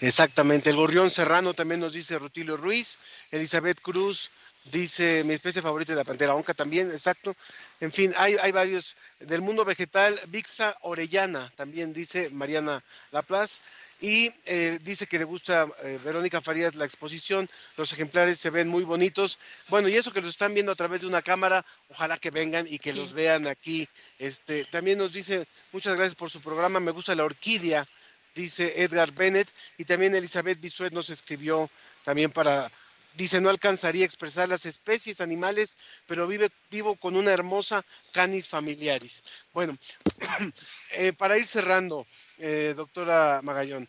Exactamente. 0.00 0.70
El 0.70 0.76
gorrión 0.76 1.10
serrano 1.10 1.54
también 1.54 1.80
nos 1.80 1.92
dice 1.92 2.18
Rutilio 2.18 2.56
Ruiz. 2.56 2.98
Elizabeth 3.32 3.80
Cruz 3.80 4.30
dice 4.64 5.24
mi 5.24 5.34
especie 5.34 5.60
favorita 5.60 5.92
de 5.92 5.98
la 5.98 6.04
pantera 6.04 6.34
onca 6.34 6.54
también, 6.54 6.90
exacto. 6.90 7.34
En 7.80 7.90
fin, 7.90 8.12
hay, 8.16 8.36
hay 8.40 8.52
varios. 8.52 8.96
Del 9.18 9.40
mundo 9.40 9.64
vegetal, 9.64 10.18
Vixa 10.28 10.76
orellana, 10.82 11.52
también 11.56 11.92
dice 11.92 12.30
Mariana 12.30 12.82
Laplace 13.10 13.60
y 14.02 14.34
eh, 14.46 14.80
dice 14.82 15.06
que 15.06 15.16
le 15.16 15.24
gusta 15.24 15.68
eh, 15.84 16.00
Verónica 16.04 16.40
Farías 16.40 16.74
la 16.74 16.84
exposición, 16.84 17.48
los 17.76 17.92
ejemplares 17.92 18.36
se 18.36 18.50
ven 18.50 18.66
muy 18.66 18.82
bonitos. 18.82 19.38
Bueno, 19.68 19.88
y 19.88 19.94
eso 19.94 20.12
que 20.12 20.20
los 20.20 20.30
están 20.30 20.54
viendo 20.54 20.72
a 20.72 20.74
través 20.74 21.02
de 21.02 21.06
una 21.06 21.22
cámara, 21.22 21.64
ojalá 21.88 22.18
que 22.18 22.32
vengan 22.32 22.66
y 22.68 22.80
que 22.80 22.92
los 22.92 23.12
vean 23.12 23.46
aquí. 23.46 23.88
Este, 24.18 24.64
también 24.64 24.98
nos 24.98 25.12
dice, 25.12 25.46
muchas 25.70 25.94
gracias 25.94 26.16
por 26.16 26.30
su 26.30 26.40
programa, 26.40 26.80
me 26.80 26.90
gusta 26.90 27.14
la 27.14 27.24
orquídea, 27.24 27.86
dice 28.34 28.82
Edgar 28.82 29.12
Bennett, 29.12 29.48
y 29.78 29.84
también 29.84 30.16
Elizabeth 30.16 30.60
Bisuet 30.60 30.92
nos 30.92 31.08
escribió 31.08 31.70
también 32.04 32.32
para 32.32 32.72
dice 33.14 33.40
no 33.40 33.50
alcanzaría 33.50 34.04
a 34.04 34.06
expresar 34.06 34.48
las 34.48 34.66
especies 34.66 35.20
animales, 35.20 35.76
pero 36.06 36.26
vive 36.26 36.50
vivo 36.70 36.96
con 36.96 37.16
una 37.16 37.32
hermosa 37.32 37.84
canis 38.12 38.48
familiaris. 38.48 39.22
Bueno, 39.52 39.76
eh, 40.92 41.12
para 41.12 41.36
ir 41.38 41.46
cerrando, 41.46 42.06
eh, 42.38 42.74
doctora 42.76 43.40
Magallón. 43.42 43.88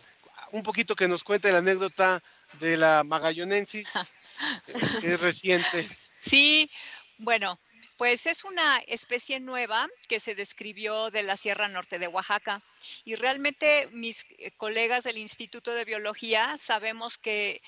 Un 0.51 0.63
poquito 0.63 0.95
que 0.95 1.07
nos 1.07 1.23
cuente 1.23 1.51
la 1.51 1.59
anécdota 1.59 2.21
de 2.59 2.77
la 2.77 3.03
Magallonensis. 3.03 3.89
Es 5.03 5.21
reciente. 5.21 5.87
Sí, 6.19 6.69
bueno, 7.17 7.57
pues 7.97 8.25
es 8.25 8.43
una 8.43 8.79
especie 8.87 9.39
nueva 9.39 9.87
que 10.07 10.19
se 10.19 10.35
describió 10.35 11.11
de 11.11 11.23
la 11.23 11.37
Sierra 11.37 11.67
Norte 11.67 11.99
de 11.99 12.07
Oaxaca 12.07 12.61
y 13.05 13.15
realmente 13.15 13.87
mis 13.91 14.25
eh, 14.39 14.51
colegas 14.57 15.03
del 15.03 15.17
Instituto 15.17 15.73
de 15.73 15.85
Biología 15.85 16.57
sabemos 16.57 17.17
que 17.17 17.61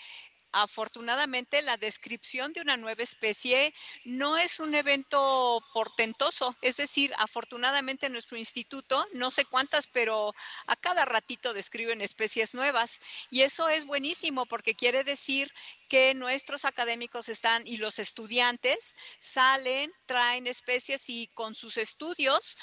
afortunadamente 0.55 1.61
la 1.61 1.75
descripción 1.75 2.53
de 2.53 2.61
una 2.61 2.77
nueva 2.77 3.03
especie 3.03 3.73
no 4.05 4.37
es 4.37 4.61
un 4.61 4.73
evento 4.73 5.61
portentoso. 5.73 6.55
Es 6.61 6.77
decir, 6.77 7.13
afortunadamente 7.17 8.09
nuestro 8.09 8.37
instituto, 8.37 9.05
no 9.11 9.31
sé 9.31 9.43
cuántas, 9.43 9.87
pero 9.87 10.33
a 10.67 10.75
cada 10.77 11.03
ratito 11.03 11.53
describen 11.53 12.01
especies 12.01 12.53
nuevas. 12.53 13.01
Y 13.29 13.41
eso 13.41 13.67
es 13.67 13.85
buenísimo 13.85 14.45
porque 14.45 14.75
quiere 14.75 15.03
decir 15.03 15.51
que 15.89 16.13
nuestros 16.13 16.63
académicos 16.63 17.27
están 17.27 17.67
y 17.67 17.77
los 17.77 17.99
estudiantes 17.99 18.95
salen, 19.19 19.91
traen 20.05 20.47
especies 20.47 21.09
y 21.09 21.27
con 21.33 21.53
sus 21.53 21.77
estudios 21.77 22.57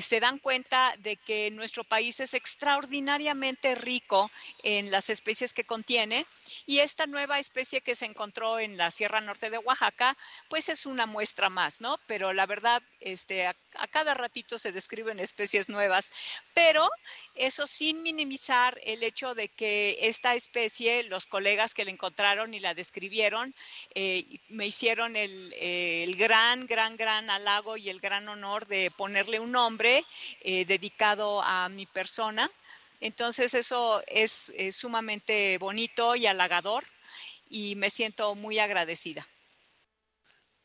se 0.00 0.20
dan 0.20 0.38
cuenta 0.38 0.94
de 0.98 1.16
que 1.16 1.50
nuestro 1.50 1.84
país 1.84 2.20
es 2.20 2.34
extraordinariamente 2.34 3.74
rico 3.74 4.30
en 4.62 4.90
las 4.90 5.10
especies 5.10 5.54
que 5.54 5.64
contiene 5.64 6.26
y 6.66 6.78
esta 6.78 7.06
nueva 7.06 7.38
especie 7.38 7.80
que 7.80 7.94
se 7.94 8.06
encontró 8.06 8.58
en 8.58 8.76
la 8.76 8.90
Sierra 8.90 9.20
Norte 9.20 9.50
de 9.50 9.58
Oaxaca, 9.58 10.16
pues 10.48 10.68
es 10.68 10.86
una 10.86 11.06
muestra 11.06 11.50
más, 11.50 11.80
¿no? 11.80 11.98
Pero 12.06 12.32
la 12.32 12.46
verdad, 12.46 12.82
este, 13.00 13.46
a, 13.46 13.56
a 13.74 13.88
cada 13.88 14.14
ratito 14.14 14.58
se 14.58 14.72
describen 14.72 15.18
especies 15.18 15.68
nuevas, 15.68 16.12
pero 16.54 16.88
eso 17.34 17.66
sin 17.66 18.02
minimizar 18.02 18.78
el 18.84 19.02
hecho 19.02 19.34
de 19.34 19.48
que 19.48 19.96
esta 20.02 20.34
especie, 20.34 21.02
los 21.04 21.26
colegas 21.26 21.74
que 21.74 21.84
la 21.84 21.90
encontraron 21.90 22.54
y 22.54 22.60
la 22.60 22.74
describieron, 22.74 23.54
eh, 23.94 24.26
me 24.48 24.66
hicieron 24.66 25.16
eh, 25.16 26.04
el 26.04 26.16
gran, 26.16 26.66
gran, 26.66 26.96
gran 26.96 27.30
halago 27.30 27.76
y 27.76 27.88
el 27.88 28.00
gran 28.00 28.28
honor 28.28 28.66
de 28.66 28.90
ponerle 28.90 29.40
un 29.40 29.52
nombre 29.52 29.79
eh, 29.86 30.64
dedicado 30.66 31.42
a 31.42 31.68
mi 31.68 31.86
persona. 31.86 32.50
Entonces 33.00 33.54
eso 33.54 34.02
es, 34.06 34.52
sumamente 34.72 35.56
bonito 35.58 36.16
y 36.16 36.26
halagador 36.26 36.84
y 37.48 37.74
me 37.76 37.90
siento 37.90 38.34
muy 38.34 38.58
agradecida. 38.58 39.26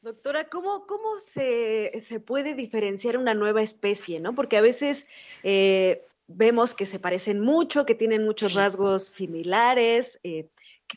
Doctora, 0.01 0.49
¿cómo, 0.49 0.86
cómo 0.86 1.20
se, 1.20 2.03
se, 2.05 2.20
puede 2.20 2.53
diferenciar 2.53 3.18
una 3.18 3.34
nueva 3.34 3.63
especie? 3.63 4.20
¿no? 4.20 4.36
Porque 4.36 4.57
a 4.57 4.61
veces 4.61 5.07
eh, 5.43 6.05
vemos 6.28 6.76
que 6.76 6.86
se 6.86 6.99
parecen 6.99 7.39
mucho, 7.39 7.86
que 7.86 7.95
tienen 7.95 8.24
muchos 8.24 8.49
sí. 8.49 8.55
rasgos 8.55 9.03
similares. 9.05 10.20
Eh, 10.24 10.47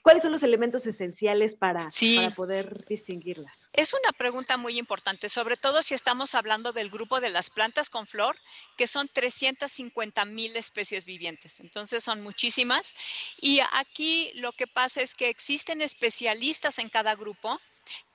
¿Cuáles 0.02 0.22
son 0.22 0.32
los 0.32 0.42
elementos 0.42 0.86
esenciales 0.86 1.54
para, 1.54 1.90
sí. 1.90 2.16
para, 2.16 2.34
poder 2.34 2.72
distinguirlas? 2.86 3.68
Es 3.72 3.94
una 3.94 4.12
pregunta 4.12 4.56
muy 4.56 4.78
importante, 4.78 5.28
sobre 5.28 5.56
todo 5.56 5.82
si 5.82 5.94
estamos 5.94 6.34
hablando 6.34 6.72
del 6.72 6.90
grupo 6.90 7.20
de 7.20 7.30
las 7.30 7.50
plantas 7.50 7.90
con 7.90 8.06
flor, 8.06 8.36
que 8.76 8.86
son 8.86 9.08
350 9.08 10.24
mil 10.24 10.56
especies 10.56 11.04
vivientes. 11.04 11.60
Entonces 11.60 12.04
son 12.04 12.22
muchísimas. 12.22 12.94
Y 13.40 13.60
aquí 13.72 14.30
lo 14.34 14.52
que 14.52 14.66
pasa 14.66 15.02
es 15.02 15.14
que 15.14 15.28
existen 15.28 15.82
especialistas 15.82 16.78
en 16.78 16.88
cada 16.88 17.14
grupo 17.14 17.60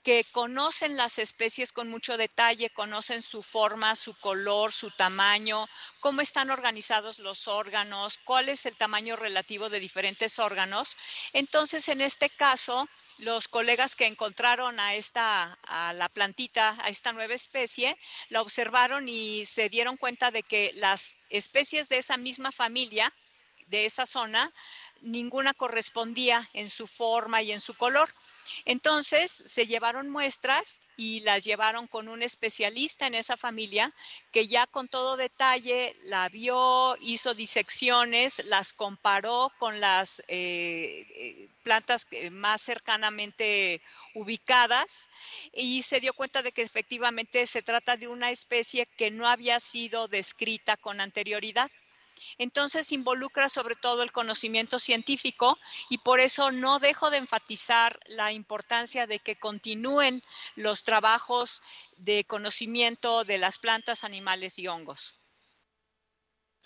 que 0.04 0.26
conocen 0.32 0.98
las 0.98 1.18
especies 1.18 1.72
con 1.72 1.90
mucho 1.90 2.18
detalle, 2.18 2.70
conocen 2.70 3.22
su 3.22 3.42
forma, 3.42 3.96
su 3.96 4.14
color, 4.20 4.74
su 4.74 4.92
tamaño, 4.92 5.66
cómo 6.02 6.20
están 6.20 6.52
organizados 6.52 7.20
los 7.20 7.48
órganos, 7.48 8.20
cuál 8.26 8.50
es 8.50 8.66
el 8.66 8.76
tamaño 8.76 9.16
relativo 9.16 9.70
de 9.70 9.80
diferentes 9.80 10.40
órganos. 10.40 10.98
Entonces, 11.32 11.88
en 11.88 12.02
este 12.02 12.30
caso, 12.30 12.88
los 13.18 13.48
colegas 13.48 13.96
que 13.96 14.06
encontraron 14.06 14.80
a 14.82 14.94
esta 14.94 15.58
a 15.68 15.94
la 15.94 16.10
plantita, 16.10 16.78
a 16.84 16.90
esta 16.90 17.14
nueva 17.14 17.34
especie, 17.34 17.98
la 18.28 18.42
observaron 18.42 19.08
y 19.08 19.46
se 19.46 19.70
dieron 19.70 19.96
cuenta 19.96 20.32
de 20.32 20.44
que 20.44 20.72
las 20.76 21.18
especies 21.30 21.88
de 21.88 21.98
esa 21.98 22.18
misma 22.18 22.52
familia, 22.52 23.14
de 23.68 23.86
esa 23.86 24.06
zona, 24.06 24.52
ninguna 25.02 25.54
correspondía 25.54 26.50
en 26.54 26.70
su 26.70 26.88
forma 26.88 27.42
y 27.42 27.52
en 27.52 27.62
su 27.62 27.74
color. 27.74 28.14
Entonces 28.66 29.32
se 29.32 29.66
llevaron 29.68 30.10
muestras 30.10 30.82
y 30.96 31.22
las 31.22 31.44
llevaron 31.44 31.88
con 31.88 32.08
un 32.08 32.22
especialista 32.22 33.08
en 33.08 33.16
esa 33.16 33.38
familia 33.38 33.94
que 34.32 34.48
ya 34.48 34.68
con 34.68 34.88
todo 34.88 35.18
detalle 35.18 35.96
la 36.04 36.30
vio, 36.30 36.96
hizo 37.02 37.34
disecciones, 37.34 38.44
las 38.46 38.74
comparó 38.74 39.52
con 39.60 39.80
las 39.80 40.22
eh, 40.28 41.06
eh 41.16 41.50
plantas 41.64 42.08
más 42.32 42.62
cercanamente 42.62 43.82
ubicadas 44.14 45.08
y 45.54 45.82
se 45.82 46.02
dio 46.02 46.14
cuenta 46.14 46.42
de 46.42 46.52
que 46.52 46.62
efectivamente 46.62 47.46
se 47.46 47.62
trata 47.62 47.98
de 47.98 48.08
una 48.08 48.30
especie 48.30 48.86
que 48.98 49.12
no 49.12 49.28
había 49.28 49.60
sido 49.60 50.08
descrita 50.08 50.78
con 50.78 51.02
anterioridad. 51.02 51.72
Entonces 52.44 52.92
involucra 52.92 53.48
sobre 53.48 53.78
todo 53.78 54.04
el 54.04 54.12
conocimiento 54.12 54.78
científico 54.78 55.58
y 55.90 56.00
por 56.00 56.20
eso 56.20 56.52
no 56.52 56.80
dejo 56.80 57.10
de 57.10 57.18
enfatizar 57.18 57.98
la 58.08 58.34
importancia 58.34 59.08
de 59.08 59.20
que 59.20 59.38
continúen 59.38 60.22
los 60.56 60.84
trabajos 60.84 61.62
de 61.98 62.26
conocimiento 62.26 63.24
de 63.24 63.38
las 63.38 63.60
plantas, 63.60 64.04
animales 64.04 64.60
y 64.60 64.68
hongos. 64.68 65.16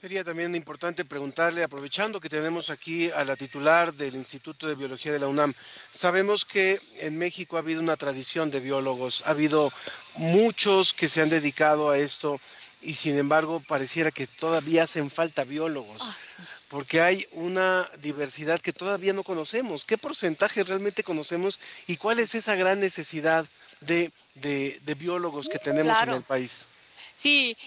Sería 0.02 0.24
también 0.24 0.56
importante 0.56 1.06
preguntarle, 1.06 1.64
aprovechando 1.64 2.20
que 2.20 2.30
tenemos 2.30 2.70
aquí 2.72 3.10
a 3.12 3.24
la 3.24 3.36
titular 3.36 3.94
del 3.94 4.16
Instituto 4.16 4.68
de 4.68 4.76
Biología 4.76 5.12
de 5.12 5.20
la 5.20 5.28
UNAM, 5.28 5.54
sabemos 5.94 6.46
que 6.46 6.80
en 7.00 7.18
México 7.18 7.56
ha 7.56 7.62
habido 7.62 7.82
una 7.82 7.98
tradición 7.98 8.50
de 8.50 8.60
biólogos, 8.60 9.24
ha 9.26 9.32
habido 9.32 9.72
muchos 10.16 10.94
que 10.94 11.10
se 11.10 11.22
han 11.22 11.30
dedicado 11.30 11.90
a 11.90 11.98
esto 11.98 12.40
y 12.88 12.94
sin 12.94 13.18
embargo 13.18 13.60
pareciera 13.60 14.12
que 14.12 14.28
todavía 14.28 14.84
hacen 14.84 15.12
falta 15.12 15.44
biólogos, 15.44 16.02
oh, 16.02 16.16
sí. 16.18 16.42
porque 16.70 17.02
hay 17.02 17.28
una 17.34 17.86
diversidad 18.00 18.62
que 18.62 18.72
todavía 18.72 19.12
no 19.12 19.24
conocemos. 19.24 19.84
¿Qué 19.84 19.98
porcentaje 19.98 20.64
realmente 20.64 21.04
conocemos 21.04 21.60
y 21.88 21.98
cuál 21.98 22.20
es 22.20 22.34
esa 22.34 22.56
gran 22.56 22.80
necesidad 22.80 23.46
de, 23.82 24.10
de, 24.36 24.80
de 24.84 24.96
biólogos 24.96 25.50
que 25.50 25.60
tenemos 25.60 25.98
claro. 25.98 26.14
en 26.14 26.20
el 26.20 26.24
país? 26.24 26.66
Sí, 27.14 27.58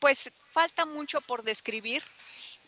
pues 0.00 0.32
falta 0.50 0.84
mucho 0.84 1.20
por 1.20 1.44
describir 1.44 2.02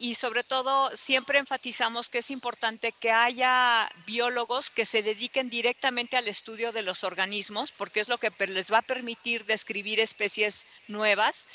y 0.02 0.16
sobre 0.16 0.42
todo 0.42 0.90
siempre 0.96 1.38
enfatizamos 1.38 2.08
que 2.08 2.18
es 2.18 2.32
importante 2.32 2.90
que 2.90 3.12
haya 3.12 3.88
biólogos 4.04 4.68
que 4.68 4.84
se 4.84 5.00
dediquen 5.00 5.48
directamente 5.48 6.16
al 6.16 6.26
estudio 6.26 6.72
de 6.72 6.82
los 6.82 7.04
organismos, 7.04 7.70
porque 7.70 8.00
es 8.00 8.08
lo 8.08 8.18
que 8.18 8.32
les 8.48 8.72
va 8.72 8.78
a 8.78 8.82
permitir 8.82 9.44
describir 9.44 10.00
especies 10.00 10.66
nuevas. 10.88 11.46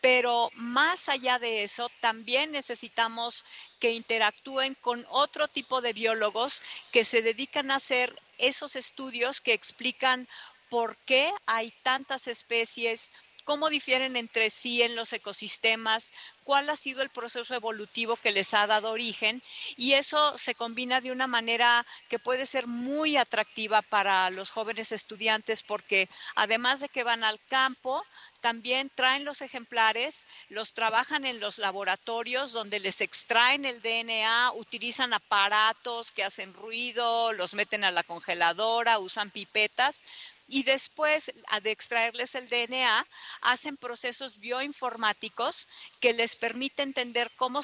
Pero 0.00 0.50
más 0.54 1.10
allá 1.10 1.38
de 1.38 1.62
eso, 1.62 1.90
también 2.00 2.52
necesitamos 2.52 3.44
que 3.80 3.92
interactúen 3.92 4.76
con 4.76 5.04
otro 5.10 5.46
tipo 5.48 5.82
de 5.82 5.92
biólogos 5.92 6.62
que 6.92 7.04
se 7.04 7.20
dedican 7.20 7.70
a 7.70 7.74
hacer 7.74 8.18
esos 8.38 8.76
estudios 8.76 9.42
que 9.42 9.52
explican 9.52 10.26
por 10.70 10.96
qué 11.04 11.30
hay 11.44 11.70
tantas 11.82 12.28
especies, 12.28 13.12
cómo 13.50 13.68
difieren 13.68 14.14
entre 14.14 14.48
sí 14.48 14.80
en 14.80 14.94
los 14.94 15.12
ecosistemas, 15.12 16.12
cuál 16.44 16.70
ha 16.70 16.76
sido 16.76 17.02
el 17.02 17.10
proceso 17.10 17.52
evolutivo 17.52 18.14
que 18.14 18.30
les 18.30 18.54
ha 18.54 18.64
dado 18.68 18.92
origen 18.92 19.42
y 19.76 19.94
eso 19.94 20.38
se 20.38 20.54
combina 20.54 21.00
de 21.00 21.10
una 21.10 21.26
manera 21.26 21.84
que 22.08 22.20
puede 22.20 22.46
ser 22.46 22.68
muy 22.68 23.16
atractiva 23.16 23.82
para 23.82 24.30
los 24.30 24.50
jóvenes 24.50 24.92
estudiantes 24.92 25.64
porque 25.64 26.08
además 26.36 26.78
de 26.78 26.88
que 26.90 27.02
van 27.02 27.24
al 27.24 27.40
campo, 27.48 28.04
también 28.40 28.88
traen 28.94 29.24
los 29.24 29.42
ejemplares, 29.42 30.28
los 30.48 30.72
trabajan 30.72 31.24
en 31.24 31.40
los 31.40 31.58
laboratorios 31.58 32.52
donde 32.52 32.78
les 32.78 33.00
extraen 33.00 33.64
el 33.64 33.82
DNA, 33.82 34.52
utilizan 34.52 35.12
aparatos 35.12 36.12
que 36.12 36.22
hacen 36.22 36.54
ruido, 36.54 37.32
los 37.32 37.54
meten 37.54 37.82
a 37.82 37.90
la 37.90 38.04
congeladora, 38.04 39.00
usan 39.00 39.32
pipetas 39.32 40.04
y 40.50 40.64
después 40.64 41.32
de 41.62 41.70
extraerles 41.70 42.34
el 42.34 42.48
DNA, 42.48 43.06
hacen 43.40 43.76
procesos 43.76 44.38
bioinformáticos 44.38 45.68
que 46.00 46.12
les 46.12 46.34
permite 46.34 46.82
entender 46.82 47.30
cómo, 47.36 47.60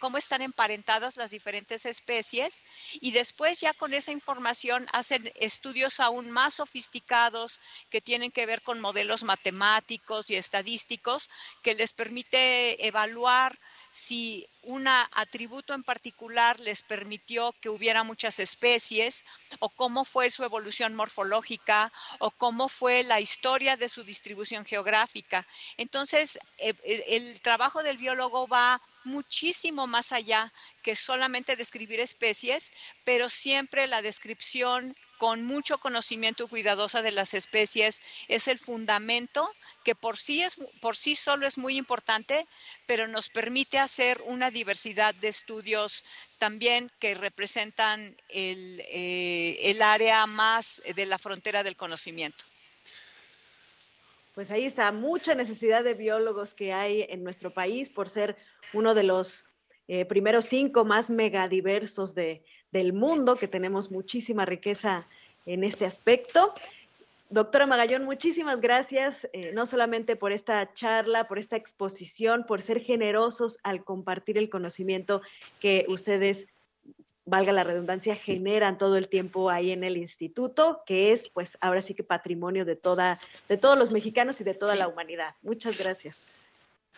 cómo 0.00 0.16
están 0.16 0.40
emparentadas 0.40 1.18
las 1.18 1.30
diferentes 1.30 1.84
especies 1.84 2.64
y 2.94 3.10
después 3.10 3.60
ya 3.60 3.74
con 3.74 3.92
esa 3.92 4.10
información 4.10 4.86
hacen 4.92 5.30
estudios 5.34 6.00
aún 6.00 6.30
más 6.30 6.54
sofisticados 6.54 7.60
que 7.90 8.00
tienen 8.00 8.32
que 8.32 8.46
ver 8.46 8.62
con 8.62 8.80
modelos 8.80 9.22
matemáticos 9.22 10.30
y 10.30 10.36
estadísticos 10.36 11.28
que 11.62 11.74
les 11.74 11.92
permite 11.92 12.86
evaluar 12.86 13.58
si 13.94 14.44
un 14.62 14.88
atributo 14.88 15.72
en 15.72 15.84
particular 15.84 16.58
les 16.58 16.82
permitió 16.82 17.54
que 17.60 17.68
hubiera 17.68 18.02
muchas 18.02 18.40
especies 18.40 19.24
o 19.60 19.68
cómo 19.68 20.04
fue 20.04 20.30
su 20.30 20.42
evolución 20.42 20.96
morfológica 20.96 21.92
o 22.18 22.32
cómo 22.32 22.68
fue 22.68 23.04
la 23.04 23.20
historia 23.20 23.76
de 23.76 23.88
su 23.88 24.02
distribución 24.02 24.64
geográfica. 24.64 25.46
Entonces, 25.76 26.40
eh, 26.58 26.74
el, 26.82 27.04
el 27.06 27.40
trabajo 27.40 27.84
del 27.84 27.96
biólogo 27.96 28.48
va 28.48 28.82
muchísimo 29.04 29.86
más 29.86 30.10
allá 30.10 30.52
que 30.82 30.96
solamente 30.96 31.54
describir 31.54 32.00
especies, 32.00 32.72
pero 33.04 33.28
siempre 33.28 33.86
la 33.86 34.02
descripción 34.02 34.96
con 35.18 35.44
mucho 35.44 35.78
conocimiento 35.78 36.48
cuidadosa 36.48 37.02
de 37.02 37.12
las 37.12 37.34
especies 37.34 38.00
es 38.28 38.48
el 38.48 38.58
fundamento 38.58 39.50
que 39.84 39.94
por 39.94 40.16
sí, 40.16 40.42
es, 40.42 40.56
por 40.80 40.96
sí 40.96 41.14
solo 41.14 41.46
es 41.46 41.58
muy 41.58 41.76
importante, 41.76 42.46
pero 42.86 43.06
nos 43.06 43.28
permite 43.28 43.78
hacer 43.78 44.20
una 44.24 44.50
diversidad 44.50 45.14
de 45.14 45.28
estudios 45.28 46.04
también 46.38 46.90
que 46.98 47.14
representan 47.14 48.16
el, 48.30 48.80
eh, 48.88 49.58
el 49.70 49.82
área 49.82 50.26
más 50.26 50.82
de 50.94 51.06
la 51.06 51.18
frontera 51.18 51.62
del 51.62 51.76
conocimiento. 51.76 52.44
Pues 54.34 54.50
ahí 54.50 54.64
está, 54.64 54.90
mucha 54.90 55.34
necesidad 55.34 55.84
de 55.84 55.94
biólogos 55.94 56.54
que 56.54 56.72
hay 56.72 57.02
en 57.08 57.22
nuestro 57.22 57.52
país 57.52 57.88
por 57.88 58.08
ser 58.08 58.36
uno 58.72 58.94
de 58.94 59.04
los 59.04 59.46
eh, 59.86 60.06
primeros 60.06 60.46
cinco 60.46 60.84
más 60.84 61.08
megadiversos 61.08 62.14
de, 62.14 62.42
del 62.74 62.92
mundo, 62.92 63.36
que 63.36 63.46
tenemos 63.46 63.92
muchísima 63.92 64.44
riqueza 64.44 65.06
en 65.46 65.62
este 65.62 65.86
aspecto. 65.86 66.52
Doctora 67.30 67.66
Magallón, 67.66 68.04
muchísimas 68.04 68.60
gracias, 68.60 69.28
eh, 69.32 69.52
no 69.54 69.64
solamente 69.64 70.16
por 70.16 70.32
esta 70.32 70.74
charla, 70.74 71.28
por 71.28 71.38
esta 71.38 71.56
exposición, 71.56 72.44
por 72.46 72.62
ser 72.62 72.80
generosos 72.80 73.58
al 73.62 73.84
compartir 73.84 74.38
el 74.38 74.50
conocimiento 74.50 75.22
que 75.60 75.86
ustedes, 75.88 76.48
valga 77.24 77.52
la 77.52 77.64
redundancia, 77.64 78.16
generan 78.16 78.76
todo 78.76 78.96
el 78.96 79.08
tiempo 79.08 79.50
ahí 79.50 79.70
en 79.70 79.84
el 79.84 79.96
instituto, 79.96 80.82
que 80.84 81.12
es, 81.12 81.28
pues, 81.28 81.56
ahora 81.60 81.80
sí 81.80 81.94
que 81.94 82.02
patrimonio 82.02 82.64
de 82.64 82.76
toda, 82.76 83.18
de 83.48 83.56
todos 83.56 83.78
los 83.78 83.92
mexicanos 83.92 84.40
y 84.40 84.44
de 84.44 84.54
toda 84.54 84.74
la 84.74 84.88
humanidad. 84.88 85.34
Muchas 85.42 85.78
gracias. 85.78 86.18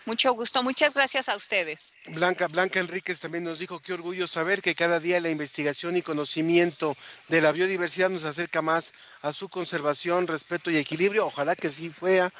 Mucho 0.07 0.33
gusto, 0.35 0.63
muchas 0.63 0.95
gracias 0.95 1.29
a 1.29 1.35
ustedes. 1.35 1.97
Blanca, 2.07 2.47
Blanca 2.47 2.79
Enríquez 2.79 3.19
también 3.19 3.43
nos 3.43 3.59
dijo 3.59 3.81
qué 3.81 3.93
orgullo 3.93 4.29
saber 4.29 4.63
que 4.63 4.77
cada 4.77 5.01
día 5.01 5.19
la 5.19 5.31
investigación 5.31 5.97
y 5.97 6.03
conocimiento 6.03 6.97
de 7.27 7.41
la 7.41 7.51
biodiversidad 7.51 8.09
nos 8.09 8.23
acerca 8.23 8.63
más 8.63 8.93
a 9.23 9.33
su 9.33 9.49
conservación, 9.49 10.29
respeto 10.29 10.71
y 10.71 10.77
equilibrio. 10.77 11.27
Ojalá 11.27 11.57
que 11.57 11.69
sí 11.69 11.91
fuera 11.91 12.33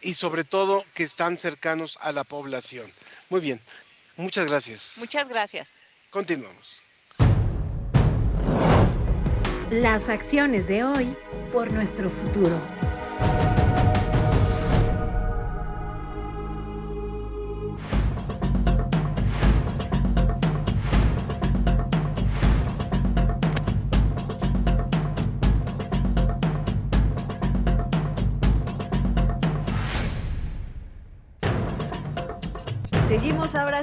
y 0.00 0.14
sobre 0.14 0.44
todo 0.44 0.82
que 0.94 1.02
están 1.02 1.36
cercanos 1.36 1.98
a 2.00 2.12
la 2.12 2.24
población. 2.24 2.90
Muy 3.28 3.42
bien, 3.42 3.60
muchas 4.16 4.46
gracias. 4.46 4.94
Muchas 4.96 5.28
gracias. 5.28 5.74
Continuamos. 6.08 6.80
Las 9.70 10.08
acciones 10.08 10.68
de 10.68 10.84
hoy 10.84 11.14
por 11.52 11.70
nuestro 11.70 12.08
futuro. 12.08 12.79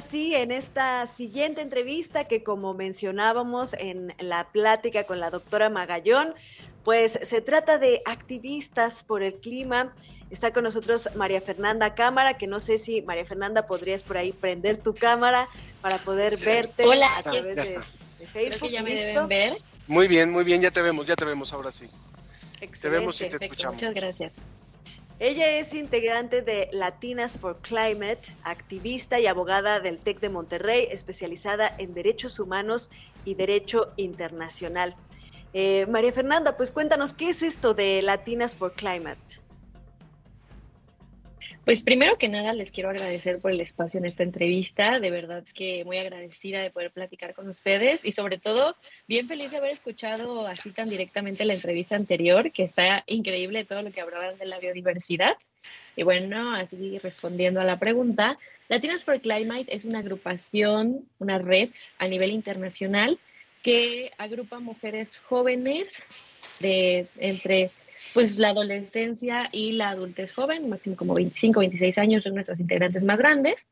Sí 0.10 0.36
en 0.36 0.52
esta 0.52 1.08
siguiente 1.08 1.62
entrevista 1.62 2.26
que 2.26 2.44
como 2.44 2.74
mencionábamos 2.74 3.74
en 3.74 4.14
la 4.20 4.50
plática 4.52 5.06
con 5.06 5.20
la 5.20 5.30
doctora 5.30 5.70
Magallón, 5.70 6.34
pues 6.84 7.20
se 7.24 7.42
trata 7.42 7.78
de 7.78 8.02
activistas 8.06 9.04
por 9.04 9.22
el 9.24 9.36
clima. 9.36 9.94
Está 10.30 10.52
con 10.52 10.64
nosotros 10.64 11.10
María 11.16 11.42
Fernanda 11.42 11.96
Cámara, 11.96 12.38
que 12.38 12.48
no 12.48 12.60
sé 12.60 12.78
si 12.78 13.02
María 13.02 13.26
Fernanda 13.26 13.66
podrías 13.68 14.04
por 14.04 14.18
ahí 14.18 14.32
prender 14.34 14.78
tu 14.78 14.94
cámara 14.94 15.48
para 15.82 15.98
poder 16.00 16.38
verte 16.38 16.86
Hola, 16.86 17.08
a 17.18 17.22
través 17.22 17.56
de, 17.56 17.80
de 18.20 18.26
Facebook. 18.28 18.32
Creo 18.32 18.60
que 18.60 18.72
ya 18.72 18.84
me 18.84 18.90
¿listo? 18.90 19.06
deben 19.06 19.28
ver. 19.28 19.58
Muy 19.88 20.08
bien, 20.08 20.32
muy 20.32 20.44
bien, 20.44 20.62
ya 20.62 20.72
te 20.72 20.82
vemos, 20.82 21.08
ya 21.08 21.16
te 21.16 21.24
vemos 21.26 21.54
ahora 21.54 21.72
sí. 21.72 21.90
Te 22.82 22.90
vemos 22.90 23.22
y 23.22 23.26
te 23.26 23.30
Perfecto, 23.32 23.46
escuchamos. 23.46 23.76
Muchas 23.76 23.94
gracias. 23.94 24.34
Ella 25.20 25.50
es 25.58 25.74
integrante 25.74 26.44
de 26.44 26.70
Latinas 26.72 27.40
for 27.40 27.58
Climate, 27.62 28.22
activista 28.44 29.20
y 29.20 29.26
abogada 29.26 29.80
del 29.80 29.98
TEC 29.98 30.20
de 30.20 30.30
Monterrey, 30.30 30.88
especializada 30.92 31.74
en 31.80 31.96
derechos 31.96 32.40
humanos 32.40 32.92
y 33.26 33.34
derecho 33.34 33.94
internacional. 33.98 34.96
Eh, 35.54 35.88
María 35.90 36.12
Fernanda, 36.12 36.56
pues 36.56 36.72
cuéntanos, 36.72 37.14
¿qué 37.14 37.32
es 37.32 37.42
esto 37.42 37.74
de 37.74 38.04
Latinas 38.04 38.56
for 38.56 38.74
Climate? 38.74 39.40
Pues 41.68 41.82
primero 41.82 42.18
que 42.18 42.30
nada 42.30 42.54
les 42.54 42.72
quiero 42.72 42.90
agradecer 42.90 43.40
por 43.42 43.52
el 43.52 43.60
espacio 43.60 43.98
en 43.98 44.06
esta 44.06 44.24
entrevista, 44.24 45.02
de 45.02 45.12
verdad 45.12 45.44
que 45.54 45.84
muy 45.84 45.98
agradecida 45.98 46.62
de 46.62 46.72
poder 46.72 46.92
platicar 46.92 47.34
con 47.34 47.50
ustedes 47.50 48.06
y 48.06 48.14
sobre 48.14 48.38
todo 48.38 48.74
bien 49.06 49.28
feliz 49.28 49.52
de 49.52 49.58
haber 49.58 49.72
escuchado 49.72 50.48
así 50.48 50.72
tan 50.72 50.88
directamente 50.88 51.44
la 51.44 51.56
entrevista 51.56 51.98
anterior, 51.98 52.54
que 52.54 52.64
está 52.64 53.04
increíble 53.06 53.66
todo 53.66 53.82
lo 53.82 53.92
que 53.92 54.00
hablaban 54.00 54.38
de 54.38 54.46
la 54.46 54.60
biodiversidad. 54.60 55.36
Y 55.98 56.04
bueno, 56.04 56.56
así 56.56 57.00
respondiendo 57.00 57.60
a 57.60 57.66
la 57.66 57.78
pregunta, 57.78 58.38
Latinas 58.70 59.04
for 59.04 59.20
Climate 59.20 59.66
es 59.68 59.84
una 59.84 60.00
agrupación, 60.00 61.06
una 61.20 61.38
red 61.38 61.72
a 61.98 62.08
nivel 62.08 62.32
internacional 62.32 63.20
que 63.62 64.14
agrupa 64.18 64.60
mujeres 64.60 65.18
jóvenes 65.18 65.92
de 66.62 67.10
entre 67.18 67.72
pues 68.14 68.38
la 68.38 68.50
adolescencia 68.50 69.50
y 69.52 69.74
la 69.74 69.90
adultez 69.90 70.34
joven, 70.34 70.70
máximo 70.70 70.96
como 70.96 71.14
25, 71.14 71.60
26 71.60 71.98
años 71.98 72.24
son 72.24 72.36
nuestras 72.36 72.60
integrantes 72.60 73.04
más 73.04 73.18
grandes, 73.18 73.68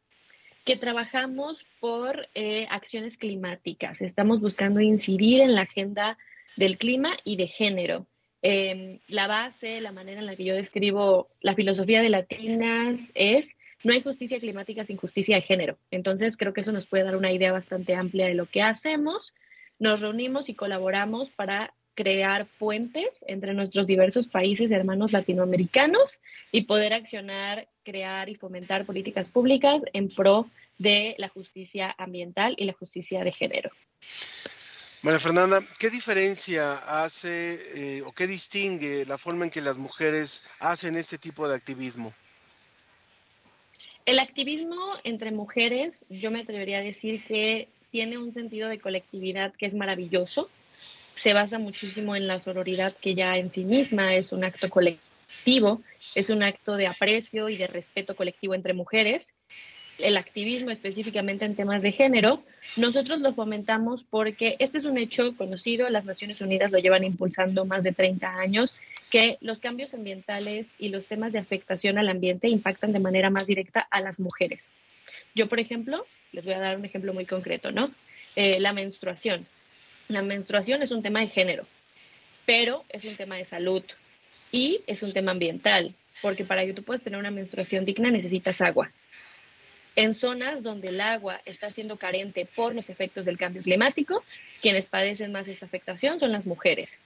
que 0.63 0.75
trabajamos 0.75 1.65
por 1.79 2.27
eh, 2.33 2.67
acciones 2.69 3.17
climáticas. 3.17 4.01
Estamos 4.01 4.41
buscando 4.41 4.81
incidir 4.81 5.41
en 5.41 5.53
la 5.53 5.61
agenda 5.61 6.17
del 6.57 6.77
clima 6.77 7.17
y 7.23 7.37
de 7.37 7.47
género. 7.47 8.07
Eh, 8.41 8.99
la 9.07 9.27
base, 9.27 9.81
la 9.81 9.91
manera 9.91 10.19
en 10.19 10.25
la 10.25 10.35
que 10.35 10.45
yo 10.45 10.55
describo 10.55 11.29
la 11.41 11.55
filosofía 11.55 12.01
de 12.01 12.09
Latinas 12.09 13.09
es 13.13 13.55
no 13.83 13.93
hay 13.93 14.01
justicia 14.01 14.39
climática 14.39 14.85
sin 14.85 14.97
justicia 14.97 15.35
de 15.35 15.43
género. 15.43 15.77
Entonces 15.91 16.37
creo 16.37 16.53
que 16.53 16.61
eso 16.61 16.71
nos 16.71 16.87
puede 16.87 17.03
dar 17.03 17.15
una 17.15 17.31
idea 17.31 17.51
bastante 17.51 17.95
amplia 17.95 18.25
de 18.25 18.33
lo 18.33 18.47
que 18.47 18.63
hacemos. 18.63 19.35
Nos 19.77 20.01
reunimos 20.01 20.49
y 20.49 20.55
colaboramos 20.55 21.29
para 21.29 21.73
crear 21.95 22.45
puentes 22.59 23.23
entre 23.27 23.53
nuestros 23.53 23.87
diversos 23.87 24.27
países 24.27 24.69
hermanos 24.69 25.13
latinoamericanos 25.13 26.21
y 26.51 26.65
poder 26.65 26.93
accionar, 26.93 27.67
crear 27.83 28.29
y 28.29 28.35
fomentar 28.35 28.85
políticas 28.85 29.29
públicas 29.29 29.81
en 29.93 30.09
pro 30.09 30.49
de 30.77 31.15
la 31.17 31.29
justicia 31.29 31.95
ambiental 31.97 32.53
y 32.57 32.65
la 32.65 32.73
justicia 32.73 33.23
de 33.23 33.31
género. 33.31 33.71
María 35.01 35.19
Fernanda, 35.19 35.59
¿qué 35.79 35.89
diferencia 35.89 36.73
hace 37.03 37.99
eh, 37.99 38.01
o 38.01 38.11
qué 38.11 38.25
distingue 38.25 39.05
la 39.05 39.17
forma 39.17 39.45
en 39.45 39.51
que 39.51 39.61
las 39.61 39.77
mujeres 39.77 40.43
hacen 40.59 40.95
este 40.95 41.17
tipo 41.17 41.47
de 41.47 41.55
activismo? 41.55 42.11
El 44.05 44.19
activismo 44.19 44.93
entre 45.03 45.31
mujeres, 45.31 45.95
yo 46.09 46.31
me 46.31 46.41
atrevería 46.41 46.79
a 46.79 46.81
decir 46.81 47.23
que 47.23 47.69
tiene 47.91 48.17
un 48.17 48.33
sentido 48.33 48.67
de 48.67 48.79
colectividad 48.79 49.53
que 49.53 49.67
es 49.67 49.73
maravilloso. 49.73 50.49
Se 51.15 51.33
basa 51.33 51.59
muchísimo 51.59 52.15
en 52.15 52.27
la 52.27 52.39
sororidad 52.39 52.93
que 52.95 53.15
ya 53.15 53.37
en 53.37 53.51
sí 53.51 53.63
misma 53.63 54.15
es 54.15 54.31
un 54.31 54.43
acto 54.43 54.69
colectivo, 54.69 55.81
es 56.13 56.29
un 56.29 56.43
acto 56.43 56.75
de 56.75 56.87
aprecio 56.87 57.49
y 57.49 57.57
de 57.57 57.67
respeto 57.67 58.15
colectivo 58.15 58.53
entre 58.53 58.73
mujeres. 58.73 59.33
El 59.97 60.17
activismo 60.17 60.71
específicamente 60.71 61.45
en 61.45 61.55
temas 61.55 61.81
de 61.81 61.93
género, 61.93 62.43
nosotros 62.75 63.19
lo 63.21 63.33
fomentamos 63.33 64.03
porque 64.03 64.57
este 64.59 64.77
es 64.77 64.85
un 64.85 64.97
hecho 64.97 65.37
conocido, 65.37 65.89
las 65.89 66.03
Naciones 66.03 66.41
Unidas 66.41 66.71
lo 66.71 66.79
llevan 66.79 67.05
impulsando 67.05 67.63
más 67.63 67.81
de 67.81 67.93
30 67.93 68.27
años, 68.27 68.77
que 69.09 69.37
los 69.39 69.61
cambios 69.61 69.93
ambientales 69.93 70.67
y 70.77 70.89
los 70.89 71.05
temas 71.05 71.31
de 71.31 71.39
afectación 71.39 71.97
al 71.97 72.09
ambiente 72.09 72.49
impactan 72.49 72.91
de 72.91 72.99
manera 72.99 73.29
más 73.29 73.47
directa 73.47 73.87
a 73.89 74.01
las 74.01 74.19
mujeres. 74.19 74.69
Yo, 75.33 75.47
por 75.47 75.61
ejemplo, 75.61 76.05
les 76.33 76.43
voy 76.43 76.55
a 76.55 76.59
dar 76.59 76.77
un 76.77 76.83
ejemplo 76.83 77.13
muy 77.13 77.25
concreto, 77.25 77.71
¿no? 77.71 77.89
Eh, 78.35 78.59
la 78.59 78.73
menstruación. 78.73 79.47
La 80.07 80.21
menstruación 80.21 80.83
es 80.83 80.91
un 80.91 81.01
tema 81.01 81.21
de 81.21 81.27
género, 81.27 81.65
pero 82.45 82.83
es 82.89 83.05
un 83.05 83.15
tema 83.15 83.37
de 83.37 83.45
salud 83.45 83.83
y 84.51 84.81
es 84.85 85.01
un 85.01 85.13
tema 85.13 85.31
ambiental, 85.31 85.95
porque 86.21 86.45
para 86.45 86.63
que 86.65 86.73
tú 86.73 86.83
puedas 86.83 87.01
tener 87.01 87.19
una 87.19 87.31
menstruación 87.31 87.85
digna 87.85 88.11
necesitas 88.11 88.61
agua. 88.61 88.91
En 89.95 90.13
zonas 90.13 90.61
donde 90.61 90.89
el 90.89 91.01
agua 91.01 91.41
está 91.45 91.71
siendo 91.71 91.97
carente 91.97 92.45
por 92.55 92.75
los 92.75 92.89
efectos 92.89 93.25
del 93.25 93.37
cambio 93.37 93.63
climático, 93.63 94.23
quienes 94.61 94.85
padecen 94.85 95.31
más 95.31 95.47
esta 95.47 95.65
afectación 95.65 96.19
son 96.19 96.31
las 96.31 96.45
mujeres, 96.45 96.99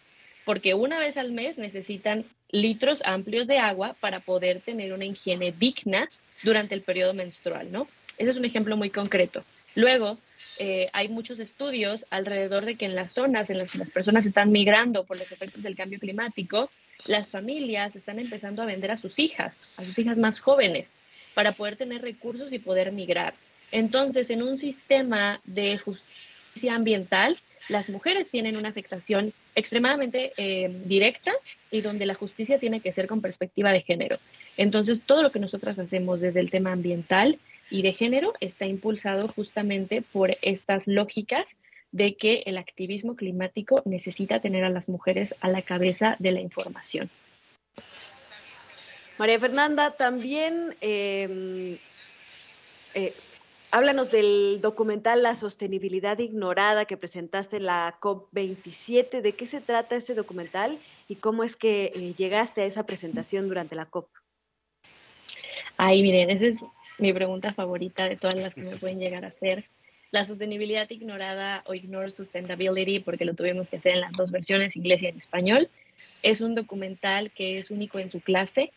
porque 0.44 0.74
una 0.74 1.00
vez 1.00 1.16
al 1.16 1.32
mes 1.32 1.58
necesitan 1.58 2.26
litros 2.50 3.02
amplios 3.06 3.48
de 3.48 3.60
agua 3.60 3.96
para 4.00 4.20
poder 4.20 4.60
tener 4.60 4.92
una 4.92 5.06
higiene 5.06 5.54
digna 5.54 6.10
durante 6.44 6.76
el 6.76 6.82
periodo 6.82 7.14
menstrual, 7.14 7.72
¿no? 7.72 7.88
Ese 8.18 8.32
es 8.32 8.38
un 8.38 8.46
ejemplo 8.46 8.76
muy 8.76 8.90
concreto. 8.90 9.46
Luego, 9.76 10.18
eh, 10.62 10.90
hay 10.92 11.08
muchos 11.08 11.40
estudios 11.40 12.06
alrededor 12.10 12.66
de 12.66 12.76
que 12.76 12.86
en 12.86 12.94
las 12.94 13.14
zonas 13.14 13.50
en 13.50 13.58
las 13.58 13.72
que 13.72 13.78
las 13.78 13.92
personas 13.92 14.26
están 14.26 14.52
migrando 14.52 15.06
por 15.06 15.18
los 15.18 15.32
efectos 15.32 15.64
del 15.64 15.78
cambio 15.78 16.00
climático, 16.00 16.70
las 17.06 17.32
familias 17.32 17.96
están 17.96 18.20
empezando 18.20 18.62
a 18.62 18.66
vender 18.66 18.92
a 18.92 18.98
sus 18.98 19.20
hijas, 19.20 19.74
a 19.78 19.86
sus 19.86 19.98
hijas 19.98 20.18
más 20.18 20.42
jóvenes, 20.42 20.92
para 21.34 21.54
poder 21.54 21.78
tener 21.78 22.02
recursos 22.02 22.52
y 22.52 22.60
poder 22.60 22.92
migrar. 22.92 23.36
Entonces, 23.72 24.30
en 24.32 24.44
un 24.44 24.58
sistema 24.58 25.40
de 25.46 25.78
justicia 25.78 26.76
ambiental, 26.76 27.38
las 27.70 27.90
mujeres 27.90 28.28
tienen 28.30 28.58
una 28.58 28.68
afectación 28.68 29.32
extremadamente 29.56 30.34
eh, 30.36 30.70
directa 30.86 31.32
y 31.72 31.80
donde 31.80 32.06
la 32.06 32.16
justicia 32.16 32.60
tiene 32.60 32.82
que 32.82 32.92
ser 32.92 33.08
con 33.08 33.22
perspectiva 33.22 33.72
de 33.72 33.82
género. 33.82 34.18
Entonces, 34.58 35.02
todo 35.06 35.24
lo 35.24 35.32
que 35.32 35.40
nosotras 35.40 35.80
hacemos 35.80 36.20
desde 36.20 36.42
el 36.42 36.52
tema 36.52 36.74
ambiental 36.74 37.40
y 37.70 37.82
de 37.82 37.94
género 37.94 38.34
está 38.40 38.66
impulsado 38.66 39.28
justamente 39.30 40.02
por 40.02 40.38
estas 40.42 40.88
lógicas 40.88 41.56
de 41.92 42.16
que 42.16 42.44
el 42.46 42.58
activismo 42.58 43.16
climático 43.16 43.82
necesita 43.86 44.40
tener 44.40 44.64
a 44.64 44.70
las 44.70 44.90
mujeres 44.90 45.36
a 45.42 45.50
la 45.50 45.62
cabeza 45.62 46.16
de 46.20 46.32
la 46.32 46.42
información. 46.42 47.10
María 49.18 49.40
Fernanda, 49.40 49.92
también 49.98 50.76
em, 50.80 51.78
eh, 52.94 53.14
háblanos 53.72 54.12
del 54.12 54.60
documental 54.62 55.24
La 55.24 55.36
sostenibilidad 55.36 56.18
ignorada 56.20 56.86
que 56.86 56.96
presentaste 56.96 57.58
en 57.58 57.66
la 57.66 57.98
COP27. 58.00 59.22
¿De 59.22 59.34
qué 59.34 59.46
se 59.46 59.62
trata 59.62 59.96
ese 59.96 60.14
documental 60.14 60.80
y 61.08 61.16
cómo 61.16 61.44
es 61.44 61.56
que 61.56 61.92
eh, 61.94 62.14
llegaste 62.16 62.62
a 62.62 62.66
esa 62.66 62.86
presentación 62.86 63.48
durante 63.48 63.76
la 63.76 63.86
COP? 63.86 64.08
Ay, 65.76 66.02
miren, 66.02 66.30
esa 66.30 66.48
es 66.48 66.64
mi 67.00 67.14
pregunta 67.14 67.54
favorita 67.54 68.08
de 68.08 68.16
todas 68.16 68.36
las 68.36 68.54
que 68.54 68.62
me 68.62 68.76
pueden 68.78 69.00
llegar 69.00 69.26
a 69.26 69.30
hacer. 69.30 69.66
La 70.12 70.24
sostenibilidad 70.24 70.90
ignorada 70.90 71.62
o 71.68 71.74
Ignore 71.74 72.10
Sustainability, 72.10 73.00
porque 73.00 73.26
lo 73.26 73.36
tuvimos 73.36 73.70
que 73.70 73.78
hacer 73.78 73.94
en 73.94 74.02
las 74.02 74.12
dos 74.14 74.32
versiones, 74.32 74.76
inglés 74.76 75.04
y 75.04 75.08
en 75.08 75.18
español, 75.18 75.70
es 76.24 76.42
un 76.42 76.56
documental 76.56 77.32
que 77.32 77.60
es 77.60 77.72
único 77.72 78.00
en 78.00 78.10
su 78.10 78.20
clase, 78.20 78.72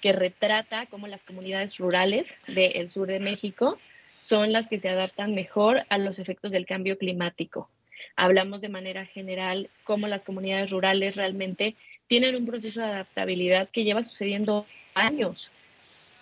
que 0.00 0.12
retrata 0.12 0.86
cómo 0.86 1.06
las 1.06 1.22
comunidades 1.22 1.76
rurales 1.78 2.36
del 2.48 2.88
sur 2.88 3.06
de 3.06 3.20
México 3.20 3.78
son 4.18 4.52
las 4.52 4.68
que 4.68 4.78
se 4.78 4.88
adaptan 4.88 5.34
mejor 5.34 5.82
a 5.90 5.98
los 5.98 6.18
efectos 6.18 6.52
del 6.52 6.66
cambio 6.66 6.96
climático. 6.98 7.68
Hablamos 8.16 8.60
de 8.60 8.68
manera 8.68 9.04
general 9.04 9.68
cómo 9.84 10.08
las 10.08 10.24
comunidades 10.24 10.70
rurales 10.70 11.16
realmente 11.16 11.76
tienen 12.08 12.34
un 12.34 12.46
proceso 12.46 12.80
de 12.80 12.86
adaptabilidad 12.86 13.68
que 13.68 13.84
lleva 13.84 14.02
sucediendo 14.02 14.66
años 14.94 15.50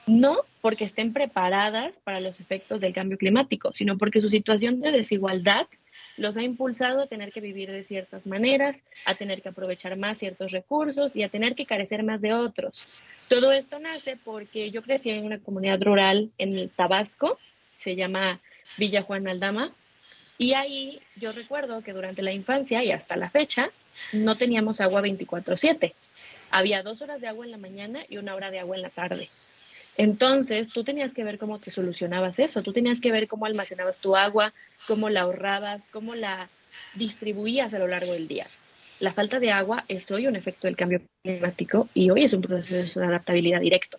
no 0.06 0.44
porque 0.60 0.84
estén 0.84 1.12
preparadas 1.12 1.98
para 2.00 2.20
los 2.20 2.40
efectos 2.40 2.80
del 2.80 2.92
cambio 2.92 3.18
climático, 3.18 3.72
sino 3.74 3.96
porque 3.96 4.20
su 4.20 4.28
situación 4.28 4.80
de 4.80 4.92
desigualdad 4.92 5.66
los 6.16 6.36
ha 6.36 6.42
impulsado 6.42 7.02
a 7.02 7.06
tener 7.06 7.32
que 7.32 7.40
vivir 7.40 7.70
de 7.70 7.84
ciertas 7.84 8.26
maneras, 8.26 8.82
a 9.06 9.14
tener 9.14 9.40
que 9.42 9.48
aprovechar 9.48 9.96
más 9.96 10.18
ciertos 10.18 10.52
recursos 10.52 11.16
y 11.16 11.22
a 11.22 11.28
tener 11.28 11.54
que 11.54 11.66
carecer 11.66 12.02
más 12.02 12.20
de 12.20 12.34
otros. 12.34 12.84
Todo 13.28 13.52
esto 13.52 13.78
nace 13.78 14.18
porque 14.22 14.70
yo 14.70 14.82
crecí 14.82 15.10
en 15.10 15.24
una 15.24 15.38
comunidad 15.38 15.80
rural 15.80 16.30
en 16.36 16.68
Tabasco, 16.70 17.38
se 17.78 17.96
llama 17.96 18.40
Villa 18.76 19.02
Juan 19.02 19.28
Aldama, 19.28 19.72
y 20.36 20.54
ahí 20.54 21.00
yo 21.16 21.32
recuerdo 21.32 21.82
que 21.82 21.92
durante 21.92 22.22
la 22.22 22.32
infancia 22.32 22.82
y 22.82 22.92
hasta 22.92 23.16
la 23.16 23.30
fecha 23.30 23.70
no 24.12 24.36
teníamos 24.36 24.80
agua 24.80 25.02
24/7. 25.02 25.94
Había 26.50 26.82
dos 26.82 27.02
horas 27.02 27.20
de 27.20 27.28
agua 27.28 27.44
en 27.44 27.50
la 27.50 27.58
mañana 27.58 28.00
y 28.08 28.16
una 28.16 28.34
hora 28.34 28.50
de 28.50 28.58
agua 28.58 28.76
en 28.76 28.82
la 28.82 28.90
tarde. 28.90 29.28
Entonces, 29.96 30.70
tú 30.70 30.84
tenías 30.84 31.14
que 31.14 31.24
ver 31.24 31.38
cómo 31.38 31.58
te 31.58 31.70
solucionabas 31.70 32.38
eso, 32.38 32.62
tú 32.62 32.72
tenías 32.72 33.00
que 33.00 33.12
ver 33.12 33.28
cómo 33.28 33.46
almacenabas 33.46 33.98
tu 33.98 34.16
agua, 34.16 34.52
cómo 34.86 35.08
la 35.08 35.22
ahorrabas, 35.22 35.88
cómo 35.90 36.14
la 36.14 36.48
distribuías 36.94 37.74
a 37.74 37.78
lo 37.78 37.86
largo 37.86 38.12
del 38.12 38.28
día. 38.28 38.46
La 39.00 39.12
falta 39.12 39.40
de 39.40 39.50
agua 39.50 39.84
es 39.88 40.10
hoy 40.10 40.26
un 40.26 40.36
efecto 40.36 40.66
del 40.66 40.76
cambio 40.76 41.00
climático 41.22 41.88
y 41.94 42.10
hoy 42.10 42.24
es 42.24 42.32
un 42.32 42.42
proceso 42.42 43.00
de 43.00 43.06
adaptabilidad 43.06 43.60
directo. 43.60 43.98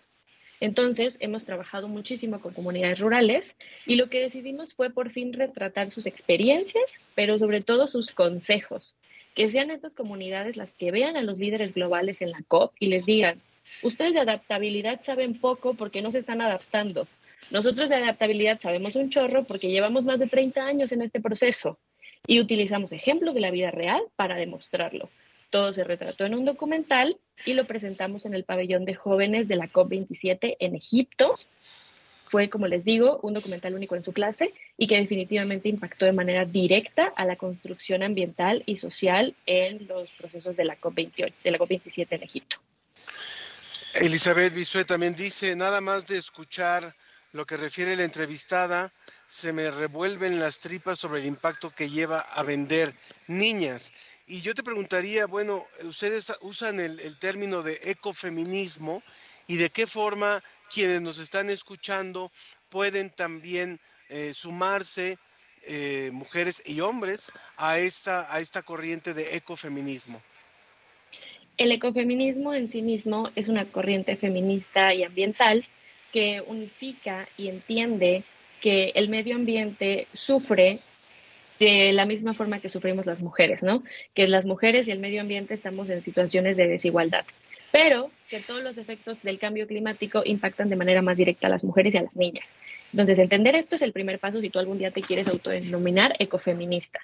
Entonces, 0.60 1.16
hemos 1.18 1.44
trabajado 1.44 1.88
muchísimo 1.88 2.40
con 2.40 2.54
comunidades 2.54 3.00
rurales 3.00 3.56
y 3.84 3.96
lo 3.96 4.08
que 4.08 4.20
decidimos 4.20 4.74
fue 4.74 4.90
por 4.90 5.10
fin 5.10 5.32
retratar 5.32 5.90
sus 5.90 6.06
experiencias, 6.06 7.00
pero 7.16 7.36
sobre 7.36 7.62
todo 7.62 7.88
sus 7.88 8.12
consejos. 8.12 8.96
Que 9.34 9.50
sean 9.50 9.72
estas 9.72 9.96
comunidades 9.96 10.56
las 10.56 10.74
que 10.74 10.92
vean 10.92 11.16
a 11.16 11.22
los 11.22 11.38
líderes 11.38 11.74
globales 11.74 12.22
en 12.22 12.30
la 12.30 12.42
COP 12.46 12.74
y 12.78 12.86
les 12.86 13.04
digan, 13.04 13.40
Ustedes 13.82 14.14
de 14.14 14.20
adaptabilidad 14.20 15.00
saben 15.02 15.40
poco 15.40 15.74
porque 15.74 16.02
no 16.02 16.12
se 16.12 16.18
están 16.20 16.40
adaptando. 16.40 17.06
Nosotros 17.50 17.88
de 17.88 17.96
adaptabilidad 17.96 18.60
sabemos 18.60 18.96
un 18.96 19.10
chorro 19.10 19.44
porque 19.44 19.70
llevamos 19.70 20.04
más 20.04 20.18
de 20.18 20.26
30 20.26 20.64
años 20.64 20.92
en 20.92 21.02
este 21.02 21.20
proceso 21.20 21.78
y 22.26 22.40
utilizamos 22.40 22.92
ejemplos 22.92 23.34
de 23.34 23.40
la 23.40 23.50
vida 23.50 23.70
real 23.70 24.00
para 24.16 24.36
demostrarlo. 24.36 25.10
Todo 25.50 25.72
se 25.72 25.84
retrató 25.84 26.24
en 26.24 26.34
un 26.34 26.44
documental 26.44 27.18
y 27.44 27.52
lo 27.52 27.66
presentamos 27.66 28.24
en 28.24 28.34
el 28.34 28.44
pabellón 28.44 28.84
de 28.84 28.94
jóvenes 28.94 29.48
de 29.48 29.56
la 29.56 29.68
COP27 29.68 30.56
en 30.60 30.76
Egipto. 30.76 31.34
Fue, 32.24 32.48
como 32.48 32.66
les 32.66 32.84
digo, 32.84 33.20
un 33.22 33.34
documental 33.34 33.74
único 33.74 33.94
en 33.94 34.04
su 34.04 34.14
clase 34.14 34.54
y 34.78 34.86
que 34.86 34.96
definitivamente 34.96 35.68
impactó 35.68 36.06
de 36.06 36.12
manera 36.12 36.46
directa 36.46 37.12
a 37.16 37.26
la 37.26 37.36
construcción 37.36 38.02
ambiental 38.02 38.62
y 38.64 38.76
social 38.76 39.34
en 39.44 39.86
los 39.86 40.08
procesos 40.12 40.56
de 40.56 40.64
la 40.64 40.80
COP28, 40.80 41.34
de 41.44 41.50
la 41.50 41.58
COP27 41.58 42.06
en 42.12 42.22
Egipto. 42.22 42.56
Elizabeth 43.94 44.54
Bisuet 44.54 44.86
también 44.86 45.14
dice, 45.14 45.54
nada 45.54 45.82
más 45.82 46.06
de 46.06 46.16
escuchar 46.16 46.94
lo 47.32 47.44
que 47.44 47.58
refiere 47.58 47.94
la 47.94 48.04
entrevistada, 48.04 48.90
se 49.28 49.52
me 49.52 49.70
revuelven 49.70 50.40
las 50.40 50.60
tripas 50.60 50.98
sobre 50.98 51.20
el 51.20 51.26
impacto 51.26 51.70
que 51.74 51.90
lleva 51.90 52.18
a 52.18 52.42
vender 52.42 52.94
niñas. 53.26 53.92
Y 54.26 54.40
yo 54.40 54.54
te 54.54 54.62
preguntaría, 54.62 55.26
bueno, 55.26 55.66
ustedes 55.82 56.32
usan 56.40 56.80
el, 56.80 57.18
término 57.18 57.62
de 57.62 57.78
ecofeminismo 57.84 59.02
y 59.46 59.56
de 59.56 59.68
qué 59.68 59.86
forma 59.86 60.42
quienes 60.72 61.02
nos 61.02 61.18
están 61.18 61.50
escuchando 61.50 62.32
pueden 62.70 63.10
también 63.10 63.78
eh, 64.08 64.32
sumarse, 64.34 65.18
eh, 65.64 66.08
mujeres 66.14 66.62
y 66.64 66.80
hombres, 66.80 67.30
a 67.58 67.78
esta, 67.78 68.34
a 68.34 68.40
esta 68.40 68.62
corriente 68.62 69.12
de 69.12 69.36
ecofeminismo. 69.36 70.22
El 71.58 71.70
ecofeminismo 71.70 72.54
en 72.54 72.70
sí 72.70 72.82
mismo 72.82 73.30
es 73.36 73.48
una 73.48 73.64
corriente 73.66 74.16
feminista 74.16 74.94
y 74.94 75.04
ambiental 75.04 75.62
que 76.12 76.42
unifica 76.46 77.28
y 77.36 77.48
entiende 77.48 78.22
que 78.60 78.92
el 78.94 79.08
medio 79.08 79.34
ambiente 79.34 80.06
sufre 80.12 80.80
de 81.58 81.92
la 81.92 82.06
misma 82.06 82.32
forma 82.32 82.60
que 82.60 82.68
sufrimos 82.68 83.06
las 83.06 83.20
mujeres, 83.20 83.62
¿no? 83.62 83.82
Que 84.14 84.26
las 84.28 84.46
mujeres 84.46 84.88
y 84.88 84.90
el 84.92 84.98
medio 84.98 85.20
ambiente 85.20 85.54
estamos 85.54 85.90
en 85.90 86.02
situaciones 86.02 86.56
de 86.56 86.68
desigualdad, 86.68 87.24
pero 87.70 88.10
que 88.28 88.40
todos 88.40 88.62
los 88.62 88.78
efectos 88.78 89.22
del 89.22 89.38
cambio 89.38 89.66
climático 89.66 90.22
impactan 90.24 90.70
de 90.70 90.76
manera 90.76 91.02
más 91.02 91.16
directa 91.16 91.46
a 91.46 91.50
las 91.50 91.64
mujeres 91.64 91.94
y 91.94 91.98
a 91.98 92.02
las 92.02 92.16
niñas. 92.16 92.46
Entonces, 92.92 93.18
entender 93.18 93.54
esto 93.54 93.76
es 93.76 93.82
el 93.82 93.92
primer 93.92 94.18
paso 94.18 94.40
si 94.40 94.50
tú 94.50 94.58
algún 94.58 94.78
día 94.78 94.90
te 94.90 95.02
quieres 95.02 95.28
autodenominar 95.28 96.14
ecofeminista 96.18 97.00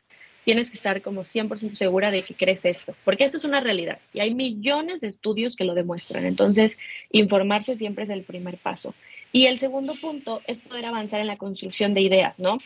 tienes 0.49 0.71
que 0.71 0.79
estar 0.79 1.03
como 1.03 1.25
100% 1.25 1.75
segura 1.75 2.11
de 2.11 2.23
que 2.23 2.33
crees 2.33 2.65
esto, 2.65 2.95
porque 3.05 3.25
esto 3.25 3.37
es 3.37 3.45
una 3.45 3.61
realidad 3.61 3.99
y 4.15 4.21
hay 4.21 4.33
millones 4.33 4.99
de 5.03 5.09
estudios 5.09 5.55
que 5.55 5.65
lo 5.65 5.75
demuestran. 5.75 6.25
Entonces, 6.25 6.79
informarse 7.13 7.77
siempre 7.77 8.05
es 8.05 8.09
el 8.09 8.23
primer 8.23 8.57
paso. 8.57 8.95
Y 9.31 9.45
el 9.45 9.59
segundo 9.59 9.95
punto 10.01 10.41
es 10.47 10.57
poder 10.57 10.87
avanzar 10.87 11.21
en 11.21 11.27
la 11.27 11.37
construcción 11.37 11.93
de 11.93 12.01
ideas, 12.01 12.39
¿no? 12.39 12.57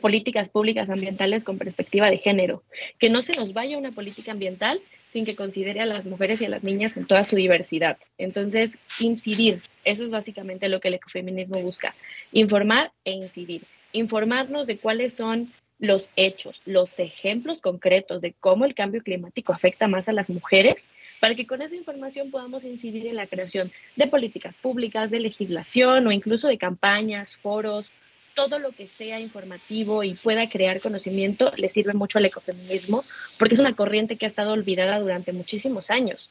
Políticas 0.00 0.48
públicas 0.48 0.88
ambientales 0.88 1.44
con 1.44 1.58
perspectiva 1.58 2.08
de 2.08 2.16
género. 2.16 2.62
Que 2.98 3.10
no 3.10 3.20
se 3.20 3.34
nos 3.34 3.52
vaya 3.52 3.76
una 3.76 3.90
política 3.90 4.32
ambiental 4.32 4.80
sin 5.12 5.26
que 5.26 5.36
considere 5.36 5.82
a 5.82 5.84
las 5.86 6.06
mujeres 6.06 6.40
y 6.40 6.46
a 6.46 6.48
las 6.48 6.64
niñas 6.64 6.96
en 6.96 7.04
toda 7.04 7.24
su 7.24 7.36
diversidad. 7.36 7.98
Entonces, 8.16 8.78
incidir, 8.98 9.60
eso 9.84 10.04
es 10.04 10.10
básicamente 10.10 10.70
lo 10.70 10.80
que 10.80 10.88
el 10.88 10.94
ecofeminismo 10.94 11.60
busca, 11.60 11.94
informar 12.32 12.92
e 13.04 13.10
incidir. 13.10 13.64
Informarnos 13.92 14.66
de 14.66 14.78
cuáles 14.78 15.12
son 15.12 15.52
los 15.80 16.10
hechos, 16.16 16.60
los 16.66 16.98
ejemplos 16.98 17.60
concretos 17.60 18.20
de 18.20 18.34
cómo 18.38 18.64
el 18.64 18.74
cambio 18.74 19.02
climático 19.02 19.52
afecta 19.52 19.88
más 19.88 20.08
a 20.08 20.12
las 20.12 20.30
mujeres, 20.30 20.86
para 21.20 21.34
que 21.34 21.46
con 21.46 21.60
esa 21.60 21.74
información 21.74 22.30
podamos 22.30 22.64
incidir 22.64 23.06
en 23.06 23.16
la 23.16 23.26
creación 23.26 23.72
de 23.96 24.06
políticas 24.06 24.54
públicas, 24.62 25.10
de 25.10 25.20
legislación 25.20 26.06
o 26.06 26.12
incluso 26.12 26.48
de 26.48 26.58
campañas, 26.58 27.36
foros, 27.36 27.90
todo 28.34 28.58
lo 28.58 28.72
que 28.72 28.86
sea 28.86 29.20
informativo 29.20 30.04
y 30.04 30.14
pueda 30.14 30.48
crear 30.48 30.80
conocimiento 30.80 31.52
le 31.56 31.68
sirve 31.68 31.94
mucho 31.94 32.18
al 32.18 32.26
ecofeminismo 32.26 33.04
porque 33.38 33.54
es 33.54 33.60
una 33.60 33.74
corriente 33.74 34.16
que 34.16 34.24
ha 34.24 34.28
estado 34.28 34.52
olvidada 34.52 34.98
durante 34.98 35.32
muchísimos 35.32 35.90
años. 35.90 36.30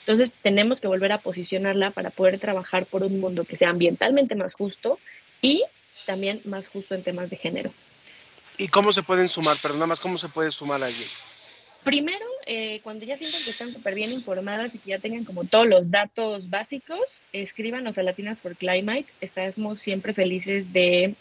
Entonces 0.00 0.30
tenemos 0.42 0.80
que 0.80 0.88
volver 0.88 1.12
a 1.12 1.18
posicionarla 1.18 1.90
para 1.90 2.10
poder 2.10 2.38
trabajar 2.38 2.86
por 2.86 3.02
un 3.04 3.20
mundo 3.20 3.44
que 3.44 3.56
sea 3.56 3.70
ambientalmente 3.70 4.34
más 4.34 4.54
justo 4.54 4.98
y 5.40 5.64
también 6.04 6.40
más 6.44 6.68
justo 6.68 6.94
en 6.94 7.02
temas 7.02 7.30
de 7.30 7.36
género. 7.36 7.70
¿Y 8.58 8.68
cómo 8.68 8.92
se 8.92 9.02
pueden 9.02 9.28
sumar? 9.28 9.56
Pero 9.60 9.74
nada 9.74 9.86
más, 9.86 10.00
¿cómo 10.00 10.18
se 10.18 10.28
puede 10.28 10.50
sumar 10.50 10.82
alguien? 10.82 11.08
Primero, 11.84 12.26
eh, 12.46 12.80
cuando 12.82 13.04
ya 13.04 13.16
sientan 13.16 13.42
que 13.44 13.50
están 13.50 13.72
súper 13.72 13.94
bien 13.94 14.10
informadas 14.10 14.74
y 14.74 14.78
que 14.78 14.90
ya 14.90 14.98
tengan 14.98 15.24
como 15.24 15.44
todos 15.44 15.68
los 15.68 15.90
datos 15.90 16.50
básicos, 16.50 17.22
escríbanos 17.32 17.96
a 17.96 18.02
Latinas 18.02 18.40
for 18.40 18.56
Climate. 18.56 19.06
Estamos 19.20 19.80
siempre 19.80 20.12
felices 20.12 20.72
de 20.72 21.14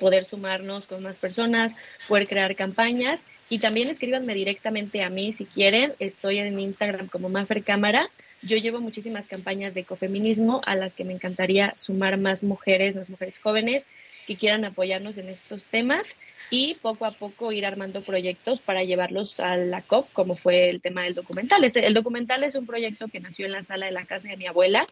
poder 0.00 0.24
sumarnos 0.24 0.86
con 0.86 1.02
más 1.02 1.18
personas, 1.18 1.72
poder 2.06 2.26
crear 2.26 2.54
campañas 2.56 3.22
y 3.50 3.58
también 3.58 3.88
escríbanme 3.88 4.34
directamente 4.34 5.02
a 5.02 5.10
mí 5.10 5.32
si 5.32 5.44
quieren. 5.44 5.94
Estoy 5.98 6.38
en 6.38 6.58
Instagram 6.58 7.08
como 7.08 7.28
Mafer 7.28 7.62
Cámara. 7.62 8.08
Yo 8.40 8.56
llevo 8.56 8.80
muchísimas 8.80 9.28
campañas 9.28 9.74
de 9.74 9.80
ecofeminismo 9.80 10.62
a 10.64 10.76
las 10.76 10.94
que 10.94 11.04
me 11.04 11.12
encantaría 11.12 11.74
sumar 11.76 12.16
más 12.16 12.42
mujeres, 12.42 12.96
más 12.96 13.10
mujeres 13.10 13.40
jóvenes 13.40 13.86
que 14.28 14.36
quieran 14.36 14.66
apoyarnos 14.66 15.16
en 15.16 15.30
estos 15.30 15.64
temas 15.64 16.06
y 16.50 16.74
poco 16.74 17.06
a 17.06 17.12
poco 17.12 17.50
ir 17.50 17.64
armando 17.64 18.02
proyectos 18.02 18.60
para 18.60 18.84
llevarlos 18.84 19.40
a 19.40 19.56
la 19.56 19.80
COP, 19.80 20.12
como 20.12 20.36
fue 20.36 20.68
el 20.68 20.82
tema 20.82 21.02
del 21.02 21.14
documental. 21.14 21.64
Este, 21.64 21.86
el 21.86 21.94
documental 21.94 22.44
es 22.44 22.54
un 22.54 22.66
proyecto 22.66 23.08
que 23.08 23.20
nació 23.20 23.46
en 23.46 23.52
la 23.52 23.64
sala 23.64 23.86
de 23.86 23.92
la 23.92 24.04
casa 24.04 24.28
de 24.28 24.36
mi 24.36 24.46
abuela 24.46 24.84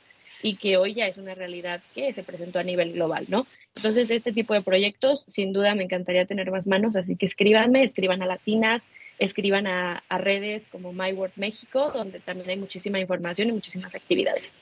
y 0.42 0.56
que 0.56 0.78
hoy 0.78 0.94
ya 0.94 1.06
es 1.06 1.18
una 1.18 1.34
realidad 1.34 1.82
que 1.94 2.14
se 2.14 2.22
presentó 2.22 2.58
a 2.58 2.62
nivel 2.62 2.94
global, 2.94 3.26
¿no? 3.28 3.46
Entonces, 3.76 4.08
este 4.08 4.32
tipo 4.32 4.54
de 4.54 4.62
proyectos, 4.62 5.26
sin 5.28 5.52
duda, 5.52 5.74
me 5.74 5.84
encantaría 5.84 6.24
tener 6.24 6.50
más 6.50 6.66
manos, 6.66 6.96
así 6.96 7.14
que 7.14 7.26
escríbanme, 7.26 7.84
escriban 7.84 8.22
a 8.22 8.26
Latinas, 8.26 8.84
escriban 9.18 9.66
a, 9.66 10.02
redes 10.18 10.68
como 10.68 10.94
My 10.94 11.14
México, 11.36 11.90
donde 11.94 12.20
también 12.20 12.48
hay 12.48 12.56
muchísima 12.56 13.00
información 13.00 13.50
y 13.50 13.52
muchísimas 13.52 13.94
actividades. 13.94 14.54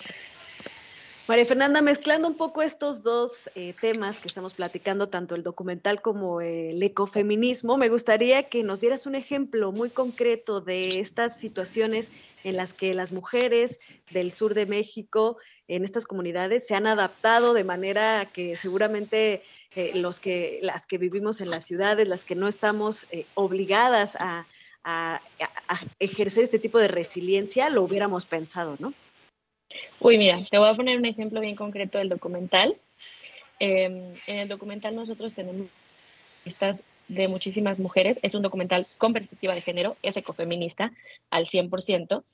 María 1.27 1.47
Fernanda, 1.47 1.81
mezclando 1.81 2.29
un 2.29 2.37
poco 2.37 2.61
estos 2.61 3.03
dos 3.03 3.49
eh, 3.55 3.75
temas 3.81 4.19
que 4.19 4.29
estamos 4.29 4.53
platicando, 4.53 5.09
tanto 5.09 5.35
el 5.35 5.43
documental 5.43 6.03
como 6.03 6.43
el 6.43 6.83
ecofeminismo, 6.83 7.79
me 7.79 7.89
gustaría 7.89 8.51
que 8.51 8.63
nos 8.63 8.83
dieras 8.83 9.07
un 9.07 9.15
ejemplo 9.15 9.73
muy 9.73 9.89
concreto 9.89 10.61
de 10.61 11.01
estas 11.01 11.39
situaciones 11.39 12.11
en 12.43 12.59
las 12.59 12.75
que 12.75 12.93
las 12.93 13.11
mujeres 13.11 13.81
del 14.11 14.33
sur 14.33 14.53
de 14.53 14.67
México, 14.67 15.39
en 15.67 15.85
estas 15.85 16.05
comunidades, 16.05 16.67
se 16.67 16.75
han 16.75 16.87
adaptado 16.87 17.55
de 17.55 17.65
manera 17.65 18.27
que 18.27 18.55
seguramente 18.57 19.43
eh, 19.77 19.93
los 19.95 20.19
que, 20.19 20.59
las 20.61 20.87
que 20.87 20.99
vivimos 20.99 21.41
en 21.41 21.49
las 21.49 21.65
ciudades, 21.65 22.07
las 22.07 22.25
que 22.27 22.35
no 22.35 22.49
estamos 22.49 23.07
eh, 23.11 23.25
obligadas 23.33 24.15
a, 24.21 24.45
a 24.83 25.23
ejercer 26.01 26.45
este 26.45 26.59
tipo 26.59 26.77
de 26.77 26.89
resiliencia, 26.89 27.71
lo 27.71 27.83
hubiéramos 27.83 28.27
pensado, 28.27 28.77
¿no? 28.79 28.93
Uy, 30.01 30.19
mira, 30.19 30.41
te 30.51 30.59
voy 30.59 30.69
a 30.69 30.75
poner 30.75 30.99
un 30.99 31.07
ejemplo 31.07 31.41
bien 31.41 31.57
concreto 31.57 31.99
del 31.99 32.09
documental. 32.09 32.75
Em, 33.59 34.13
en 34.27 34.39
el 34.39 34.49
documental 34.49 34.95
nosotros 34.95 35.33
tenemos 35.35 35.69
estas 36.45 36.81
de 37.09 37.29
muchísimas 37.29 37.81
mujeres. 37.81 38.19
Es 38.23 38.35
un 38.35 38.43
documental 38.43 38.87
con 38.99 39.13
perspectiva 39.13 39.55
de 39.55 39.61
género, 39.61 39.97
es 40.03 40.17
ecofeminista 40.17 40.93
al 41.31 41.47
100%. 41.47 42.25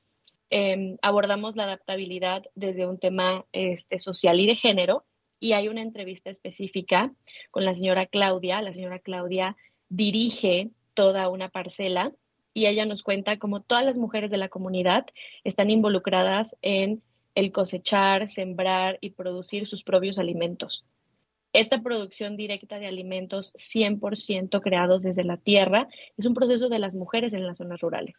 Em, 0.51 0.97
abordamos 1.03 1.55
la 1.57 1.65
adaptabilidad 1.65 2.43
desde 2.55 2.87
un 2.87 2.99
tema 2.99 3.45
este, 3.53 4.01
social 4.01 4.41
y 4.41 4.47
de 4.47 4.57
género 4.57 5.05
y 5.39 5.53
hay 5.53 5.69
una 5.69 5.83
entrevista 5.83 6.29
específica 6.31 7.13
con 7.51 7.65
la 7.65 7.75
señora 7.75 8.07
Claudia. 8.07 8.61
La 8.63 8.73
señora 8.73 8.99
Claudia 8.99 9.57
dirige 9.89 10.71
toda 10.95 11.29
una 11.29 11.49
parcela 11.49 12.13
y 12.53 12.67
ella 12.67 12.85
nos 12.85 13.03
cuenta 13.03 13.39
cómo 13.39 13.61
todas 13.61 13.85
las 13.85 13.97
mujeres 13.97 14.31
de 14.31 14.39
la 14.39 14.49
comunidad 14.49 15.07
están 15.45 15.71
involucradas 15.71 16.55
en 16.63 17.01
el 17.35 17.53
cosechar, 17.53 18.29
sembrar 18.29 18.99
y 19.01 19.11
producir 19.11 19.67
sus 19.67 19.83
propios 19.83 20.19
alimentos. 20.19 20.85
Esta 21.53 21.83
producción 21.83 22.37
directa 22.37 22.79
de 22.79 22.87
alimentos 22.87 23.53
100% 23.55 24.61
creados 24.63 25.03
desde 25.03 25.25
la 25.25 25.37
tierra 25.37 25.89
es 26.17 26.27
un 26.27 26.35
proceso 26.35 26.69
de 26.69 26.79
las 26.79 26.95
mujeres 26.95 27.33
en 27.33 27.47
las 27.47 27.59
zonas 27.59 27.81
rurales. 27.81 28.15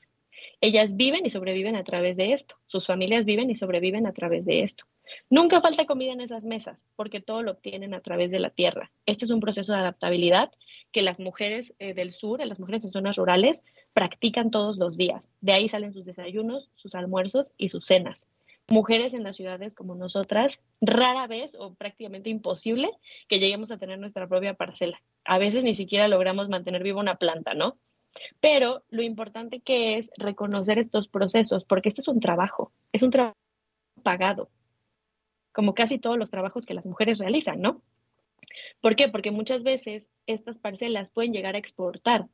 Ellas 0.60 0.96
viven 0.96 1.26
y 1.26 1.30
sobreviven 1.30 1.76
a 1.76 1.84
través 1.84 2.18
de 2.18 2.34
esto. 2.34 2.56
Sus 2.68 2.86
familias 2.86 3.26
viven 3.26 3.50
y 3.50 3.56
sobreviven 3.56 4.06
a 4.06 4.12
través 4.12 4.44
de 4.46 4.64
esto. 4.64 4.86
Nunca 5.30 5.62
falta 5.62 5.86
comida 5.86 6.14
en 6.14 6.22
esas 6.22 6.44
mesas 6.44 6.78
porque 6.96 7.22
todo 7.22 7.42
lo 7.42 7.52
obtienen 7.52 7.94
a 7.94 8.02
través 8.02 8.32
de 8.32 8.40
la 8.40 8.50
tierra. 8.50 8.92
Este 9.06 9.26
es 9.26 9.32
un 9.32 9.40
proceso 9.40 9.72
de 9.74 9.80
adaptabilidad 9.80 10.52
que 10.92 11.02
las 11.02 11.20
mujeres 11.20 11.74
eh, 11.80 11.94
del 11.94 12.12
sur, 12.12 12.46
las 12.46 12.60
mujeres 12.60 12.84
en 12.84 12.92
zonas 12.92 13.16
rurales, 13.16 13.62
practican 13.94 14.52
todos 14.52 14.78
los 14.78 14.98
días. 14.98 15.24
De 15.40 15.54
ahí 15.54 15.70
salen 15.70 15.94
sus 15.94 16.06
desayunos, 16.06 16.70
sus 16.76 16.96
almuerzos 16.96 17.54
y 17.58 17.70
sus 17.70 17.86
cenas 17.86 18.28
mujeres 18.70 19.14
en 19.14 19.24
las 19.24 19.36
ciudades 19.36 19.74
como 19.74 19.96
nosotras, 19.96 20.60
rara 20.80 21.28
vez 21.28 21.56
o 21.60 21.74
prácticamente 21.74 22.30
imposible 22.30 22.90
que 23.28 23.40
lleguemos 23.40 23.72
a 23.72 23.78
tener 23.78 24.00
nuestra 24.00 24.28
propia 24.28 24.54
parcela. 24.54 25.02
A 25.26 25.38
veces 25.38 25.64
ni 25.64 25.76
siquiera 25.76 26.08
logramos 26.08 26.50
mantener 26.50 26.84
viva 26.84 27.00
una 27.00 27.16
planta, 27.16 27.54
¿no? 27.54 27.78
Pero 28.40 28.84
lo 28.90 29.04
importante 29.04 29.62
que 29.62 29.98
es 29.98 30.10
reconocer 30.18 30.80
estos 30.80 31.08
procesos, 31.08 31.66
porque 31.66 31.90
este 31.90 32.02
es 32.02 32.08
un 32.08 32.20
trabajo, 32.20 32.72
es 32.92 33.04
un 33.04 33.12
trabajo 33.12 33.38
pagado, 34.04 34.50
como 35.52 35.74
casi 35.74 36.00
todos 36.00 36.18
los 36.18 36.30
trabajos 36.30 36.66
que 36.66 36.74
las 36.74 36.86
mujeres 36.86 37.20
realizan, 37.20 37.62
¿no? 37.62 37.82
¿Por 38.82 38.96
qué? 38.96 39.10
Porque 39.10 39.32
muchas 39.32 39.64
veces 39.64 40.08
estas 40.26 40.58
parcelas 40.58 41.12
pueden 41.12 41.34
llegar 41.34 41.56
a 41.56 41.60
exportar, 41.60 42.28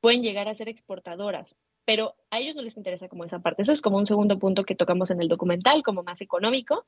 pueden 0.00 0.22
llegar 0.22 0.48
a 0.48 0.54
ser 0.54 0.68
exportadoras, 0.68 1.56
pero 1.84 2.14
a 2.30 2.38
ellos 2.38 2.54
no 2.54 2.62
les 2.62 2.76
interesa 2.76 3.08
como 3.08 3.24
esa 3.24 3.40
parte. 3.40 3.62
Eso 3.62 3.72
es 3.72 3.80
como 3.80 3.98
un 3.98 4.06
segundo 4.06 4.38
punto 4.38 4.64
que 4.64 4.74
tocamos 4.74 5.10
en 5.10 5.20
el 5.20 5.28
documental, 5.28 5.82
como 5.82 6.02
más 6.02 6.20
económico. 6.20 6.86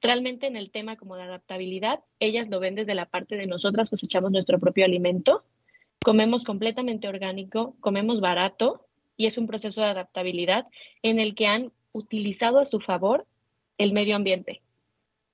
Realmente 0.00 0.46
en 0.46 0.56
el 0.56 0.70
tema 0.70 0.96
como 0.96 1.16
de 1.16 1.22
adaptabilidad, 1.22 2.00
ellas 2.20 2.48
lo 2.48 2.60
ven 2.60 2.74
desde 2.74 2.94
la 2.94 3.06
parte 3.06 3.36
de 3.36 3.46
nosotras 3.46 3.90
cosechamos 3.90 4.30
nuestro 4.30 4.58
propio 4.60 4.84
alimento, 4.84 5.42
comemos 6.04 6.44
completamente 6.44 7.08
orgánico, 7.08 7.74
comemos 7.80 8.20
barato 8.20 8.86
y 9.16 9.26
es 9.26 9.38
un 9.38 9.48
proceso 9.48 9.80
de 9.80 9.88
adaptabilidad 9.88 10.66
en 11.02 11.18
el 11.18 11.34
que 11.34 11.46
han 11.46 11.72
utilizado 11.92 12.60
a 12.60 12.64
su 12.64 12.78
favor 12.78 13.26
el 13.76 13.92
medio 13.92 14.14
ambiente 14.14 14.60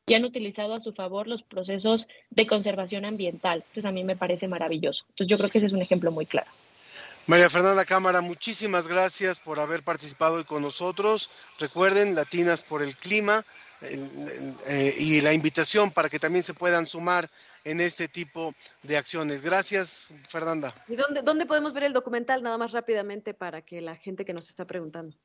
y 0.06 0.14
han 0.14 0.24
utilizado 0.24 0.74
a 0.74 0.80
su 0.80 0.92
favor 0.92 1.26
los 1.26 1.42
procesos 1.42 2.08
de 2.30 2.46
conservación 2.46 3.04
ambiental. 3.04 3.58
Entonces 3.58 3.84
a 3.84 3.92
mí 3.92 4.04
me 4.04 4.16
parece 4.16 4.48
maravilloso. 4.48 5.04
Entonces 5.10 5.28
yo 5.28 5.36
creo 5.36 5.50
que 5.50 5.58
ese 5.58 5.66
es 5.66 5.72
un 5.72 5.82
ejemplo 5.82 6.10
muy 6.10 6.26
claro. 6.26 6.50
María 7.26 7.48
Fernanda 7.48 7.86
Cámara, 7.86 8.20
muchísimas 8.20 8.86
gracias 8.86 9.40
por 9.40 9.58
haber 9.58 9.82
participado 9.82 10.36
hoy 10.36 10.44
con 10.44 10.60
nosotros. 10.60 11.30
Recuerden, 11.58 12.14
Latinas 12.14 12.62
por 12.62 12.82
el 12.82 12.94
Clima 12.96 13.42
eh, 13.80 14.94
y 14.98 15.22
la 15.22 15.32
invitación 15.32 15.90
para 15.90 16.10
que 16.10 16.18
también 16.18 16.42
se 16.42 16.52
puedan 16.52 16.86
sumar 16.86 17.30
en 17.64 17.80
este 17.80 18.08
tipo 18.08 18.54
de 18.82 18.98
acciones. 18.98 19.40
Gracias, 19.40 20.12
Fernanda. 20.28 20.74
¿Y 20.86 20.96
dónde, 20.96 21.22
dónde 21.22 21.46
podemos 21.46 21.72
ver 21.72 21.84
el 21.84 21.94
documental 21.94 22.42
nada 22.42 22.58
más 22.58 22.72
rápidamente 22.72 23.32
para 23.32 23.62
que 23.62 23.80
la 23.80 23.96
gente 23.96 24.26
que 24.26 24.34
nos 24.34 24.50
está 24.50 24.66
preguntando? 24.66 25.16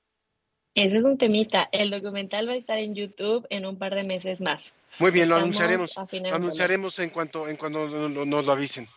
Ese 0.76 1.00
es 1.00 1.04
un 1.04 1.18
temita. 1.18 1.68
El 1.74 1.92
documental 1.92 2.48
va 2.48 2.54
a 2.54 2.58
estar 2.58 2.78
en 2.78 2.96
YouTube 2.96 3.46
en 3.50 3.66
un 3.66 3.78
par 3.78 3.94
de 3.94 4.06
meses 4.06 4.40
más. 4.40 4.72
Muy 5.00 5.12
bien, 5.12 5.28
lo 5.28 5.36
anunciaremos. 5.36 5.98
Lo 5.98 6.34
anunciaremos 6.34 6.98
en 7.00 7.10
cuanto, 7.10 7.50
en 7.50 7.58
cuanto 7.58 7.90
nos 7.90 8.46
lo 8.46 8.52
avisen 8.54 8.88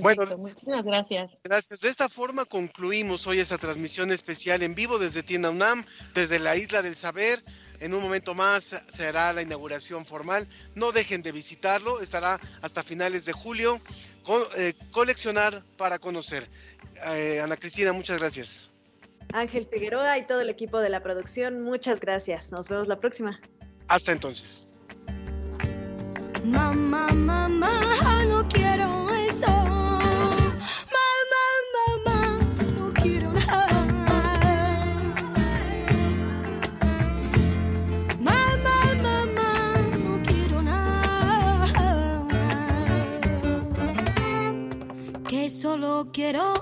bueno, 0.00 0.24
muchísimas 0.38 0.84
gracias. 0.84 1.30
Gracias. 1.42 1.80
De 1.80 1.88
esta 1.88 2.08
forma 2.08 2.44
concluimos 2.44 3.26
hoy 3.26 3.40
esta 3.40 3.58
transmisión 3.58 4.12
especial 4.12 4.62
en 4.62 4.74
vivo 4.74 4.98
desde 4.98 5.22
Tienda 5.22 5.50
UNAM, 5.50 5.84
desde 6.14 6.38
la 6.38 6.56
Isla 6.56 6.82
del 6.82 6.96
Saber. 6.96 7.42
En 7.80 7.94
un 7.94 8.02
momento 8.02 8.34
más 8.34 8.62
será 8.92 9.32
la 9.32 9.42
inauguración 9.42 10.04
formal. 10.04 10.46
No 10.74 10.92
dejen 10.92 11.22
de 11.22 11.32
visitarlo, 11.32 12.00
estará 12.00 12.38
hasta 12.62 12.82
finales 12.82 13.24
de 13.24 13.32
julio. 13.32 13.80
Eh, 14.56 14.74
coleccionar 14.90 15.64
para 15.76 15.98
conocer. 15.98 16.48
Eh, 17.14 17.40
Ana 17.42 17.56
Cristina, 17.56 17.92
muchas 17.92 18.18
gracias. 18.18 18.70
Ángel 19.32 19.66
Figueroa 19.66 20.18
y 20.18 20.26
todo 20.26 20.40
el 20.40 20.50
equipo 20.50 20.78
de 20.78 20.90
la 20.90 21.02
producción, 21.02 21.62
muchas 21.62 22.00
gracias. 22.00 22.50
Nos 22.50 22.68
vemos 22.68 22.86
la 22.88 23.00
próxima. 23.00 23.40
Hasta 23.88 24.12
entonces. 24.12 24.68
Mamá, 26.44 27.08
mamá, 27.08 28.24
no 28.24 28.46
quiero 28.48 28.88
quiero 46.06 46.54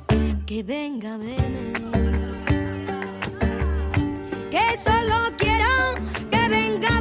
que 0.47 0.63
venga 0.63 1.17
verme. 1.17 1.73
Que 4.51 4.77
solo 4.77 5.17
quiero 5.37 5.95
que 6.31 6.49
venga 6.49 6.89
a 6.89 7.01